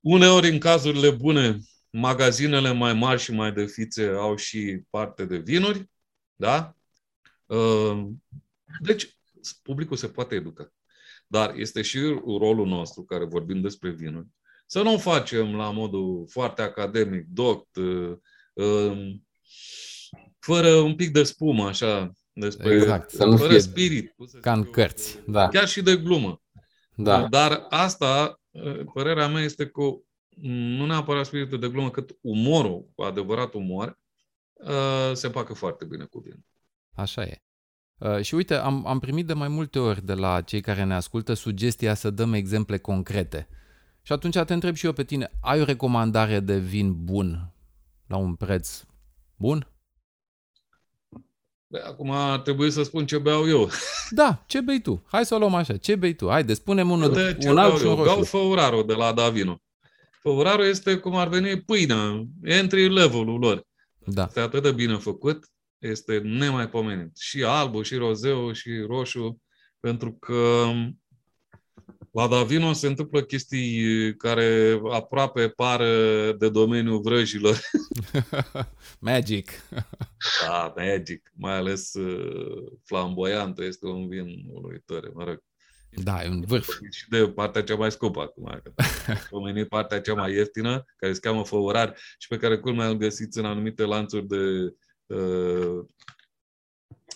Uneori, 0.00 0.48
în 0.48 0.58
cazurile 0.58 1.10
bune, 1.10 1.58
magazinele 1.90 2.72
mai 2.72 2.94
mari 2.94 3.20
și 3.20 3.32
mai 3.32 3.52
de 3.52 3.66
fițe 3.66 4.06
au 4.06 4.36
și 4.36 4.82
parte 4.90 5.24
de 5.24 5.36
vinuri, 5.36 5.90
da? 6.34 6.76
Uh, 7.46 8.06
deci, 8.80 9.18
publicul 9.62 9.96
se 9.96 10.08
poate 10.08 10.34
educa. 10.34 10.72
Dar 11.26 11.54
este 11.54 11.82
și 11.82 11.98
rolul 12.24 12.66
nostru, 12.66 13.02
care 13.02 13.24
vorbim 13.24 13.60
despre 13.60 13.90
vinuri, 13.90 14.26
să 14.66 14.82
nu 14.82 14.94
o 14.94 14.98
facem 14.98 15.56
la 15.56 15.70
modul 15.70 16.26
foarte 16.28 16.62
academic, 16.62 17.26
doct, 17.26 17.76
uh, 17.76 17.84
um, 17.84 18.22
fără 20.38 20.74
un 20.74 20.94
pic 20.94 21.12
de 21.12 21.22
spumă, 21.22 21.64
așa, 21.66 22.12
despre, 22.32 22.74
Exact, 22.74 23.10
să 23.10 23.24
nu 23.24 23.36
fără 23.36 23.50
fie 23.50 23.60
spirit. 23.60 24.12
cum 24.16 24.26
să 24.26 24.38
Ca 24.38 24.52
în 24.52 24.58
zic 24.58 24.66
eu, 24.66 24.72
cărți. 24.72 25.18
Da, 25.26 25.48
Chiar 25.48 25.68
și 25.68 25.82
de 25.82 25.96
glumă. 25.96 26.42
da. 26.96 27.26
Dar 27.28 27.66
asta, 27.68 28.40
părerea 28.94 29.28
mea 29.28 29.42
este 29.42 29.66
că 29.66 29.82
nu 30.42 30.86
neapărat 30.86 31.26
spiritul 31.26 31.58
de 31.58 31.68
glumă, 31.68 31.90
cât 31.90 32.18
umorul, 32.20 32.88
cu 32.94 33.02
adevărat 33.02 33.54
umor, 33.54 33.98
uh, 34.52 35.10
se 35.12 35.30
pacă 35.30 35.54
foarte 35.54 35.84
bine 35.84 36.04
cu 36.04 36.18
vin. 36.18 36.44
Așa 36.94 37.22
e. 37.22 37.42
Uh, 37.98 38.20
și 38.20 38.34
uite, 38.34 38.54
am, 38.54 38.86
am 38.86 38.98
primit 38.98 39.26
de 39.26 39.32
mai 39.32 39.48
multe 39.48 39.78
ori 39.78 40.04
de 40.04 40.14
la 40.14 40.40
cei 40.40 40.60
care 40.60 40.84
ne 40.84 40.94
ascultă 40.94 41.34
sugestia 41.34 41.94
să 41.94 42.10
dăm 42.10 42.32
exemple 42.32 42.78
concrete. 42.78 43.48
Și 44.02 44.12
atunci 44.12 44.38
te 44.38 44.52
întreb 44.52 44.74
și 44.74 44.86
eu 44.86 44.92
pe 44.92 45.04
tine, 45.04 45.30
ai 45.40 45.60
o 45.60 45.64
recomandare 45.64 46.40
de 46.40 46.58
vin 46.58 47.04
bun 47.04 47.54
la 48.10 48.16
un 48.16 48.34
preț 48.34 48.82
bun? 49.36 49.66
Bă, 51.66 51.82
Acum 51.86 52.14
trebuie 52.42 52.70
să 52.70 52.82
spun 52.82 53.06
ce 53.06 53.18
beau 53.18 53.48
eu. 53.48 53.70
Da, 54.10 54.44
ce 54.46 54.60
bei 54.60 54.80
tu? 54.80 55.04
Hai 55.06 55.26
să 55.26 55.34
o 55.34 55.38
luăm 55.38 55.54
așa. 55.54 55.76
Ce 55.76 55.96
bei 55.96 56.14
tu? 56.14 56.28
Haide, 56.28 56.54
spune-mi 56.54 56.90
unul, 56.90 57.12
De 57.12 57.36
ce 57.40 57.48
un 57.48 57.54
beau 57.54 57.70
alb 57.70 57.78
și 57.78 57.84
un 57.84 57.90
eu? 57.90 58.02
Beau 58.02 58.16
roșu. 58.16 58.28
Făuraro 58.28 58.82
de 58.82 58.92
la 58.94 59.12
Davino. 59.12 59.62
Făuraro 60.20 60.64
este 60.64 60.96
cum 60.96 61.14
ar 61.16 61.28
veni 61.28 61.60
pâinea, 61.62 62.26
entry 62.42 62.88
level-ul 62.88 63.38
lor. 63.38 63.66
Da, 63.98 64.24
Este 64.26 64.40
atât 64.40 64.62
de 64.62 64.72
bine 64.72 64.96
făcut, 64.96 65.44
este 65.78 66.18
nemaipomenit. 66.18 67.16
Și 67.16 67.42
albul, 67.42 67.84
și 67.84 67.94
rozeu, 67.94 68.52
și 68.52 68.70
roșu, 68.86 69.42
pentru 69.80 70.12
că 70.12 70.70
la 72.12 72.26
Davino 72.26 72.72
se 72.72 72.86
întâmplă 72.86 73.22
chestii 73.22 74.16
care 74.16 74.80
aproape 74.90 75.48
par 75.48 75.82
de 76.38 76.48
domeniul 76.48 77.00
vrăjilor. 77.00 77.60
magic. 78.98 79.50
Da, 80.46 80.74
magic, 80.76 81.32
mai 81.34 81.54
ales 81.54 81.94
uh, 81.94 82.72
flamboiantă, 82.84 83.64
este 83.64 83.86
un 83.86 84.08
vin 84.08 84.44
uluitor, 84.52 85.10
mă 85.14 85.24
rog. 85.24 85.42
Da, 85.90 86.24
e 86.24 86.28
un 86.28 86.40
vârf. 86.40 86.68
Și 86.90 87.08
de 87.08 87.28
partea 87.28 87.62
cea 87.62 87.76
mai 87.76 87.90
scumpă 87.90 88.20
acum, 88.20 88.60
că 88.62 88.72
pomenit 89.30 89.68
partea 89.68 90.00
cea 90.00 90.14
mai 90.14 90.32
ieftină, 90.32 90.84
care 90.96 91.12
se 91.12 91.20
cheamă 91.20 91.44
făurar 91.44 91.96
și 92.18 92.28
pe 92.28 92.36
care 92.36 92.58
culmea 92.58 92.88
îl 92.88 92.96
găsiți 92.96 93.38
în 93.38 93.44
anumite 93.44 93.82
lanțuri 93.82 94.26
de 94.26 94.74
uh, 95.06 95.84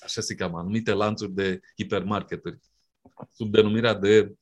așa 0.02 0.20
se 0.20 0.34
cheamă, 0.34 0.58
anumite 0.58 0.92
lanțuri 0.92 1.32
de 1.32 1.60
hipermarketuri, 1.76 2.58
sub 3.32 3.52
denumirea 3.52 3.94
de 3.94 4.34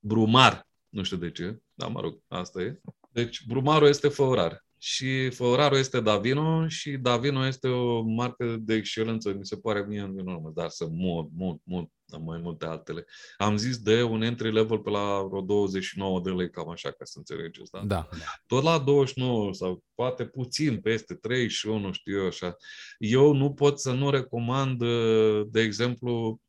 brumar. 0.00 0.68
Nu 0.88 1.02
știu 1.02 1.16
de 1.16 1.30
ce, 1.30 1.58
dar 1.74 1.88
mă 1.88 2.00
rog, 2.00 2.18
asta 2.28 2.62
e. 2.62 2.80
Deci 3.12 3.44
brumarul 3.46 3.88
este 3.88 4.08
făurar. 4.08 4.64
Și 4.82 5.30
făurarul 5.30 5.78
este 5.78 6.00
Davino 6.00 6.68
și 6.68 6.90
Davino 6.90 7.46
este 7.46 7.68
o 7.68 8.02
marcă 8.02 8.56
de 8.60 8.74
excelență, 8.74 9.32
mi 9.32 9.46
se 9.46 9.56
pare 9.56 9.84
mie 9.88 10.00
în 10.00 10.26
urmă, 10.26 10.52
dar 10.54 10.68
sunt 10.68 10.92
mult, 10.92 11.28
mult, 11.34 11.60
mult, 11.64 11.90
mai 12.24 12.40
multe 12.42 12.66
altele. 12.66 13.04
Am 13.36 13.56
zis 13.56 13.78
de 13.78 14.02
un 14.02 14.22
entry 14.22 14.52
level 14.52 14.78
pe 14.78 14.90
la 14.90 15.22
vreo 15.28 15.40
29 15.40 16.20
de 16.20 16.30
lei, 16.30 16.50
cam 16.50 16.68
așa, 16.68 16.90
ca 16.90 17.04
să 17.04 17.18
înțelegeți. 17.18 17.70
Da? 17.70 17.82
Da. 17.84 18.08
tot 18.46 18.62
la 18.62 18.78
29 18.78 19.52
sau 19.52 19.84
poate 19.94 20.24
puțin 20.24 20.80
peste 20.80 21.14
31, 21.14 21.92
știu 21.92 22.20
eu 22.20 22.26
așa. 22.26 22.56
Eu 22.98 23.32
nu 23.32 23.52
pot 23.52 23.80
să 23.80 23.92
nu 23.92 24.10
recomand, 24.10 24.80
uh, 24.80 25.46
de 25.50 25.60
exemplu, 25.60 26.40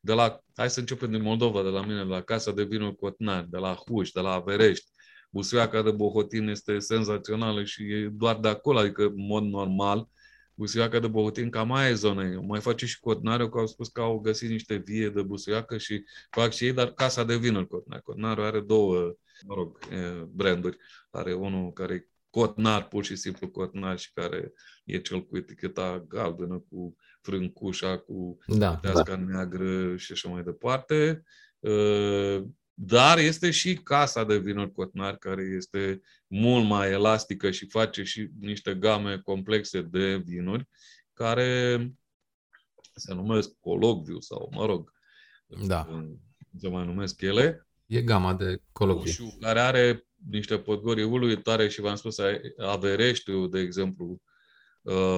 de 0.00 0.12
la, 0.12 0.40
hai 0.56 0.70
să 0.70 0.80
începem 0.80 1.10
din 1.10 1.22
Moldova, 1.22 1.62
de 1.62 1.68
la 1.68 1.82
mine, 1.82 2.04
de 2.04 2.10
la 2.10 2.22
Casa 2.22 2.52
de 2.52 2.64
Vinuri 2.64 2.96
Cotnari, 2.96 3.50
de 3.50 3.58
la 3.58 3.74
Huș, 3.74 4.10
de 4.10 4.20
la 4.20 4.32
Averești. 4.32 4.86
Busuiaca 5.30 5.82
de 5.82 5.90
Bohotin 5.90 6.48
este 6.48 6.78
senzațională 6.78 7.64
și 7.64 7.92
e 7.92 8.08
doar 8.12 8.38
de 8.38 8.48
acolo, 8.48 8.78
adică 8.78 9.02
în 9.02 9.26
mod 9.26 9.42
normal. 9.42 10.08
Busuiaca 10.54 10.98
de 10.98 11.06
Bohotin 11.06 11.50
cam 11.50 11.68
mai 11.68 11.90
e 11.90 11.94
zonă. 11.94 12.40
Mai 12.46 12.60
face 12.60 12.86
și 12.86 13.00
Cotnariu, 13.00 13.48
că 13.48 13.58
au 13.58 13.66
spus 13.66 13.88
că 13.88 14.00
au 14.00 14.18
găsit 14.18 14.50
niște 14.50 14.76
vie 14.76 15.08
de 15.08 15.22
busuiacă 15.22 15.78
și 15.78 16.04
fac 16.30 16.52
și 16.52 16.64
ei, 16.64 16.72
dar 16.72 16.92
Casa 16.92 17.24
de 17.24 17.36
Vinuri 17.36 17.66
Cotnari. 17.66 18.02
Cotnariu 18.02 18.42
are 18.42 18.60
două, 18.60 19.14
mă 19.46 19.54
rog, 19.54 19.78
e, 19.92 19.96
branduri. 20.30 20.76
Are 21.10 21.32
unul 21.32 21.72
care 21.72 21.94
e 21.94 22.08
cotnar, 22.30 22.88
pur 22.88 23.04
și 23.04 23.16
simplu 23.16 23.48
cotnar 23.48 23.98
și 23.98 24.12
care 24.12 24.52
e 24.84 24.98
cel 24.98 25.26
cu 25.26 25.36
eticheta 25.36 26.04
galbenă, 26.08 26.64
cu 26.70 26.96
frâncușa, 27.20 27.98
cu 27.98 28.38
Da. 28.46 28.76
teasca 28.76 29.16
neagră 29.16 29.96
și 29.96 30.12
așa 30.12 30.28
mai 30.28 30.42
departe. 30.42 31.22
Uh, 31.58 32.42
Dar 32.82 33.18
este 33.18 33.50
și 33.50 33.74
casa 33.74 34.24
de 34.24 34.38
vinuri 34.38 34.72
cotnar, 34.72 35.16
care 35.16 35.42
este 35.56 36.00
mult 36.26 36.66
mai 36.66 36.90
elastică 36.90 37.50
și 37.50 37.66
face 37.68 38.02
și 38.02 38.28
niște 38.40 38.74
game 38.74 39.18
complexe 39.24 39.82
de 39.82 40.16
vinuri, 40.16 40.68
care 41.12 41.78
se 42.94 43.14
numesc 43.14 43.50
colocviu 43.60 44.20
sau, 44.20 44.50
mă 44.54 44.66
rog, 44.66 44.92
Da. 45.66 45.84
cum 45.84 46.20
se 46.58 46.68
mai 46.68 46.86
numesc 46.86 47.20
ele. 47.20 47.66
E 47.86 48.02
gama 48.02 48.34
de 48.34 48.62
colocvii. 48.72 49.10
Ușu, 49.10 49.36
care 49.40 49.60
are 49.60 50.06
niște 50.30 50.58
podgori 50.58 51.02
uluitoare 51.02 51.68
și 51.68 51.80
v-am 51.80 51.96
spus, 51.96 52.18
Avereștiu, 52.58 53.46
de 53.46 53.58
exemplu, 53.60 54.06
uh, 54.06 54.18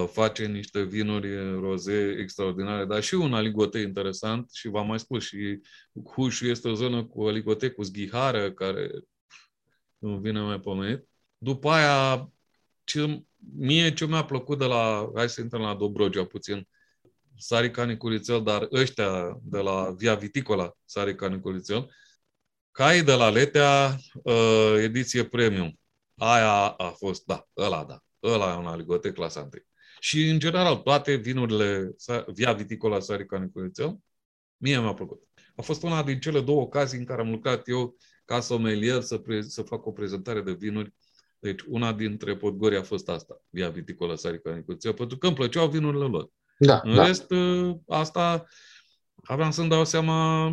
face 0.07 0.47
niște 0.47 0.83
vinuri 0.83 1.61
roze 1.61 2.17
extraordinare, 2.21 2.85
dar 2.85 3.03
și 3.03 3.15
un 3.15 3.35
aligote 3.35 3.79
interesant 3.79 4.51
și 4.53 4.69
v-am 4.69 4.87
mai 4.87 4.99
spus, 4.99 5.25
și 5.25 5.61
Hușu 6.15 6.47
este 6.47 6.69
o 6.69 6.75
zonă 6.75 7.05
cu 7.05 7.23
aligote 7.23 7.71
cu 7.71 7.83
zghihară, 7.83 8.53
care 8.53 8.91
nu 9.99 10.19
vine 10.19 10.41
mai 10.41 10.61
pomenit. 10.61 11.09
După 11.39 11.71
aia, 11.71 12.33
ce, 12.85 13.25
mie 13.57 13.93
ce 13.93 14.07
mi-a 14.07 14.25
plăcut 14.25 14.59
de 14.59 14.65
la, 14.65 15.11
hai 15.15 15.29
să 15.29 15.41
intrăm 15.41 15.61
la 15.61 15.75
Dobrogea 15.75 16.25
puțin, 16.25 16.69
Sari 17.37 17.71
Canicurițel, 17.71 18.43
dar 18.43 18.69
ăștia 18.73 19.39
de 19.43 19.59
la 19.59 19.95
Via 19.97 20.15
Viticola, 20.15 20.77
Sari 20.85 21.15
Canicurițel, 21.15 21.91
Cai 22.71 23.03
de 23.03 23.13
la 23.13 23.31
Letea, 23.31 23.97
uh, 24.23 24.75
ediție 24.79 25.25
premium. 25.25 25.79
Aia 26.17 26.67
a 26.69 26.91
fost, 26.91 27.25
da, 27.25 27.49
ăla 27.57 27.85
da, 27.85 28.03
ăla 28.23 28.53
e 28.53 28.59
un 28.59 28.67
aligote 28.67 29.13
clasa 29.13 29.41
1. 29.41 29.51
Și, 30.01 30.29
în 30.29 30.39
general, 30.39 30.77
toate 30.77 31.15
vinurile 31.15 31.95
Via 32.27 32.53
Viticola 32.53 33.01
Sari 33.01 33.27
Canicurițel, 33.27 33.99
mie 34.57 34.81
mi-a 34.81 34.95
plăcut. 34.95 35.23
A 35.57 35.63
fost 35.63 35.83
una 35.83 36.03
din 36.03 36.21
cele 36.21 36.41
două 36.41 36.61
ocazii 36.61 36.99
în 36.99 37.05
care 37.05 37.21
am 37.21 37.31
lucrat 37.31 37.69
eu 37.69 37.97
ca 38.25 38.41
somelier 38.41 39.01
să, 39.01 39.19
pre- 39.19 39.43
să 39.43 39.63
fac 39.63 39.87
o 39.87 39.93
prezentare 39.93 40.41
de 40.41 40.53
vinuri. 40.53 40.95
Deci 41.39 41.61
una 41.69 41.93
dintre 41.93 42.37
podgori 42.37 42.77
a 42.77 42.83
fost 42.83 43.09
asta, 43.09 43.43
Via 43.51 43.69
Viticola 43.69 44.15
Sarica 44.15 44.55
Nicuția, 44.55 44.93
pentru 44.93 45.19
că 45.19 45.27
îmi 45.27 45.37
plăceau 45.37 45.69
vinurile 45.69 46.05
lor. 46.05 46.31
Da, 46.59 46.81
În 46.85 46.95
da. 46.95 47.07
rest, 47.07 47.31
ă, 47.31 47.79
asta 47.87 48.45
aveam 49.25 49.51
să-mi 49.51 49.69
dau 49.69 49.85
seama 49.85 50.45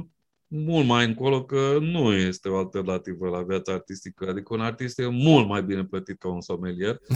mult 0.52 0.86
mai 0.86 1.06
încolo 1.06 1.46
că 1.46 1.78
nu 1.82 2.14
este 2.14 2.50
o 2.50 2.58
alternativă 2.58 3.30
la 3.30 3.44
viața 3.44 3.74
artistică. 3.74 4.30
Adică 4.30 4.54
un 4.54 4.62
artist 4.62 5.00
e 5.00 5.08
mult 5.08 5.48
mai 5.48 5.64
bine 5.64 5.86
plătit 5.86 6.20
ca 6.20 6.28
un 6.28 6.42
somelier. 6.42 7.00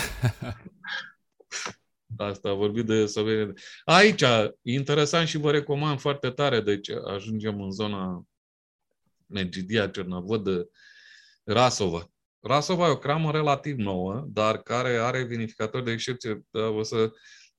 Asta 2.17 2.49
a 2.49 2.53
vorbit 2.53 2.85
de 2.85 3.05
sommelier. 3.05 3.53
Aici, 3.85 4.23
interesant 4.61 5.27
și 5.27 5.37
vă 5.37 5.51
recomand 5.51 5.99
foarte 5.99 6.29
tare, 6.29 6.61
deci 6.61 6.89
ajungem 6.89 7.61
în 7.61 7.71
zona 7.71 8.25
Megidia, 9.25 9.87
Cernavod, 9.87 10.67
Rasova. 11.43 12.07
Rasova 12.39 12.87
e 12.87 12.91
o 12.91 12.97
cramă 12.97 13.31
relativ 13.31 13.77
nouă, 13.77 14.25
dar 14.27 14.57
care 14.57 14.89
are 14.89 15.23
vinificatori 15.23 15.83
de 15.83 15.91
excepție. 15.91 16.45
Da, 16.51 16.67
O 16.67 16.83
să, 16.83 17.11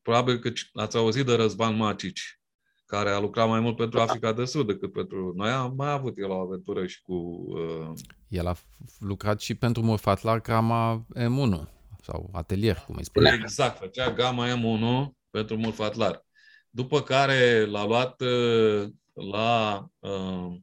probabil 0.03 0.39
că 0.39 0.53
ați 0.73 0.97
auzit 0.97 1.27
de 1.27 1.35
Răzvan 1.35 1.77
Macici, 1.77 2.41
care 2.87 3.11
a 3.11 3.19
lucrat 3.19 3.49
mai 3.49 3.61
mult 3.61 3.77
pentru 3.77 4.01
Africa 4.01 4.33
de 4.33 4.45
Sud 4.45 4.67
decât 4.67 4.93
pentru 4.93 5.33
noi. 5.37 5.51
Am 5.51 5.75
mai 5.77 5.91
avut 5.91 6.19
el 6.19 6.31
o 6.31 6.41
aventură 6.41 6.87
și 6.87 7.03
cu... 7.03 7.15
Uh, 7.15 7.93
El 8.29 8.47
a 8.47 8.55
f- 8.55 8.99
lucrat 8.99 9.41
și 9.41 9.55
pentru 9.55 9.83
Murfatlar 9.83 10.41
Crama 10.41 11.07
M1 11.15 11.69
sau 12.03 12.31
atelier, 12.33 12.77
cum 12.87 12.95
îi 12.97 13.05
spune. 13.05 13.39
Exact, 13.41 13.79
făcea 13.79 14.13
gama 14.13 14.47
M1 14.47 15.13
pentru 15.31 15.57
Mulfatlar. 15.57 16.25
După 16.71 17.03
care 17.03 17.65
l-a 17.65 17.87
luat 17.87 18.21
uh, 18.21 18.89
la 19.13 19.87
uh, 19.99 20.57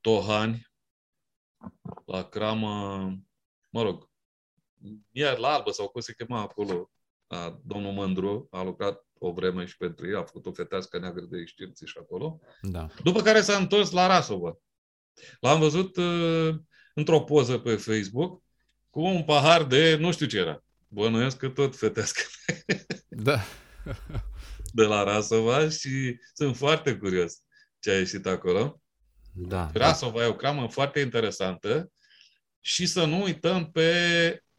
Tohani, 0.00 0.66
la 2.04 2.22
cramă, 2.22 2.70
mă 3.70 3.82
rog, 3.82 4.10
iar 5.10 5.38
la 5.38 5.48
albă 5.48 5.70
sau 5.70 5.88
cum 5.88 6.00
se 6.00 6.14
chema 6.14 6.40
acolo, 6.40 6.90
a, 7.26 7.60
domnul 7.64 7.92
Mândru, 7.92 8.48
a 8.50 8.62
lucrat 8.62 9.05
o 9.26 9.32
vreme 9.32 9.64
și 9.64 9.76
pentru 9.76 10.06
ei, 10.06 10.14
a 10.14 10.22
făcut 10.22 10.46
o 10.46 10.52
fetească 10.52 10.98
neagră 10.98 11.24
de 11.30 11.44
știrți 11.44 11.84
și 11.84 11.98
acolo. 12.00 12.40
Da. 12.62 12.86
După 13.02 13.22
care 13.22 13.40
s-a 13.40 13.56
întors 13.56 13.90
la 13.90 14.06
Rasova. 14.06 14.58
L-am 15.40 15.60
văzut 15.60 15.96
uh, 15.96 16.54
într-o 16.94 17.20
poză 17.20 17.58
pe 17.58 17.76
Facebook 17.76 18.42
cu 18.90 19.00
un 19.00 19.22
pahar 19.24 19.64
de 19.64 19.96
nu 19.96 20.12
știu 20.12 20.26
ce 20.26 20.38
era. 20.38 20.64
Bănuiesc 20.88 21.36
că 21.36 21.48
tot 21.48 21.76
fetească 21.76 22.22
Da. 23.08 23.40
de 24.72 24.82
la 24.82 25.02
Rasova 25.02 25.68
și 25.68 26.18
sunt 26.34 26.56
foarte 26.56 26.96
curios 26.96 27.34
ce 27.78 27.90
a 27.90 27.98
ieșit 27.98 28.26
acolo. 28.26 28.80
Da. 29.32 29.70
Rasova 29.74 30.22
e 30.22 30.26
o 30.26 30.34
cramă 30.34 30.68
foarte 30.68 31.00
interesantă 31.00 31.90
și 32.60 32.86
să 32.86 33.04
nu 33.04 33.22
uităm 33.22 33.70
pe 33.70 33.90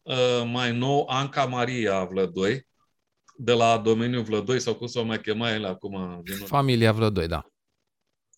uh, 0.02 0.42
mai 0.44 0.76
nou 0.76 1.06
Anca 1.08 1.44
Maria 1.44 2.04
Vlădoi, 2.04 2.67
de 3.40 3.52
la 3.52 3.78
domeniul 3.78 4.22
Vlădoi, 4.22 4.60
sau 4.60 4.74
cum 4.74 4.86
s-o 4.86 5.04
mai 5.04 5.20
chema 5.20 5.52
el 5.52 5.64
acum. 5.64 6.20
Din 6.24 6.36
Familia 6.36 6.92
Vlădoi, 6.92 7.26
da. 7.26 7.46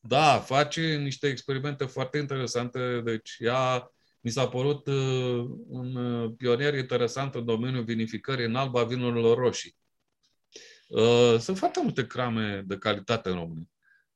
Da, 0.00 0.38
face 0.38 0.96
niște 0.96 1.28
experimente 1.28 1.84
foarte 1.84 2.18
interesante. 2.18 3.00
Deci 3.04 3.36
ea 3.38 3.90
mi 4.20 4.30
s-a 4.30 4.48
părut 4.48 4.86
uh, 4.86 5.44
un 5.68 5.96
uh, 5.96 6.32
pionier 6.36 6.74
interesant 6.74 7.34
în 7.34 7.44
domeniul 7.44 7.84
vinificării 7.84 8.44
în 8.44 8.54
alba 8.54 8.84
vinurilor 8.84 9.38
roșii. 9.38 9.76
Uh, 10.88 11.36
sunt 11.38 11.58
foarte 11.58 11.80
multe 11.82 12.06
crame 12.06 12.62
de 12.66 12.78
calitate 12.78 13.28
în 13.28 13.34
România. 13.34 13.68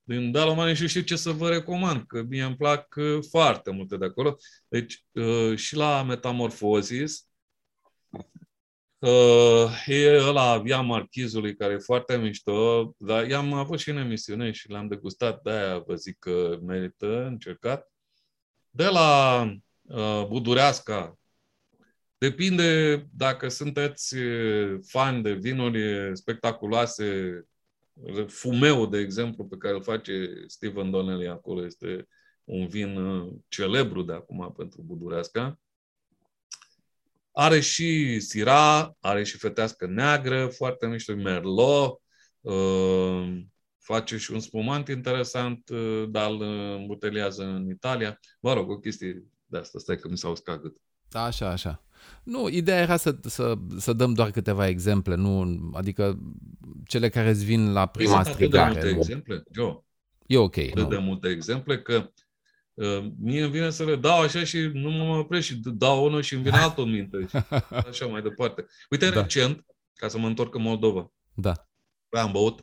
Din 0.02 0.32
Dalomane 0.32 0.74
și 0.74 0.88
știu 0.88 1.00
ce 1.00 1.16
să 1.16 1.30
vă 1.30 1.48
recomand, 1.48 2.06
că 2.06 2.22
mie 2.22 2.42
îmi 2.42 2.56
plac 2.56 2.94
uh, 2.96 3.18
foarte 3.30 3.70
multe 3.70 3.96
de 3.96 4.04
acolo. 4.04 4.36
Deci 4.68 5.04
uh, 5.12 5.56
și 5.56 5.76
la 5.76 6.02
Metamorphosis, 6.02 7.28
Uh, 8.98 9.84
e 9.86 10.16
ăla 10.28 10.58
Via 10.58 10.80
Marchizului, 10.80 11.56
care 11.56 11.72
e 11.72 11.78
foarte 11.78 12.16
mișto, 12.16 12.94
dar 12.98 13.28
i-am 13.28 13.52
avut 13.52 13.78
și 13.78 13.90
în 13.90 13.96
emisiune 13.96 14.50
și 14.50 14.70
l-am 14.70 14.88
degustat, 14.88 15.42
de-aia 15.42 15.78
vă 15.78 15.94
zic 15.94 16.18
că 16.18 16.58
merită 16.62 17.26
încercat. 17.26 17.92
De 18.70 18.86
la 18.86 19.42
uh, 19.82 20.26
Budureasca, 20.28 21.18
depinde 22.18 22.96
dacă 23.12 23.48
sunteți 23.48 24.16
uh, 24.16 24.78
fani 24.86 25.22
de 25.22 25.32
vinuri 25.32 26.10
spectaculoase, 26.16 27.40
Fumeu, 28.26 28.86
de 28.86 28.98
exemplu, 28.98 29.44
pe 29.44 29.56
care 29.56 29.74
îl 29.74 29.82
face 29.82 30.44
Steven 30.46 30.90
Donnelly 30.90 31.28
acolo, 31.28 31.64
este 31.64 32.08
un 32.44 32.66
vin 32.66 32.96
uh, 32.96 33.32
celebru 33.48 34.02
de 34.02 34.12
acum 34.12 34.54
pentru 34.56 34.82
Budureasca. 34.82 35.58
Are 37.36 37.60
și 37.60 38.20
Syrah, 38.20 38.88
are 39.00 39.24
și 39.24 39.36
fetească 39.38 39.86
neagră, 39.86 40.46
foarte 40.46 40.86
mișto, 40.86 41.14
Merlot, 41.14 42.00
uh, 42.40 43.42
face 43.78 44.16
și 44.16 44.32
un 44.32 44.40
spumant 44.40 44.88
interesant, 44.88 45.68
uh, 45.68 46.04
dar 46.10 46.30
îl 46.30 46.42
îmbuteliază 46.78 47.42
în 47.42 47.68
Italia. 47.70 48.18
Mă 48.40 48.52
rog, 48.52 48.70
o 48.70 48.78
chestie 48.78 49.24
de 49.46 49.58
asta, 49.58 49.78
stai 49.78 49.96
că 49.96 50.08
mi 50.08 50.18
s-a 50.18 50.28
uscat 50.28 50.60
gât. 50.60 50.76
Așa, 51.12 51.48
așa. 51.50 51.82
Nu, 52.22 52.48
ideea 52.48 52.80
era 52.80 52.96
să, 52.96 53.16
să, 53.22 53.54
să 53.78 53.92
dăm 53.92 54.12
doar 54.12 54.30
câteva 54.30 54.68
exemple, 54.68 55.14
nu, 55.14 55.60
adică 55.72 56.18
cele 56.86 57.08
care 57.08 57.28
îți 57.30 57.44
vin 57.44 57.72
la 57.72 57.86
prima 57.86 58.10
Sunt 58.22 58.26
atât 58.26 58.36
de 58.38 58.44
strigare. 58.44 58.70
multe 58.72 58.90
Nu. 58.90 58.96
exemple, 58.96 59.42
Joe, 59.50 59.84
E 60.26 60.36
ok. 60.36 60.56
atât 60.56 60.74
Nu. 60.76 60.88
de 60.88 60.96
multe 60.96 61.28
exemple 61.28 61.82
că 61.82 61.94
uh, 61.94 62.08
mie 63.18 63.42
îmi 63.42 63.50
vine 63.50 63.70
să 63.70 63.84
le 63.84 63.96
dau 63.96 64.20
așa 64.20 64.44
și 64.44 64.58
nu 64.72 64.90
mă 64.90 65.16
opresc 65.16 65.46
și 65.46 65.54
dau 65.64 66.04
unul 66.04 66.22
și 66.22 66.34
îmi 66.34 66.42
vine 66.42 66.56
altul 66.56 66.84
în 66.84 66.90
minte. 66.90 67.26
Și 67.28 67.36
așa 67.90 68.06
mai 68.06 68.22
departe. 68.22 68.66
Uite, 68.90 69.10
Da. 69.10 69.20
recent, 69.20 69.64
ca 69.94 70.08
să 70.08 70.18
mă 70.18 70.26
întorc 70.26 70.54
în 70.54 70.62
Moldova, 70.62 71.12
Da. 71.34 71.68
am 72.10 72.32
băut 72.32 72.60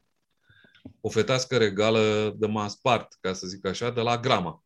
o 1.02 1.10
fetească 1.10 1.58
regală 1.58 2.34
de 2.38 2.48
Maspart, 2.48 3.18
ca 3.20 3.34
să 3.34 3.48
zic 3.48 3.66
așa, 3.66 3.90
de 3.90 4.02
la 4.02 4.18
Grama. 4.18 4.64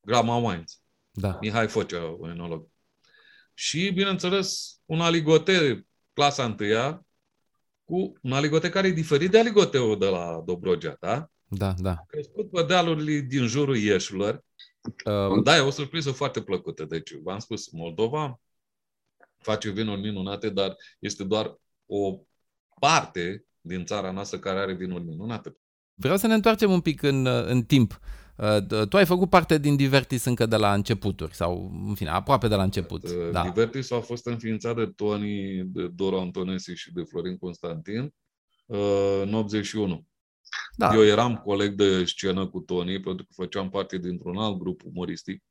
Grama 0.00 0.36
Wines. 0.36 0.80
Da. 1.10 1.38
Mihai 1.40 1.68
Focea, 1.68 2.02
un 2.18 2.30
enolog. 2.30 2.68
Și, 3.54 3.90
bineînțeles, 3.90 4.80
un 4.84 5.00
aligote, 5.00 5.86
clasa 6.12 6.44
întâia, 6.44 7.06
cu 7.84 8.12
un 8.22 8.32
aligote 8.32 8.70
care 8.70 8.86
e 8.86 8.90
diferit 8.90 9.30
de 9.30 9.38
aligoteul 9.38 9.98
de 9.98 10.06
la 10.06 10.42
Dobrogea, 10.46 10.96
da? 11.00 11.30
Da, 11.48 11.74
da. 11.78 12.04
Crescut 12.06 12.50
pe 12.50 12.62
dealurile 12.62 13.18
din 13.20 13.46
jurul 13.46 13.76
Ieșurilor. 13.76 14.44
Uh, 15.04 15.42
Da, 15.42 15.56
e 15.56 15.60
o 15.60 15.70
surpriză 15.70 16.10
foarte 16.10 16.42
plăcută. 16.42 16.84
Deci, 16.84 17.14
v-am 17.22 17.38
spus, 17.38 17.70
Moldova 17.70 18.40
face 19.38 19.70
vinuri 19.70 20.00
minunate, 20.00 20.48
dar 20.48 20.76
este 20.98 21.24
doar 21.24 21.56
o 21.86 22.18
parte 22.80 23.44
din 23.60 23.84
țara 23.84 24.10
noastră 24.10 24.38
care 24.38 24.58
are 24.58 24.74
vinuri 24.74 25.04
minunate. 25.04 25.56
vreau 25.94 26.16
să 26.16 26.26
ne 26.26 26.34
întoarcem 26.34 26.70
un 26.70 26.80
pic 26.80 27.02
în, 27.02 27.26
uh, 27.26 27.44
în 27.46 27.62
timp. 27.62 28.00
Uh, 28.36 28.86
Tu 28.88 28.96
ai 28.96 29.06
făcut 29.06 29.30
parte 29.30 29.58
din 29.58 29.76
Divertis 29.76 30.24
încă 30.24 30.46
de 30.46 30.56
la 30.56 30.74
începuturi, 30.74 31.34
sau, 31.34 31.72
în 31.86 31.94
fine, 31.94 32.10
aproape 32.10 32.48
de 32.48 32.54
la 32.54 32.62
început. 32.62 33.04
Uh, 33.04 33.30
Da. 33.32 33.42
Divertis 33.42 33.90
a 33.90 34.00
fost 34.00 34.26
înființat 34.26 34.76
de 34.76 34.86
Tony, 34.86 35.62
de 35.64 35.88
Doro 35.88 36.20
Antonesi 36.20 36.72
și 36.72 36.92
de 36.92 37.02
Florin 37.02 37.38
Constantin 37.38 38.14
uh, 38.66 39.20
în 39.22 39.34
81. 39.34 40.06
Da. 40.78 40.94
Eu 40.94 41.04
eram 41.04 41.36
coleg 41.36 41.74
de 41.74 42.04
scenă 42.04 42.46
cu 42.46 42.60
Tony, 42.60 43.00
pentru 43.00 43.24
că 43.24 43.32
făceam 43.34 43.70
parte 43.70 43.98
dintr-un 43.98 44.36
alt 44.38 44.58
grup 44.58 44.80
umoristic. 44.84 45.42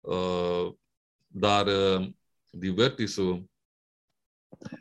Uh, 0.00 0.72
Dar 1.26 1.66
uh, 1.66 2.08
Divertisul 2.50 3.44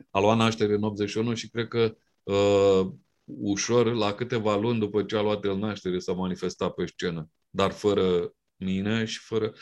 a 0.10 0.20
luat 0.20 0.38
naștere 0.38 0.74
în 0.74 0.84
81 0.84 1.34
și 1.34 1.50
cred 1.50 1.68
că 1.68 1.96
uh, 2.24 2.88
ușor, 3.26 3.94
la 3.94 4.14
câteva 4.14 4.56
luni 4.56 4.80
după 4.80 5.04
ce 5.04 5.18
a 5.18 5.22
luat 5.22 5.44
el 5.46 5.58
naștere, 5.58 6.00
s-a 6.00 6.14
manifestat 6.14 6.74
pe 6.74 6.86
scenă. 6.86 7.30
Dar 7.50 7.72
fără 7.72 8.34
mine 8.56 9.06
și 9.06 9.20
fără 9.20 9.54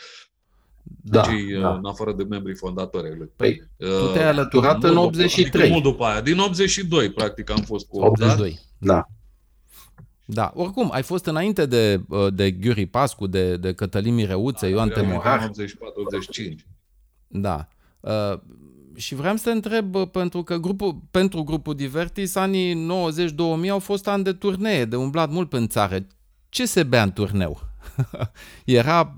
Da, 0.84 1.22
cei, 1.22 1.54
uh, 1.54 1.62
da. 1.62 1.74
în 1.76 1.86
afară 1.86 2.14
de 2.14 2.24
membrii 2.24 2.56
fondatori 2.56 3.08
ai 3.08 3.16
lui. 3.16 3.32
Păi, 3.36 3.58
Tu 3.78 4.12
te-ai 4.14 4.28
alăturat 4.28 4.72
mult 4.74 4.84
în 4.84 4.90
după- 4.94 5.06
83. 5.06 5.62
Adică 5.62 5.68
mult 5.80 5.84
după 5.84 6.04
aia. 6.04 6.22
Din 6.22 6.40
82, 6.40 7.12
practic, 7.12 7.50
am 7.50 7.62
fost 7.62 7.88
cu 7.88 8.00
82. 8.00 8.60
Da. 8.78 8.94
Da, 8.94 9.06
oricum, 10.54 10.90
ai 10.92 11.04
fost 11.04 11.26
înainte 11.26 11.66
de, 11.66 12.02
uh, 12.10 12.34
de 12.34 12.52
Ghiuri 12.52 12.86
Pascu, 12.86 13.28
de, 13.28 13.58
de 13.58 13.74
Cătălin 13.74 14.14
Mireuță, 14.14 14.68
Ioan 14.68 14.90
Temorar. 14.90 15.50
84-85. 15.50 15.52
Da. 17.28 17.68
Uh, 18.00 18.40
și 18.96 19.16
vreau 19.16 19.36
să 19.36 19.44
te 19.44 19.52
întreb, 19.52 19.96
uh, 19.96 20.10
pentru 20.10 20.44
că 20.44 20.58
grupul, 20.58 21.02
pentru 21.12 21.44
grupul 21.44 21.76
Divertis, 21.76 22.36
anii 22.36 22.88
90-2000 23.66 23.70
au 23.70 23.80
fost 23.80 24.08
ani 24.08 24.24
de 24.24 24.34
turnee, 24.34 24.86
de 24.86 24.96
umblat 24.96 25.30
mult 25.30 25.54
în 25.54 25.68
țară. 25.68 26.08
Ce 26.50 26.66
se 26.66 26.84
bea 26.84 27.04
în 27.04 27.12
turneu? 27.12 27.60
era, 28.66 29.18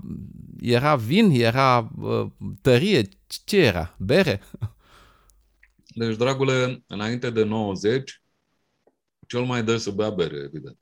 era 0.60 0.96
vin? 0.96 1.30
Era 1.30 1.90
uh, 2.00 2.26
tărie? 2.62 3.08
Ce 3.44 3.58
era? 3.58 3.94
Bere? 3.98 4.40
Deci, 5.94 6.16
dragule, 6.16 6.84
înainte 6.86 7.30
de 7.30 7.44
90, 7.44 8.22
cel 9.26 9.44
mai 9.44 9.64
des 9.64 9.82
să 9.82 9.90
bea 9.90 10.10
bere, 10.10 10.36
evident. 10.36 10.78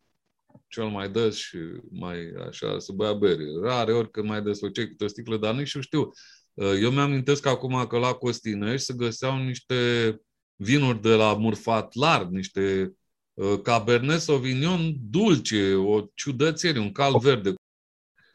Cel 0.73 0.89
mai 0.89 1.11
des 1.11 1.37
și 1.37 1.59
mai 1.91 2.33
așa 2.49 2.79
să 2.79 2.93
bea 2.93 3.13
bere. 3.13 3.45
Rare 3.61 3.93
ori 3.93 4.11
când 4.11 4.29
mai 4.29 4.43
desfăcei 4.43 4.89
câte 4.89 5.05
o 5.05 5.07
sticlă, 5.07 5.37
dar 5.37 5.55
nici 5.55 5.77
știu. 5.81 6.11
Uh, 6.55 6.75
eu 6.81 6.91
mi-amintesc 6.91 7.47
acum 7.47 7.87
că 7.87 7.99
la 7.99 8.13
Costinești 8.13 8.85
se 8.87 8.95
găseau 8.95 9.37
niște 9.37 10.21
vinuri 10.55 11.01
de 11.01 11.15
la 11.15 11.35
Murfat 11.35 11.95
Larg, 11.95 12.31
niște 12.31 12.95
uh, 13.35 13.61
Cabernet 13.63 14.21
Sauvignon 14.21 14.95
dulce, 15.11 15.75
o 15.75 16.07
ciudățenie, 16.15 16.81
un 16.81 16.93
cal 16.93 17.19
verde. 17.19 17.55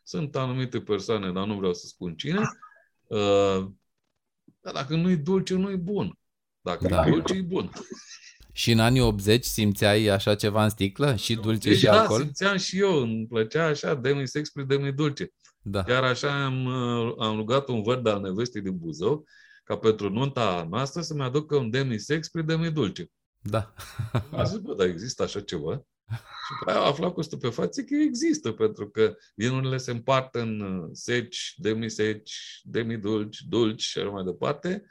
Sunt 0.03 0.35
anumite 0.35 0.81
persoane, 0.81 1.31
dar 1.31 1.45
nu 1.45 1.57
vreau 1.57 1.73
să 1.73 1.85
spun 1.87 2.15
cine. 2.15 2.41
Uh, 3.07 3.67
dar 4.61 4.73
dacă 4.73 4.95
nu 4.95 5.09
e 5.09 5.15
dulce, 5.15 5.53
nu 5.53 5.71
e 5.71 5.75
bun. 5.75 6.19
Dacă 6.61 6.87
da. 6.87 7.05
e 7.05 7.09
dulce, 7.09 7.33
e 7.33 7.41
bun. 7.41 7.71
Și 8.57 8.71
în 8.71 8.79
anii 8.79 9.01
80 9.01 9.43
simțeai 9.43 10.05
așa 10.05 10.35
ceva 10.35 10.63
în 10.63 10.69
sticlă? 10.69 11.15
Și 11.15 11.35
dulce 11.35 11.69
deci, 11.69 11.77
și 11.77 11.85
da, 11.85 11.99
alcool? 11.99 12.21
simțeam 12.21 12.57
și 12.57 12.79
eu. 12.79 13.01
Îmi 13.01 13.27
plăcea 13.27 13.65
așa, 13.65 13.95
demi-sex 13.95 14.51
demi-dulce. 14.67 15.33
Da. 15.61 15.83
Chiar 15.83 16.03
așa 16.03 16.45
am, 16.45 16.65
uh, 16.65 17.13
am 17.19 17.35
rugat 17.35 17.67
un 17.67 17.81
văr 17.81 18.01
al 18.03 18.21
nevestii 18.21 18.61
din 18.61 18.77
Buzău 18.77 19.25
ca 19.63 19.77
pentru 19.77 20.09
nunta 20.09 20.67
noastră 20.69 21.01
să-mi 21.01 21.21
aducă 21.21 21.55
un 21.55 21.69
demi-sex 21.69 22.29
demi-dulce. 22.45 23.11
Da. 23.41 23.73
A 24.31 24.43
zis, 24.43 24.57
bă, 24.57 24.73
dar 24.73 24.87
există 24.87 25.23
așa 25.23 25.41
ceva? 25.41 25.85
Și 26.45 26.53
după 26.59 26.71
aia 26.71 26.87
aflat 26.87 27.13
cu 27.13 27.21
stupefație 27.21 27.83
că 27.83 27.95
există, 27.95 28.51
pentru 28.51 28.89
că 28.89 29.15
vinurile 29.35 29.77
se 29.77 29.91
împart 29.91 30.35
în 30.35 30.59
uh, 30.59 30.89
seci, 30.91 31.53
demi-seci, 31.57 32.59
demi-dulci, 32.63 33.41
dulci 33.41 33.81
și 33.81 33.97
așa 33.99 34.09
mai 34.09 34.23
departe. 34.23 34.83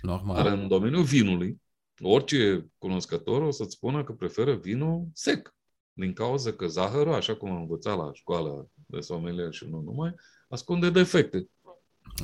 Normal. 0.00 0.42
Dar 0.42 0.52
în 0.52 0.68
domeniul 0.68 1.02
vinului, 1.02 1.61
orice 2.02 2.70
cunoscător 2.78 3.42
o 3.42 3.50
să-ți 3.50 3.74
spună 3.74 4.04
că 4.04 4.12
preferă 4.12 4.54
vinul 4.54 5.08
sec. 5.12 5.54
Din 5.92 6.12
cauza 6.12 6.52
că 6.52 6.66
zahărul, 6.66 7.14
așa 7.14 7.36
cum 7.36 7.50
am 7.50 7.60
învățat 7.60 7.96
la 7.96 8.10
școala 8.12 8.66
de 8.86 9.00
sommelier 9.00 9.52
și 9.52 9.66
nu 9.68 9.80
numai, 9.80 10.14
ascunde 10.48 10.90
defecte. 10.90 11.48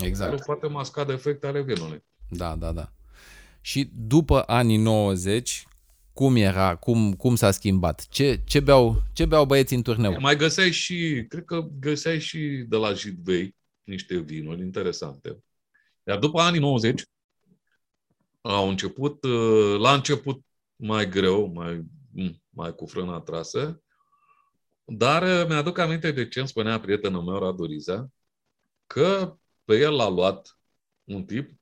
Exact. 0.01 0.31
El 0.31 0.41
poate 0.45 0.67
masca 0.67 1.03
defecte 1.03 1.47
ale 1.47 1.61
vinului. 1.61 2.03
Da, 2.29 2.55
da, 2.55 2.71
da. 2.71 2.91
Și 3.61 3.89
după 3.93 4.43
anii 4.47 4.77
90, 4.77 5.67
cum 6.13 6.35
era, 6.35 6.75
cum, 6.75 7.13
cum 7.13 7.35
s-a 7.35 7.51
schimbat? 7.51 8.07
Ce, 8.07 8.41
ce, 8.45 8.59
beau, 8.59 9.03
ce 9.13 9.25
beau 9.25 9.45
băieții 9.45 9.75
în 9.75 9.81
turneu? 9.81 10.19
Mai 10.19 10.35
găseai 10.35 10.71
și, 10.71 11.25
cred 11.27 11.45
că 11.45 11.67
găseai 11.79 12.19
și 12.19 12.65
de 12.67 12.75
la 12.75 12.93
Jidvei 12.93 13.55
niște 13.83 14.17
vinuri 14.17 14.61
interesante. 14.61 15.43
Iar 16.03 16.17
după 16.17 16.39
anii 16.39 16.59
90, 16.59 17.03
au 18.41 18.69
început, 18.69 19.23
uh, 19.23 19.79
la 19.79 19.93
început 19.93 20.45
mai 20.75 21.09
greu, 21.09 21.45
mai, 21.45 21.85
mm, 22.11 22.43
mai 22.49 22.75
cu 22.75 22.85
frâna 22.85 23.19
trasă, 23.19 23.83
dar 24.85 25.21
uh, 25.21 25.47
mi-aduc 25.47 25.77
aminte 25.77 26.11
de 26.11 26.27
ce 26.27 26.39
îmi 26.39 26.47
spunea 26.47 26.79
prietenul 26.79 27.23
meu, 27.23 27.39
Radu 27.39 27.65
Riza, 27.65 28.09
că 28.87 29.37
pe 29.65 29.77
el 29.77 29.95
l-a 29.95 30.09
luat 30.09 30.59
un 31.03 31.25
tip 31.25 31.59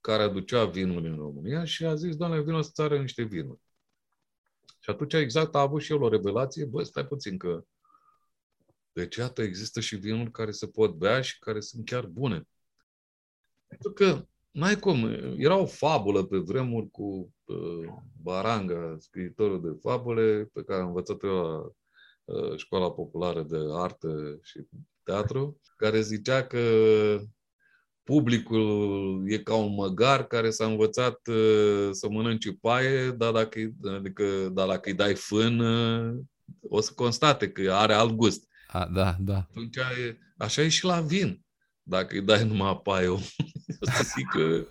care 0.00 0.22
aducea 0.22 0.64
vinul 0.64 1.04
în 1.04 1.16
România 1.16 1.64
și 1.64 1.84
a 1.84 1.94
zis, 1.94 2.16
doamne, 2.16 2.40
vină 2.40 2.62
să 2.62 2.70
țară 2.72 3.00
niște 3.00 3.22
vinuri. 3.22 3.60
Și 4.78 4.90
atunci 4.90 5.12
exact 5.12 5.54
a 5.54 5.60
avut 5.60 5.82
și 5.82 5.92
el 5.92 6.02
o 6.02 6.08
revelație, 6.08 6.64
bă, 6.64 6.82
stai 6.82 7.06
puțin 7.06 7.38
că 7.38 7.64
deci 8.92 9.16
iată, 9.16 9.42
există 9.42 9.80
și 9.80 9.96
vinuri 9.96 10.30
care 10.30 10.50
se 10.50 10.66
pot 10.66 10.94
bea 10.94 11.20
și 11.20 11.38
care 11.38 11.60
sunt 11.60 11.84
chiar 11.84 12.06
bune. 12.06 12.48
Pentru 13.66 13.92
că 13.92 14.26
N-ai 14.50 14.76
cum. 14.76 15.04
Era 15.36 15.56
o 15.56 15.66
fabulă 15.66 16.24
pe 16.24 16.36
vremuri 16.36 16.90
cu 16.90 17.34
uh, 17.44 17.88
Baranga, 18.22 18.96
scriitorul 18.98 19.60
de 19.60 19.78
fabule, 19.82 20.50
pe 20.52 20.62
care 20.62 20.80
am 20.80 20.86
învățat 20.86 21.22
eu 21.22 21.30
la 21.30 21.72
uh, 22.24 22.56
Școala 22.56 22.90
Populară 22.90 23.42
de 23.42 23.56
Artă 23.72 24.38
și 24.42 24.66
Teatru, 25.02 25.60
care 25.76 26.00
zicea 26.00 26.46
că 26.46 26.58
publicul 28.02 29.24
e 29.26 29.38
ca 29.38 29.54
un 29.54 29.74
măgar 29.74 30.26
care 30.26 30.50
s-a 30.50 30.66
învățat 30.66 31.26
uh, 31.26 31.88
să 31.90 32.08
mănânce 32.10 32.52
paie, 32.52 33.10
dar 33.10 33.32
dacă, 33.32 33.58
adică, 33.96 34.24
dar 34.52 34.66
dacă 34.66 34.88
îi 34.88 34.96
dai 34.96 35.14
fân, 35.14 35.58
uh, 35.58 36.18
o 36.60 36.80
să 36.80 36.92
constate 36.94 37.50
că 37.50 37.72
are 37.72 37.92
alt 37.92 38.12
gust. 38.12 38.48
A, 38.66 38.90
da, 38.94 39.16
da. 39.20 39.36
Atunci, 39.36 39.78
așa 40.36 40.62
e 40.62 40.68
și 40.68 40.84
la 40.84 41.00
vin. 41.00 41.44
Dacă 41.90 42.14
îi 42.14 42.22
dai 42.22 42.44
numai 42.44 42.80
paie, 42.82 43.08
o 43.08 43.18
să 43.80 44.02
zic 44.16 44.28
că 44.28 44.68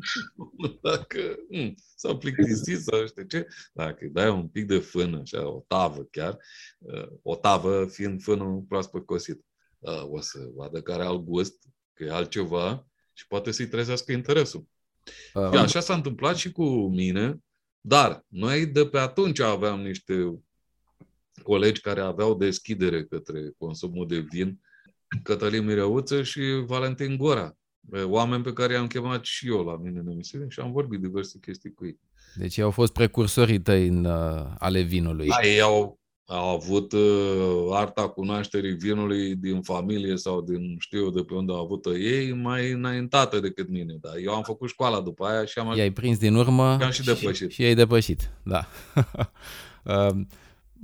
dacă 0.90 1.36
hmm, 1.50 1.74
s-au 1.96 2.18
plictisit 2.18 2.80
sau 2.80 3.06
știu 3.06 3.22
ce, 3.22 3.46
dacă 3.72 3.96
îi 4.00 4.10
dai 4.10 4.28
un 4.28 4.48
pic 4.48 4.66
de 4.66 4.78
fân, 4.78 5.14
așa, 5.14 5.48
o 5.48 5.64
tavă 5.66 6.02
chiar, 6.10 6.38
uh, 6.78 7.08
o 7.22 7.36
tavă 7.36 7.86
fiind 7.86 8.22
fânul 8.22 8.64
proaspăt 8.68 9.06
cosit, 9.06 9.44
uh, 9.78 10.02
o 10.10 10.20
să 10.20 10.38
vadă 10.54 10.82
care 10.82 11.02
alt 11.02 11.20
gust, 11.20 11.62
că 11.92 12.04
e 12.04 12.10
altceva 12.10 12.86
și 13.12 13.26
poate 13.26 13.50
să-i 13.50 13.68
trezească 13.68 14.12
interesul. 14.12 14.66
Uh, 15.34 15.50
și 15.50 15.56
așa 15.56 15.80
s-a 15.80 15.94
întâmplat 15.94 16.36
și 16.36 16.52
cu 16.52 16.88
mine, 16.88 17.38
dar 17.80 18.24
noi 18.28 18.66
de 18.66 18.86
pe 18.86 18.98
atunci 18.98 19.40
aveam 19.40 19.80
niște 19.80 20.42
colegi 21.42 21.80
care 21.80 22.00
aveau 22.00 22.34
deschidere 22.34 23.04
către 23.04 23.50
consumul 23.58 24.06
de 24.06 24.18
vin 24.18 24.60
Cătălin 25.22 25.64
Mireuță 25.64 26.22
și 26.22 26.40
Valentin 26.66 27.16
Gora, 27.16 27.56
oameni 28.04 28.42
pe 28.42 28.52
care 28.52 28.72
i-am 28.72 28.86
chemat 28.86 29.24
și 29.24 29.48
eu 29.48 29.64
la 29.64 29.76
mine 29.76 29.98
în 29.98 30.08
emisiune 30.08 30.46
și 30.48 30.60
am 30.60 30.72
vorbit 30.72 31.00
diverse 31.00 31.38
chestii 31.40 31.72
cu 31.72 31.84
ei. 31.84 31.98
Deci 32.34 32.56
ei 32.56 32.64
au 32.64 32.70
fost 32.70 32.92
precursorii 32.92 33.60
tăi 33.60 33.86
în 33.86 34.04
uh, 34.04 34.46
ale 34.58 34.80
vinului. 34.80 35.26
Da, 35.26 35.48
ei 35.48 35.60
au, 35.60 36.00
au 36.24 36.48
avut 36.48 36.92
uh, 36.92 37.68
arta 37.70 38.08
cunoașterii 38.08 38.74
vinului 38.74 39.36
din 39.36 39.62
familie 39.62 40.16
sau 40.16 40.40
din 40.40 40.76
știu 40.78 41.10
de 41.10 41.22
pe 41.22 41.34
unde 41.34 41.52
au 41.52 41.58
avut 41.58 41.86
ei 41.86 42.32
mai 42.32 42.70
înaintată 42.70 43.40
decât 43.40 43.68
mine. 43.68 43.96
Dar 44.00 44.12
eu 44.24 44.34
am 44.34 44.42
făcut 44.42 44.68
școala 44.68 45.00
după 45.00 45.24
aia 45.24 45.44
și 45.44 45.58
am... 45.58 45.76
I-ai 45.76 45.92
prins 45.92 46.18
din 46.18 46.34
urmă 46.34 46.76
și 46.78 46.84
am 46.84 46.90
și 46.90 47.04
depășit. 47.04 47.50
Și, 47.50 47.54
și 47.56 47.62
ai 47.62 47.74
depășit, 47.74 48.30
da. 48.42 48.66
uh, 50.08 50.20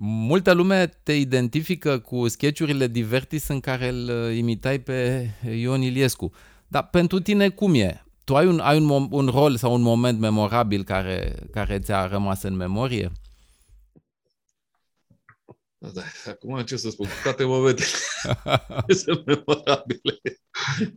Multă 0.00 0.52
lume 0.52 0.87
te 0.87 1.12
identifică 1.12 1.98
cu 1.98 2.28
sketchurile 2.28 2.87
Divertis 2.87 3.48
în 3.48 3.61
care 3.61 3.88
îl 3.88 4.08
uh, 4.08 4.37
imitai 4.37 4.78
pe 4.78 5.30
Ion 5.56 5.82
Iliescu. 5.82 6.32
Dar 6.68 6.88
pentru 6.88 7.20
tine 7.20 7.48
cum 7.48 7.74
e? 7.74 8.04
Tu 8.24 8.37
ai 8.37 8.46
un, 8.46 8.58
ai 8.58 8.78
un, 8.80 9.08
un 9.11 9.26
rol 9.26 9.56
sau 9.56 9.74
un 9.74 9.82
moment 9.82 10.18
memorabil 10.18 10.84
care, 10.84 11.34
care 11.50 11.78
ți-a 11.78 12.06
rămas 12.06 12.42
în 12.42 12.56
memorie? 12.56 13.12
Da, 15.78 16.02
acum 16.26 16.62
ce 16.62 16.76
să 16.76 16.90
spun, 16.90 17.08
toate 17.22 17.44
momentele 17.44 17.88
sunt 19.04 19.26
memorabile. 19.26 20.20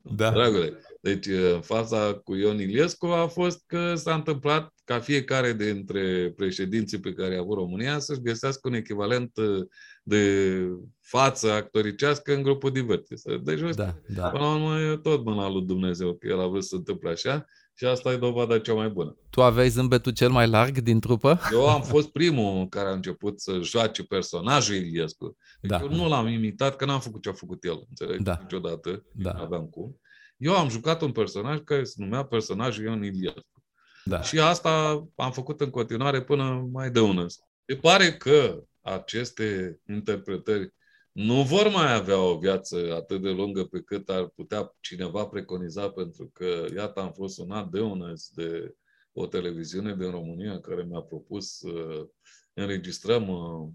Da. 0.04 0.32
Dragule, 0.32 0.80
deci 1.02 1.26
uh, 1.26 1.60
faza 1.62 2.14
cu 2.14 2.36
Ion 2.36 2.60
Iliescu 2.60 3.06
a 3.06 3.28
fost 3.28 3.64
că 3.66 3.96
s-a 3.96 4.14
întâmplat 4.14 4.74
ca 4.84 5.00
fiecare 5.00 5.54
dintre 5.54 6.34
președinții 6.36 7.00
pe 7.00 7.14
care 7.14 7.36
a 7.36 7.40
avut 7.40 7.58
România 7.58 8.00
să-și 8.00 8.22
găsească 8.22 8.68
un 8.68 8.74
echivalent 8.74 9.38
uh, 9.38 9.68
de 10.04 10.56
față 11.00 11.52
actoricească 11.52 12.34
în 12.34 12.42
grupul 12.42 12.72
Divertis. 12.72 13.22
Deci, 13.44 13.60
da, 13.60 13.96
da. 14.16 14.28
până 14.28 14.44
la 14.44 14.54
urmă, 14.54 14.80
e 14.80 14.98
tot 14.98 15.26
mâna 15.26 15.50
lui 15.50 15.66
Dumnezeu 15.66 16.14
că 16.14 16.28
el 16.28 16.40
a 16.40 16.48
vrut 16.48 16.64
să 16.64 16.70
se 16.70 16.76
întâmple 16.76 17.10
așa 17.10 17.46
și 17.74 17.86
asta 17.86 18.12
e 18.12 18.18
dovada 18.18 18.60
cea 18.60 18.74
mai 18.74 18.90
bună. 18.90 19.18
Tu 19.30 19.42
aveai 19.42 19.70
zâmbetul 19.70 20.12
cel 20.12 20.30
mai 20.30 20.48
larg 20.48 20.78
din 20.78 21.00
trupă? 21.00 21.40
Eu 21.54 21.70
am 21.70 21.82
fost 21.82 22.10
primul 22.10 22.68
care 22.68 22.90
a 22.90 22.94
început 22.94 23.42
să 23.42 23.60
joace 23.62 24.04
personajul 24.04 24.76
Iliescu. 24.76 25.38
Deci 25.62 25.72
da. 25.72 25.80
eu 25.82 25.90
nu 25.90 26.08
l-am 26.08 26.28
imitat, 26.28 26.76
că 26.76 26.86
n-am 26.86 27.00
făcut 27.00 27.22
ce 27.22 27.30
a 27.30 27.34
făcut 27.34 27.64
el, 27.64 27.86
înțelegi? 27.90 28.24
Da. 28.24 28.40
Niciodată. 28.42 29.06
Da. 29.12 29.32
Aveam 29.32 29.66
cum. 29.66 30.00
Eu 30.42 30.56
am 30.56 30.70
jucat 30.70 31.02
un 31.02 31.12
personaj 31.12 31.60
care 31.64 31.84
se 31.84 31.96
numea 31.98 32.26
personajul 32.26 32.84
Ion 32.84 33.04
Iliescu. 33.04 33.64
Da. 34.06 34.22
Și 34.22 34.40
asta 34.40 35.04
am 35.16 35.32
făcut 35.32 35.62
în 35.62 35.70
continuare 35.70 36.24
până 36.24 36.68
mai 36.72 36.92
de 36.92 37.00
ună. 37.00 37.26
Se 37.66 37.76
pare 37.82 38.18
că 38.18 38.64
aceste 38.82 39.80
interpretări 39.88 40.74
nu 41.12 41.44
vor 41.44 41.68
mai 41.68 41.94
avea 41.94 42.22
o 42.22 42.38
viață 42.38 42.94
atât 42.96 43.22
de 43.22 43.30
lungă 43.30 43.66
pe 43.66 43.82
cât 43.82 44.10
ar 44.10 44.28
putea 44.28 44.76
cineva 44.80 45.28
preconiza, 45.28 45.90
pentru 45.90 46.30
că, 46.34 46.66
iată, 46.76 47.00
am 47.00 47.12
fost 47.12 47.34
sunat 47.34 47.70
de 47.70 47.80
unăs 47.80 48.30
de 48.34 48.76
o 49.12 49.26
televiziune 49.26 49.96
din 49.96 50.10
România 50.10 50.60
care 50.60 50.84
mi-a 50.84 51.02
propus 51.02 51.58
să 51.58 52.08
înregistrăm 52.54 53.28
uh, 53.28 53.70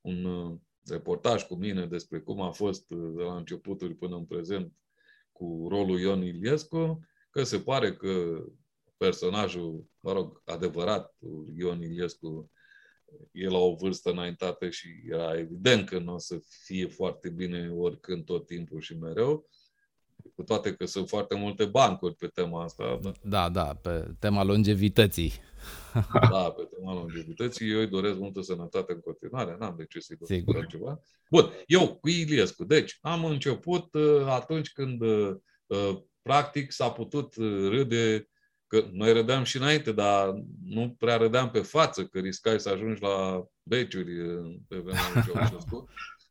un 0.00 0.24
uh, 0.24 0.56
reportaj 0.84 1.46
cu 1.46 1.54
mine 1.54 1.86
despre 1.86 2.20
cum 2.20 2.40
a 2.40 2.50
fost 2.50 2.90
uh, 2.90 3.12
de 3.16 3.22
la 3.22 3.36
începuturi 3.36 3.94
până 3.94 4.16
în 4.16 4.24
prezent 4.24 4.72
cu 5.38 5.66
rolul 5.68 6.00
Ion 6.00 6.22
Iliescu, 6.22 7.00
că 7.30 7.42
se 7.42 7.60
pare 7.60 7.94
că 7.94 8.44
personajul, 8.96 9.84
mă 10.00 10.12
rog, 10.12 10.42
adevărat, 10.44 11.16
Ion 11.56 11.82
Iliescu, 11.82 12.50
e 13.32 13.48
la 13.48 13.58
o 13.58 13.74
vârstă 13.74 14.10
înaintată 14.10 14.70
și 14.70 14.88
era 15.08 15.38
evident 15.38 15.88
că 15.88 15.98
nu 15.98 16.14
o 16.14 16.18
să 16.18 16.40
fie 16.64 16.86
foarte 16.86 17.28
bine 17.28 17.70
oricând, 17.70 18.24
tot 18.24 18.46
timpul 18.46 18.80
și 18.80 18.98
mereu. 18.98 19.48
Cu 20.34 20.42
toate 20.42 20.74
că 20.74 20.86
sunt 20.86 21.08
foarte 21.08 21.34
multe 21.34 21.64
bancuri 21.64 22.14
pe 22.14 22.26
tema 22.26 22.62
asta. 22.62 22.98
Da, 23.02 23.12
da, 23.22 23.48
da 23.48 23.74
pe 23.82 24.14
tema 24.18 24.44
longevității. 24.44 25.32
Da, 26.30 26.50
pe 26.50 26.68
tema 26.76 26.94
longevității. 26.94 27.70
Eu 27.70 27.78
îi 27.78 27.86
doresc 27.86 28.18
multă 28.18 28.40
sănătate 28.40 28.92
în 28.92 29.00
continuare. 29.00 29.56
N-am 29.58 29.74
de 29.76 29.84
ce 29.88 30.00
să-i 30.00 30.42
doresc 30.44 30.66
ceva. 30.66 31.00
Bun, 31.30 31.50
eu 31.66 31.94
cu 31.94 32.08
Iliescu. 32.08 32.64
Deci, 32.64 32.98
am 33.00 33.24
început 33.24 33.94
uh, 33.94 34.26
atunci 34.26 34.72
când 34.72 35.00
uh, 35.00 35.34
uh, 35.66 35.98
practic 36.22 36.72
s-a 36.72 36.90
putut 36.90 37.34
râde 37.68 38.28
Că 38.68 38.88
noi 38.92 39.12
râdeam 39.12 39.44
și 39.44 39.56
înainte, 39.56 39.92
dar 39.92 40.34
nu 40.64 40.94
prea 40.98 41.16
râdeam 41.16 41.50
pe 41.50 41.60
față, 41.60 42.04
că 42.04 42.18
riscai 42.18 42.60
să 42.60 42.68
ajungi 42.68 43.02
la 43.02 43.44
beciuri 43.62 44.12
pe 44.68 44.76
vremea 44.76 45.24
Ceaușescu. 45.26 45.88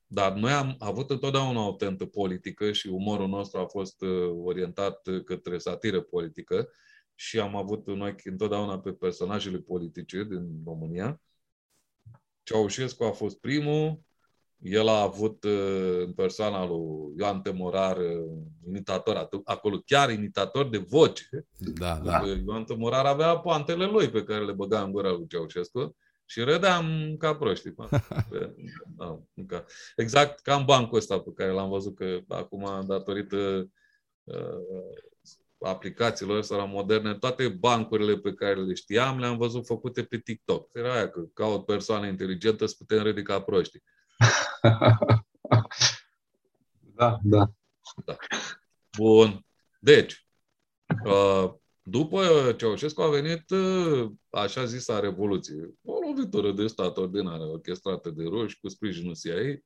Dar 0.07 0.33
noi 0.33 0.51
am 0.51 0.75
avut 0.79 1.09
întotdeauna 1.09 1.67
o 1.67 1.71
tentă 1.71 2.05
politică 2.05 2.71
și 2.71 2.87
umorul 2.87 3.27
nostru 3.27 3.59
a 3.59 3.65
fost 3.65 4.01
uh, 4.01 4.31
orientat 4.43 5.09
către 5.25 5.57
satiră 5.57 6.01
politică 6.01 6.69
și 7.15 7.39
am 7.39 7.55
avut 7.55 7.87
noi 7.87 8.15
întotdeauna 8.23 8.79
pe 8.79 8.91
personajele 8.91 9.57
politice 9.57 10.23
din 10.23 10.61
România. 10.65 11.21
Ceaușescu 12.43 13.03
a 13.03 13.11
fost 13.11 13.39
primul, 13.39 13.99
el 14.57 14.87
a 14.87 15.01
avut 15.01 15.43
uh, 15.43 16.01
în 16.05 16.13
persoana 16.13 16.65
lui 16.65 17.13
Ioan 17.17 17.41
Temorar 17.41 17.97
uh, 17.97 18.41
imitator, 18.67 19.29
acolo 19.43 19.81
chiar 19.85 20.11
imitator 20.11 20.69
de 20.69 20.77
voce. 20.77 21.29
Da, 21.57 21.99
da. 22.03 22.21
Ioan 22.45 22.63
Temorar 22.63 23.05
avea 23.05 23.37
poantele 23.37 23.85
lui 23.85 24.09
pe 24.09 24.23
care 24.23 24.45
le 24.45 24.51
băga 24.51 24.81
în 24.81 24.91
gura 24.91 25.11
lui 25.11 25.27
Ceaușescu 25.27 25.95
și 26.27 26.41
râdeam 26.41 27.15
ca 27.17 27.35
proști. 27.35 27.73
da, 28.97 29.19
ca, 29.47 29.65
exact 29.95 30.39
ca 30.39 30.55
în 30.55 30.65
bancul 30.65 30.97
ăsta 30.97 31.19
pe 31.19 31.31
care 31.35 31.51
l-am 31.51 31.69
văzut 31.69 31.95
că 31.95 32.19
acum, 32.27 32.85
datorită 32.87 33.69
uh, 34.23 34.97
aplicațiilor 35.59 36.37
astea 36.37 36.63
moderne, 36.63 37.13
toate 37.13 37.47
bancurile 37.47 38.17
pe 38.17 38.33
care 38.33 38.55
le 38.55 38.73
știam 38.73 39.19
le-am 39.19 39.37
văzut 39.37 39.65
făcute 39.65 40.03
pe 40.03 40.17
TikTok. 40.17 40.69
Era 40.73 40.93
aia 40.93 41.09
că 41.09 41.21
ca 41.33 41.45
o 41.45 41.59
persoană 41.59 42.07
inteligentă 42.07 42.65
să 42.65 42.75
putem 42.77 43.03
râde 43.03 43.21
ca 43.21 43.41
proști. 43.41 43.81
da, 46.95 47.19
da. 47.23 47.51
da. 48.05 48.15
Bun. 48.97 49.45
Deci, 49.79 50.27
uh, 51.05 51.53
după 51.89 52.53
Ceaușescu 52.57 53.01
a 53.01 53.09
venit 53.09 53.49
uh, 53.49 54.11
așa 54.29 54.65
zisa 54.65 54.99
revoluție. 54.99 55.73
O 55.83 55.99
lovitură 56.07 56.51
de 56.51 56.67
stat 56.67 56.97
ordinară, 56.97 57.43
orchestrată 57.43 58.09
de 58.09 58.23
roși, 58.23 58.59
cu 58.59 58.69
sprijinul 58.69 59.15
CIA 59.15 59.61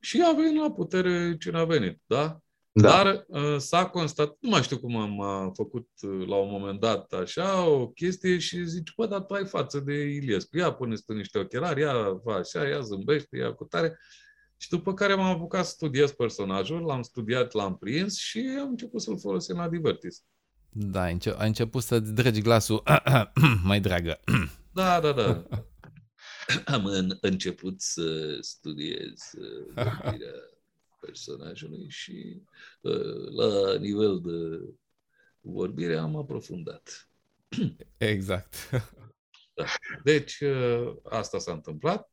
și 0.00 0.22
a 0.24 0.32
venit 0.32 0.60
la 0.60 0.72
putere 0.72 1.36
cine 1.38 1.58
a 1.58 1.64
venit, 1.64 2.00
da? 2.06 2.38
Da. 2.72 2.88
Dar 2.88 3.24
uh, 3.28 3.56
s-a 3.58 3.86
constatat, 3.86 4.36
nu 4.40 4.48
mai 4.48 4.62
știu 4.62 4.78
cum 4.78 4.96
am 4.96 5.16
uh, 5.18 5.50
făcut 5.54 5.88
uh, 6.02 6.26
la 6.26 6.36
un 6.36 6.50
moment 6.50 6.80
dat 6.80 7.12
așa 7.12 7.66
o 7.66 7.88
chestie 7.88 8.38
și 8.38 8.64
zici, 8.64 8.94
bă, 8.96 9.06
dar 9.06 9.20
tu 9.20 9.34
ai 9.34 9.46
față 9.46 9.80
de 9.80 9.94
Iliescu, 9.94 10.56
ia 10.56 10.72
pune 10.72 10.96
tu 11.06 11.12
niște 11.12 11.38
ochelari, 11.38 11.80
ia 11.80 12.20
fa 12.24 12.34
așa, 12.34 12.68
ia 12.68 12.80
zâmbește, 12.80 13.36
ia 13.36 13.52
cu 13.52 13.64
tare. 13.64 13.98
Și 14.56 14.68
după 14.68 14.94
care 14.94 15.14
m-am 15.14 15.34
apucat 15.34 15.64
să 15.64 15.70
studiez 15.70 16.12
personajul, 16.12 16.84
l-am 16.84 17.02
studiat, 17.02 17.52
l-am 17.52 17.76
prins 17.76 18.16
și 18.16 18.56
am 18.60 18.68
început 18.68 19.00
să-l 19.00 19.18
folosim 19.18 19.56
la 19.56 19.68
Divertis. 19.68 20.24
Da, 20.70 21.02
ai 21.02 21.18
început 21.38 21.82
să-ți 21.82 22.12
dragi 22.12 22.40
glasul 22.40 22.82
mai 23.64 23.80
dragă. 23.80 24.20
da, 24.72 25.00
da, 25.00 25.12
da. 25.12 25.44
Am 26.74 26.84
în, 26.84 27.18
început 27.20 27.80
să 27.80 28.38
studiez 28.40 29.32
uh, 29.38 30.14
personajului 31.00 31.86
și 31.88 32.42
uh, 32.80 33.30
la 33.36 33.78
nivel 33.78 34.20
de 34.20 34.74
vorbire 35.40 35.96
am 35.96 36.16
aprofundat. 36.16 37.08
Exact. 37.96 38.54
Da. 39.54 39.64
Deci, 40.02 40.40
uh, 40.40 40.96
asta 41.02 41.38
s-a 41.38 41.52
întâmplat. 41.52 42.10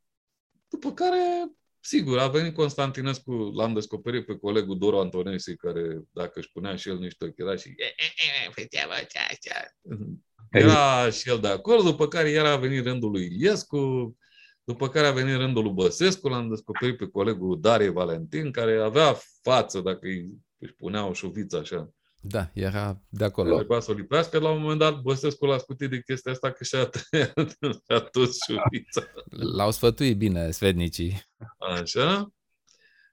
După 0.70 0.94
care, 0.94 1.52
sigur, 1.86 2.20
a 2.20 2.28
venit 2.28 2.54
Constantinescu, 2.54 3.32
l-am 3.32 3.74
descoperit 3.74 4.26
pe 4.26 4.38
colegul 4.38 4.78
Doru 4.78 4.98
Antonesi, 4.98 5.56
care, 5.56 6.02
dacă 6.12 6.40
își 6.40 6.52
punea 6.52 6.76
și 6.76 6.90
el 6.90 6.98
niște 6.98 7.26
ochelari 7.26 7.62
și 7.62 7.76
era 10.52 11.10
și 11.10 11.30
el 11.30 11.40
de 11.40 11.48
acord, 11.48 11.84
după 11.84 12.08
care 12.08 12.30
iar 12.30 12.46
a 12.46 12.56
venit 12.56 12.84
rândul 12.84 13.12
lui 13.12 13.26
Iliescu, 13.26 14.16
după 14.64 14.90
care 14.90 15.08
a 15.08 15.12
venit 15.12 15.36
rândul 15.36 15.64
lui 15.64 15.74
Băsescu, 15.74 16.28
l-am 16.28 16.50
descoperit 16.50 16.98
pe 16.98 17.08
colegul 17.08 17.60
Darie 17.62 17.90
Valentin, 17.90 18.52
care 18.52 18.82
avea 18.82 19.18
față, 19.42 19.80
dacă 19.80 20.08
își 20.58 20.74
punea 20.74 21.06
o 21.06 21.14
șuviță 21.14 21.58
așa. 21.58 21.90
Da, 22.26 22.50
era 22.54 23.02
de 23.10 23.24
acolo. 23.24 23.56
Trebuia 23.56 23.80
să 23.80 23.92
o 23.92 23.94
lipească. 23.94 24.40
La 24.40 24.50
un 24.50 24.62
moment 24.62 24.80
dat, 24.80 25.02
Băsescu 25.02 25.46
l-a 25.46 25.58
scutit 25.58 25.90
de 25.90 26.02
chestia 26.02 26.32
asta 26.32 26.52
că 26.52 26.64
și-a 26.64 26.86
tăiat, 26.86 27.58
și-a 27.86 28.10
dus 28.12 28.38
șuvița. 28.46 29.04
L-au 29.30 29.72
sfătuit 29.72 30.18
bine 30.18 30.52
svednicii. 30.52 31.22
Așa. 31.58 32.34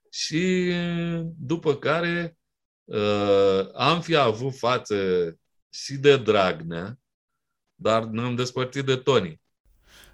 Și 0.09 0.73
după 1.37 1.75
care 1.75 2.37
uh, 2.83 3.69
am 3.73 4.01
fi 4.01 4.15
avut 4.15 4.57
față 4.57 4.95
și 5.69 5.97
de 5.97 6.17
Dragnea, 6.17 6.99
dar 7.75 8.03
ne-am 8.03 8.35
despărțit 8.35 8.85
de 8.85 8.95
Tony. 8.95 9.40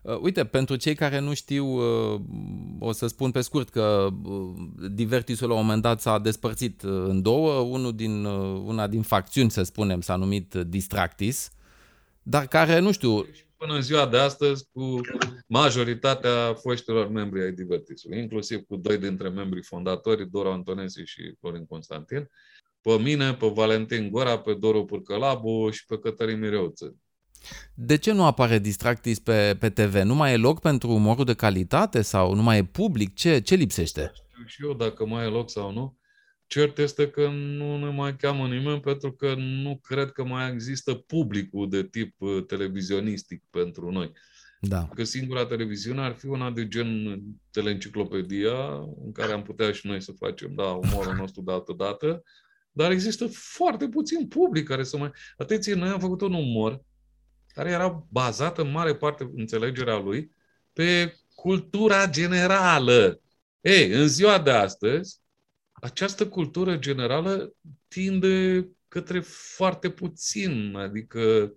Uh, 0.08 0.20
uite, 0.22 0.46
pentru 0.46 0.76
cei 0.76 0.96
care 0.96 1.20
nu 1.20 1.34
știu, 1.34 1.66
uh, 1.66 2.22
o 2.80 2.92
să 2.92 3.08
spun 3.08 3.32
pe 3.32 3.42
scurt 3.42 3.70
că 3.70 4.08
uh, 4.24 4.54
Divertisul 4.92 5.48
la 5.48 5.54
un 5.54 5.62
moment 5.62 5.82
dat 5.82 6.02
s-a 6.02 6.20
despărțit 6.20 6.82
în 6.82 7.22
două. 7.22 7.60
Unul 7.60 7.96
din, 7.96 8.26
una 8.66 8.88
din 8.88 9.02
facțiuni, 9.02 9.52
să 9.52 9.64
spunem, 9.64 10.02
s-a 10.02 10.16
numit 10.16 10.54
Distractis, 10.54 11.52
dar 12.24 12.48
care, 12.48 12.80
nu 12.80 12.92
știu... 12.92 13.26
Până 13.58 13.74
în 13.74 13.82
ziua 13.82 14.08
de 14.08 14.18
astăzi, 14.18 14.68
cu 14.74 15.00
majoritatea 15.48 16.54
foștilor 16.54 17.08
membri 17.08 17.42
ai 17.42 17.52
Divertisului, 17.52 18.20
inclusiv 18.20 18.62
cu 18.68 18.76
doi 18.76 18.98
dintre 18.98 19.30
membrii 19.30 19.64
fondatori, 19.64 20.30
Dora 20.30 20.52
Antonesi 20.52 21.02
și 21.06 21.36
Florin 21.40 21.66
Constantin, 21.66 22.30
pe 22.82 22.98
mine, 22.98 23.34
pe 23.34 23.48
Valentin 23.48 24.10
Gora, 24.12 24.40
pe 24.40 24.54
Doru 24.54 24.86
Purcălabu 24.86 25.70
și 25.72 25.86
pe 25.86 26.00
Cătălin 26.00 26.40
Mireuță. 26.40 26.96
De 27.74 27.96
ce 27.96 28.12
nu 28.12 28.26
apare 28.26 28.60
Distractis 28.60 29.20
pe, 29.20 29.58
pe 29.60 29.70
TV? 29.70 29.96
Nu 29.96 30.16
mai 30.16 30.34
e 30.34 30.38
loc 30.38 30.60
pentru 30.60 30.90
umorul 30.90 31.26
de 31.26 31.34
calitate 31.34 32.02
sau 32.02 32.34
nu 32.34 32.42
mai 32.42 32.58
e 32.58 32.64
public? 32.64 33.16
Ce, 33.16 33.40
ce 33.40 33.56
lipsește? 33.56 34.12
Știu 34.14 34.46
și 34.46 34.64
eu 34.64 34.74
dacă 34.74 35.06
mai 35.06 35.26
e 35.26 35.30
loc 35.30 35.50
sau 35.50 35.72
nu. 35.72 35.98
Cert 36.48 36.78
este 36.78 37.10
că 37.10 37.28
nu 37.30 37.78
ne 37.78 37.90
mai 37.90 38.16
cheamă 38.16 38.48
nimeni 38.48 38.80
pentru 38.80 39.12
că 39.12 39.34
nu 39.38 39.80
cred 39.84 40.12
că 40.12 40.24
mai 40.24 40.52
există 40.52 40.94
publicul 40.94 41.70
de 41.70 41.84
tip 41.84 42.22
uh, 42.22 42.46
televizionistic 42.46 43.44
pentru 43.50 43.92
noi. 43.92 44.12
Da. 44.60 44.90
Că 44.96 45.04
singura 45.04 45.46
televiziune 45.46 46.02
ar 46.02 46.14
fi 46.14 46.26
una 46.26 46.52
de 46.52 46.68
gen 46.68 47.22
teleenciclopedia, 47.52 48.68
în 49.04 49.12
care 49.14 49.32
am 49.32 49.42
putea 49.42 49.72
și 49.72 49.88
noi 49.88 50.02
să 50.02 50.12
facem, 50.12 50.54
da, 50.56 50.64
umorul 50.64 51.16
nostru 51.22 51.42
de 51.42 51.52
altă 51.52 51.74
dată, 51.78 52.24
dar 52.72 52.92
există 52.92 53.28
foarte 53.28 53.90
puțin 53.90 54.28
public 54.28 54.68
care 54.68 54.84
să 54.84 54.98
mai... 54.98 55.12
Atenție, 55.38 55.74
noi 55.74 55.90
am 55.90 56.00
făcut 56.00 56.22
un 56.22 56.34
umor 56.34 56.86
care 57.58 57.70
era 57.70 58.06
bazată 58.10 58.62
în 58.62 58.72
mare 58.72 58.96
parte 58.96 59.32
înțelegerea 59.36 59.98
lui 59.98 60.32
pe 60.74 61.16
cultura 61.36 62.10
generală. 62.10 63.22
Ei, 63.62 63.92
în 63.92 64.08
ziua 64.08 64.40
de 64.40 64.52
astăzi, 64.52 65.20
această 65.72 66.28
cultură 66.28 66.76
generală 66.76 67.54
tinde 67.88 68.68
către 68.88 69.20
foarte 69.56 69.90
puțin, 69.90 70.76
adică 70.76 71.54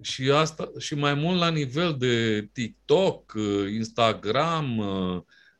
și 0.00 0.30
asta 0.30 0.70
și 0.78 0.94
mai 0.94 1.14
mult 1.14 1.38
la 1.38 1.50
nivel 1.50 1.96
de 1.98 2.48
TikTok, 2.52 3.32
Instagram, 3.72 4.82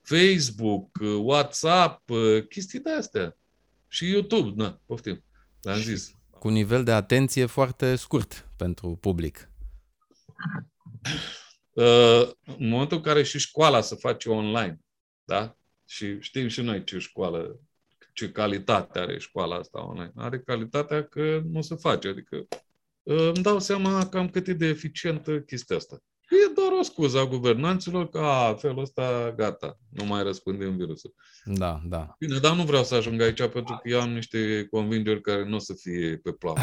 Facebook, 0.03 0.99
WhatsApp, 1.19 2.11
chestii 2.49 2.81
de 2.81 2.91
astea. 2.91 3.37
Și 3.89 4.11
YouTube, 4.11 4.63
da, 4.63 4.81
poftim, 4.87 5.25
l-am 5.61 5.79
zis. 5.79 6.15
Cu 6.31 6.49
nivel 6.49 6.85
de 6.85 6.93
atenție 6.93 7.47
foarte 7.47 7.97
scurt 7.97 8.49
pentru 8.57 8.99
public. 9.01 9.52
Uh, 11.73 12.31
în 12.59 12.69
momentul 12.69 12.97
în 12.97 13.03
care 13.03 13.23
și 13.23 13.39
școala 13.39 13.81
se 13.81 13.95
face 13.95 14.31
online, 14.31 14.81
da? 15.25 15.57
Și 15.87 16.21
știm 16.21 16.49
și 16.49 16.61
noi 16.61 16.85
ce 16.85 16.99
școală, 16.99 17.61
ce 18.13 18.31
calitate 18.31 18.99
are 18.99 19.19
școala 19.19 19.57
asta 19.57 19.87
online. 19.87 20.13
Are 20.17 20.41
calitatea 20.41 21.05
că 21.05 21.41
nu 21.45 21.63
se 21.63 21.75
face. 21.75 22.09
Adică 22.09 22.37
uh, 23.03 23.31
îmi 23.35 23.43
dau 23.43 23.59
seama 23.59 24.09
cam 24.09 24.29
cât 24.29 24.49
e 24.49 24.53
de 24.53 24.67
eficientă 24.67 25.41
chestia 25.41 25.77
asta. 25.77 26.03
E 26.33 26.53
doar 26.55 26.73
o 26.79 26.83
scuză 26.83 27.19
a 27.19 27.27
guvernanților 27.27 28.09
că 28.09 28.19
a, 28.19 28.55
felul 28.55 28.79
ăsta, 28.79 29.33
gata, 29.37 29.79
nu 29.89 30.05
mai 30.05 30.23
răspândim 30.23 30.77
virusul. 30.77 31.15
Da, 31.45 31.81
da. 31.85 32.15
Bine, 32.19 32.39
dar 32.39 32.57
nu 32.57 32.63
vreau 32.63 32.85
să 32.85 32.95
ajung 32.95 33.21
aici 33.21 33.49
pentru 33.49 33.79
că 33.83 33.89
eu 33.89 34.01
am 34.01 34.11
niște 34.11 34.67
convingeri 34.71 35.21
care 35.21 35.45
nu 35.49 35.55
o 35.55 35.59
să 35.59 35.75
fie 35.75 36.17
pe 36.17 36.33
plan 36.33 36.57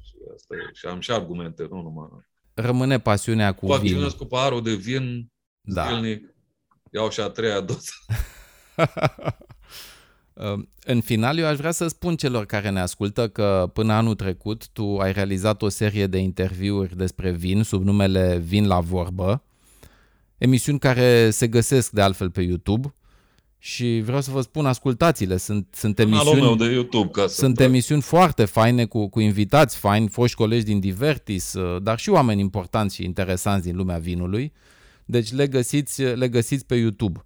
și, 0.00 0.16
asta 0.34 0.54
e. 0.54 0.70
și 0.72 0.86
am 0.86 1.00
și 1.00 1.10
argumente, 1.10 1.66
nu 1.70 1.82
numai 1.82 2.08
rămâne 2.56 2.98
pasiunea 2.98 3.52
cu 3.52 3.66
vin. 3.66 3.80
vinul. 3.80 4.12
cu 4.12 4.24
paharul 4.24 4.62
de 4.62 4.74
vin 4.74 5.32
da. 5.60 5.86
zilnic, 5.86 6.34
iau 6.90 7.10
și 7.10 7.20
a 7.20 7.28
treia 7.28 7.60
doză. 7.60 7.92
În 10.84 11.00
final, 11.00 11.38
eu 11.38 11.46
aș 11.46 11.56
vrea 11.56 11.70
să 11.70 11.88
spun 11.88 12.16
celor 12.16 12.46
care 12.46 12.70
ne 12.70 12.80
ascultă 12.80 13.28
că 13.28 13.70
până 13.72 13.92
anul 13.92 14.14
trecut 14.14 14.68
tu 14.68 14.96
ai 14.96 15.12
realizat 15.12 15.62
o 15.62 15.68
serie 15.68 16.06
de 16.06 16.18
interviuri 16.18 16.96
despre 16.96 17.30
vin 17.30 17.62
sub 17.62 17.84
numele 17.84 18.36
Vin 18.36 18.66
la 18.66 18.80
vorbă, 18.80 19.42
emisiuni 20.38 20.78
care 20.78 21.30
se 21.30 21.48
găsesc 21.48 21.90
de 21.90 22.00
altfel 22.00 22.30
pe 22.30 22.42
YouTube 22.42 22.94
și 23.66 24.00
vreau 24.04 24.20
să 24.20 24.30
vă 24.30 24.40
spun, 24.40 24.66
ascultați-le, 24.66 25.36
sunt, 25.36 25.66
sunt 25.72 25.98
emisiuni, 25.98 26.40
meu 26.40 26.54
de 26.54 26.64
YouTube, 26.64 27.10
ca 27.10 27.26
să 27.26 27.34
sunt 27.34 27.60
emisiuni 27.60 28.02
foarte 28.02 28.44
faine 28.44 28.84
cu, 28.84 29.08
cu 29.08 29.20
invitați 29.20 29.76
faini, 29.76 30.08
foști 30.08 30.36
colegi 30.36 30.64
din 30.64 30.80
Divertis, 30.80 31.52
uh, 31.52 31.82
dar 31.82 31.98
și 31.98 32.08
oameni 32.08 32.40
importanți 32.40 32.94
și 32.94 33.04
interesanți 33.04 33.66
din 33.66 33.76
lumea 33.76 33.98
vinului. 33.98 34.52
Deci 35.04 35.32
le 35.32 35.46
găsiți, 35.46 36.02
le 36.02 36.28
găsiți 36.28 36.66
pe 36.66 36.74
YouTube. 36.74 37.24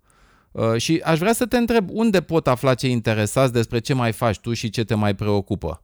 Uh, 0.50 0.76
și 0.76 1.00
aș 1.04 1.18
vrea 1.18 1.32
să 1.32 1.46
te 1.46 1.56
întreb 1.56 1.88
unde 1.90 2.20
pot 2.20 2.46
afla 2.46 2.74
cei 2.74 2.90
interesați 2.90 3.52
despre 3.52 3.78
ce 3.78 3.94
mai 3.94 4.12
faci 4.12 4.38
tu 4.38 4.52
și 4.52 4.70
ce 4.70 4.84
te 4.84 4.94
mai 4.94 5.14
preocupă. 5.14 5.82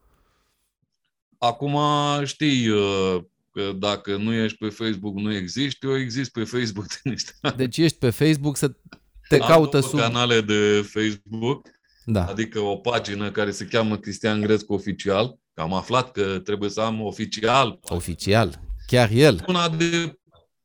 Acum 1.38 1.78
știi 2.24 2.68
uh, 2.68 3.16
că 3.50 3.72
dacă 3.78 4.16
nu 4.16 4.32
ești 4.32 4.58
pe 4.58 4.68
Facebook, 4.68 5.14
nu 5.14 5.34
existi. 5.34 5.86
Eu 5.86 5.98
exist 5.98 6.32
pe 6.32 6.44
Facebook. 6.44 6.86
Deci 7.56 7.76
ești 7.76 7.98
pe 7.98 8.10
Facebook 8.10 8.56
să 8.56 8.74
te 9.28 9.38
Am 9.38 9.48
caută 9.48 9.80
sub... 9.80 9.98
canale 9.98 10.40
de 10.40 10.88
Facebook, 10.92 11.68
da. 12.04 12.24
adică 12.26 12.60
o 12.60 12.76
pagină 12.76 13.30
care 13.30 13.50
se 13.50 13.64
cheamă 13.64 13.96
Cristian 13.96 14.40
Grescu 14.40 14.72
Oficial. 14.72 15.38
Am 15.54 15.72
aflat 15.72 16.12
că 16.12 16.38
trebuie 16.38 16.70
să 16.70 16.80
am 16.80 17.00
oficial. 17.00 17.78
Oficial, 17.82 18.60
chiar 18.86 19.10
el. 19.12 19.44
Una 19.46 19.68
de 19.68 20.18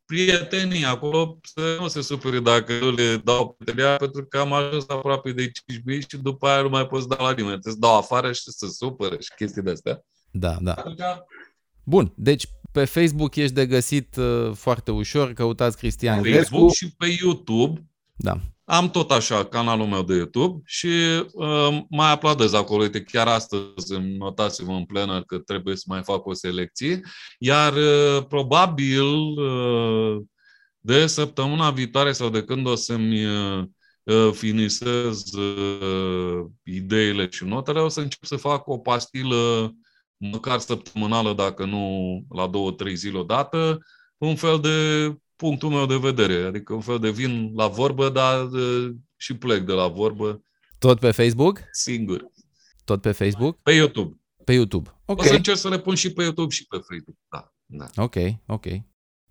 prietenii 0.06 0.86
acolo 0.86 1.40
să 1.42 1.78
nu 1.80 1.88
se 1.88 2.02
supere 2.02 2.40
dacă 2.40 2.74
eu 2.74 2.92
le 2.92 3.22
dau 3.24 3.56
puterea, 3.58 3.96
pentru 3.96 4.26
că 4.26 4.38
am 4.38 4.54
ajuns 4.54 4.84
aproape 4.88 5.32
de 5.32 5.48
5.000 5.48 5.52
și 6.08 6.18
după 6.22 6.48
aia 6.48 6.62
nu 6.62 6.70
mai 6.70 6.88
poți 6.88 7.08
da 7.08 7.16
la 7.16 7.32
nimeni. 7.32 7.60
Trebuie 7.60 7.74
să 7.74 7.80
dau 7.80 7.98
afară 7.98 8.32
și 8.32 8.42
să 8.42 8.68
supere 8.68 9.18
și 9.20 9.30
chestii 9.36 9.62
de 9.62 9.72
astea. 9.72 10.04
Da, 10.32 10.58
da. 10.62 10.76
Bun, 11.84 12.14
deci 12.16 12.48
pe 12.72 12.86
Facebook 12.86 13.36
ești 13.36 13.54
de 13.54 13.66
găsit 13.66 14.16
uh, 14.16 14.52
foarte 14.54 14.92
ușor, 14.92 15.34
căutați 15.34 15.78
Cristian 15.78 16.22
Grescu. 16.22 16.42
Facebook 16.42 16.74
și 16.74 16.94
pe 16.98 17.18
YouTube. 17.20 17.90
Da. 18.16 18.40
Am 18.64 18.90
tot 18.90 19.12
așa 19.12 19.46
canalul 19.46 19.86
meu 19.86 20.04
de 20.04 20.16
YouTube 20.16 20.62
și 20.66 20.88
uh, 21.34 21.80
mai 21.90 22.12
aplaudez 22.12 22.54
acolo. 22.54 22.82
Uite, 22.82 23.02
chiar 23.04 23.28
astăzi 23.28 23.94
îmi 23.94 24.18
notați-vă 24.18 24.72
în 24.72 24.86
plenă 24.86 25.24
că 25.24 25.38
trebuie 25.38 25.76
să 25.76 25.84
mai 25.88 26.04
fac 26.04 26.26
o 26.26 26.34
selecție. 26.34 27.02
Iar 27.40 27.74
uh, 27.74 28.26
probabil 28.28 29.06
uh, 29.06 30.22
de 30.80 31.08
săptămâna 31.08 31.72
viitoare 31.72 32.12
sau 32.12 32.30
de 32.30 32.44
când 32.44 32.68
o 32.68 32.76
să-mi 32.76 33.26
uh, 33.26 33.64
uh 34.04 34.32
finisez 34.34 35.34
uh, 35.34 36.46
ideile 36.64 37.28
și 37.32 37.44
notele, 37.44 37.80
o 37.80 37.88
să 37.88 38.00
încep 38.00 38.24
să 38.24 38.36
fac 38.36 38.68
o 38.68 38.78
pastilă 38.78 39.74
măcar 40.18 40.60
săptămânală, 40.60 41.34
dacă 41.34 41.66
nu 41.66 42.26
la 42.30 42.48
două, 42.48 42.72
trei 42.72 42.96
zile 42.96 43.18
odată, 43.18 43.78
un 44.18 44.36
fel 44.36 44.60
de 44.60 45.08
punctul 45.42 45.70
meu 45.70 45.86
de 45.86 45.98
vedere. 45.98 46.44
Adică 46.44 46.74
un 46.74 46.82
fel 46.82 47.00
de 47.00 47.10
vin 47.10 47.52
la 47.56 47.68
vorbă, 47.68 48.10
dar 48.10 48.46
de, 48.46 48.96
și 49.16 49.34
plec 49.34 49.66
de 49.66 49.72
la 49.72 49.88
vorbă. 49.88 50.44
Tot 50.80 51.00
pe 51.00 51.12
Facebook? 51.12 51.62
Singur. 51.72 52.26
Tot 52.86 53.02
pe 53.02 53.12
Facebook? 53.12 53.58
Pe 53.62 53.72
YouTube. 53.72 54.20
Pe 54.44 54.54
YouTube. 54.54 54.90
Okay. 55.06 55.26
O 55.26 55.30
să 55.30 55.36
încerc 55.36 55.58
să 55.58 55.70
le 55.70 55.80
pun 55.80 55.96
și 55.96 56.14
pe 56.14 56.22
YouTube 56.22 56.54
și 56.54 56.68
pe 56.68 56.78
Facebook. 56.78 57.18
Da. 57.30 57.54
da. 57.66 58.04
Ok, 58.04 58.16
ok. 58.46 58.66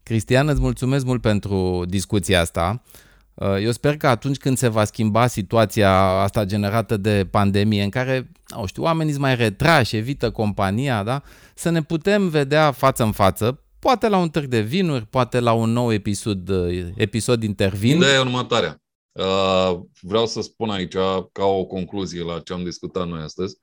Cristian, 0.02 0.48
îți 0.48 0.61
mulțumesc 0.61 1.04
mult 1.04 1.20
pentru 1.20 1.84
discuția 1.88 2.40
asta. 2.40 2.82
Uh, 3.34 3.62
eu 3.62 3.70
sper 3.70 3.96
că 3.96 4.06
atunci 4.06 4.36
când 4.36 4.56
se 4.56 4.68
va 4.68 4.84
schimba 4.84 5.26
situația 5.26 5.92
asta 6.00 6.44
generată 6.44 6.96
de 6.96 7.26
pandemie, 7.30 7.82
în 7.82 7.90
care, 7.90 8.30
nu 8.56 8.66
știu, 8.66 8.82
oamenii 8.82 9.12
sunt 9.12 9.24
mai 9.24 9.36
retrași, 9.36 9.96
evită 9.96 10.30
compania, 10.30 11.02
da? 11.02 11.22
să 11.54 11.70
ne 11.70 11.82
putem 11.82 12.28
vedea 12.28 12.72
față 12.72 13.02
în 13.02 13.12
față, 13.12 13.62
poate 13.80 14.08
la 14.08 14.16
un 14.16 14.28
târg 14.28 14.46
de 14.46 14.60
vinuri, 14.60 15.06
poate 15.06 15.40
la 15.40 15.52
un 15.52 15.70
nou 15.70 15.92
episod, 15.92 16.48
uh, 16.48 16.88
episod 16.96 17.42
intervin. 17.42 17.96
Ideea 17.96 18.14
e 18.14 18.18
următoarea. 18.18 18.82
Uh, 19.12 19.80
vreau 20.00 20.26
să 20.26 20.40
spun 20.40 20.70
aici, 20.70 20.94
ca 21.32 21.44
o 21.44 21.64
concluzie 21.64 22.22
la 22.22 22.40
ce 22.40 22.52
am 22.52 22.64
discutat 22.64 23.08
noi 23.08 23.22
astăzi, 23.22 23.56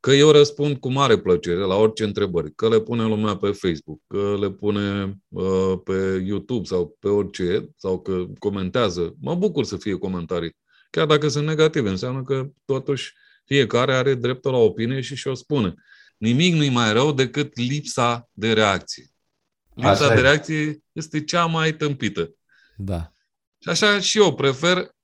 că 0.00 0.12
eu 0.12 0.30
răspund 0.30 0.76
cu 0.76 0.88
mare 0.88 1.18
plăcere 1.18 1.60
la 1.60 1.74
orice 1.74 2.04
întrebări, 2.04 2.54
că 2.54 2.68
le 2.68 2.80
pune 2.80 3.02
lumea 3.02 3.36
pe 3.36 3.50
Facebook, 3.50 4.00
că 4.06 4.36
le 4.40 4.50
pune 4.50 5.16
uh, 5.28 5.74
pe 5.84 6.22
YouTube 6.26 6.64
sau 6.64 6.96
pe 7.00 7.08
orice, 7.08 7.68
sau 7.76 8.00
că 8.00 8.24
comentează. 8.38 9.14
Mă 9.20 9.34
bucur 9.34 9.64
să 9.64 9.76
fie 9.76 9.94
comentarii. 9.94 10.56
Chiar 10.90 11.06
dacă 11.06 11.28
sunt 11.28 11.46
negative, 11.46 11.88
înseamnă 11.88 12.22
că 12.22 12.48
totuși 12.64 13.12
fiecare 13.44 13.94
are 13.94 14.14
dreptul 14.14 14.52
la 14.52 14.58
opinie 14.58 15.00
și 15.00 15.16
și-o 15.16 15.34
spune. 15.34 15.74
Nimic 16.16 16.54
nu-i 16.54 16.68
mai 16.68 16.92
rău 16.92 17.12
decât 17.12 17.58
lipsa 17.58 18.28
de 18.32 18.52
reacție. 18.52 19.10
Lipsa 19.76 20.14
de 20.14 20.20
reacție 20.20 20.78
este 20.92 21.24
cea 21.24 21.46
mai 21.46 21.72
tâmpită. 21.72 22.34
Da. 22.76 23.12
Și 23.58 23.68
așa 23.68 24.00
și 24.00 24.18
eu 24.18 24.34
prefer 24.34 24.94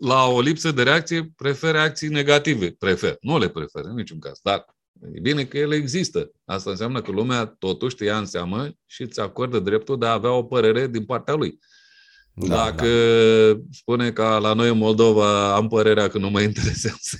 la 0.00 0.24
o 0.24 0.40
lipsă 0.40 0.70
de 0.70 0.82
reacție, 0.82 1.32
prefer 1.36 1.72
reacții 1.72 2.08
negative. 2.08 2.70
Prefer. 2.70 3.16
Nu 3.20 3.38
le 3.38 3.48
prefer 3.48 3.84
în 3.84 3.94
niciun 3.94 4.18
caz. 4.18 4.38
Dar 4.42 4.64
e 5.12 5.20
bine 5.20 5.44
că 5.44 5.58
ele 5.58 5.74
există. 5.74 6.30
Asta 6.44 6.70
înseamnă 6.70 7.02
că 7.02 7.10
lumea 7.10 7.44
totuși 7.58 7.96
te 7.96 8.04
ia 8.04 8.18
în 8.18 8.26
seamă 8.26 8.70
și 8.86 9.02
îți 9.02 9.20
acordă 9.20 9.58
dreptul 9.58 9.98
de 9.98 10.06
a 10.06 10.12
avea 10.12 10.32
o 10.32 10.42
părere 10.42 10.86
din 10.86 11.04
partea 11.04 11.34
lui. 11.34 11.58
Da, 12.34 12.46
Dacă 12.46 12.88
da. 13.52 13.60
spune 13.70 14.12
ca 14.12 14.38
la 14.38 14.52
noi 14.52 14.68
în 14.68 14.78
Moldova 14.78 15.54
am 15.54 15.68
părerea 15.68 16.08
că 16.08 16.18
nu 16.18 16.30
mă 16.30 16.40
interesează. 16.40 17.16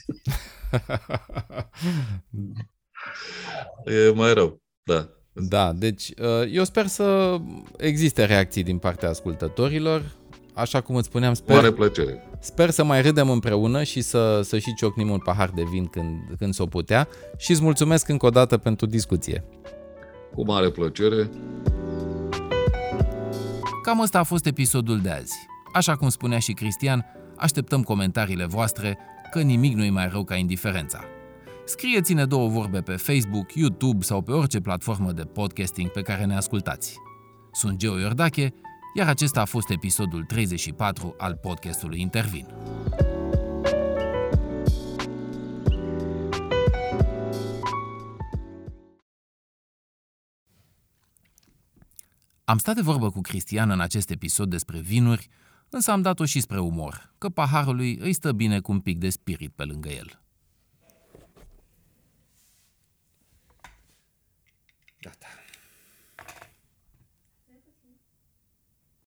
e 4.08 4.12
mai 4.14 4.34
rău. 4.34 4.62
Da. 4.82 5.17
Da, 5.48 5.72
deci 5.72 6.12
uh, 6.20 6.48
eu 6.52 6.64
sper 6.64 6.86
să 6.86 7.36
existe 7.76 8.24
reacții 8.24 8.62
din 8.62 8.78
partea 8.78 9.08
ascultătorilor. 9.08 10.02
Așa 10.54 10.80
cum 10.80 10.94
îți 10.94 11.06
spuneam, 11.06 11.34
sper, 11.34 11.56
Mare 11.56 11.70
plăcere. 11.72 12.22
sper 12.40 12.70
să 12.70 12.84
mai 12.84 13.02
râdem 13.02 13.30
împreună 13.30 13.82
și 13.82 14.00
să, 14.00 14.40
să 14.44 14.58
și 14.58 14.74
ciocnim 14.74 15.10
un 15.10 15.18
pahar 15.18 15.50
de 15.54 15.62
vin 15.70 15.86
când, 15.86 16.18
când 16.38 16.54
s-o 16.54 16.66
putea 16.66 17.08
și 17.36 17.50
îți 17.50 17.62
mulțumesc 17.62 18.08
încă 18.08 18.26
o 18.26 18.30
dată 18.30 18.56
pentru 18.56 18.86
discuție. 18.86 19.44
Cu 20.34 20.44
mare 20.44 20.70
plăcere. 20.70 21.30
Cam 23.82 24.00
ăsta 24.00 24.18
a 24.18 24.22
fost 24.22 24.46
episodul 24.46 25.00
de 25.00 25.10
azi. 25.10 25.34
Așa 25.74 25.96
cum 25.96 26.08
spunea 26.08 26.38
și 26.38 26.52
Cristian, 26.52 27.04
așteptăm 27.36 27.82
comentariile 27.82 28.46
voastre 28.46 28.98
că 29.30 29.40
nimic 29.40 29.74
nu 29.74 29.84
e 29.84 29.90
mai 29.90 30.08
rău 30.12 30.24
ca 30.24 30.34
indiferența. 30.34 31.04
Scrieți-ne 31.68 32.24
două 32.24 32.48
vorbe 32.48 32.80
pe 32.80 32.96
Facebook, 32.96 33.54
YouTube 33.54 34.04
sau 34.04 34.22
pe 34.22 34.32
orice 34.32 34.60
platformă 34.60 35.12
de 35.12 35.22
podcasting 35.22 35.90
pe 35.90 36.02
care 36.02 36.24
ne 36.24 36.36
ascultați. 36.36 36.96
Sunt 37.52 37.78
Geo 37.78 37.98
Iordache, 37.98 38.54
iar 38.94 39.08
acesta 39.08 39.40
a 39.40 39.44
fost 39.44 39.70
episodul 39.70 40.24
34 40.24 41.14
al 41.18 41.34
podcastului 41.34 42.00
Intervin. 42.00 42.46
Am 52.44 52.58
stat 52.58 52.74
de 52.74 52.80
vorbă 52.80 53.10
cu 53.10 53.20
Cristian 53.20 53.70
în 53.70 53.80
acest 53.80 54.10
episod 54.10 54.50
despre 54.50 54.80
vinuri, 54.80 55.28
însă 55.68 55.90
am 55.90 56.02
dat-o 56.02 56.24
și 56.24 56.40
spre 56.40 56.60
umor, 56.60 57.14
că 57.18 57.28
paharului 57.28 57.98
îi 58.00 58.12
stă 58.12 58.32
bine 58.32 58.60
cu 58.60 58.72
un 58.72 58.80
pic 58.80 58.98
de 58.98 59.08
spirit 59.08 59.52
pe 59.54 59.64
lângă 59.64 59.88
el. 59.88 60.27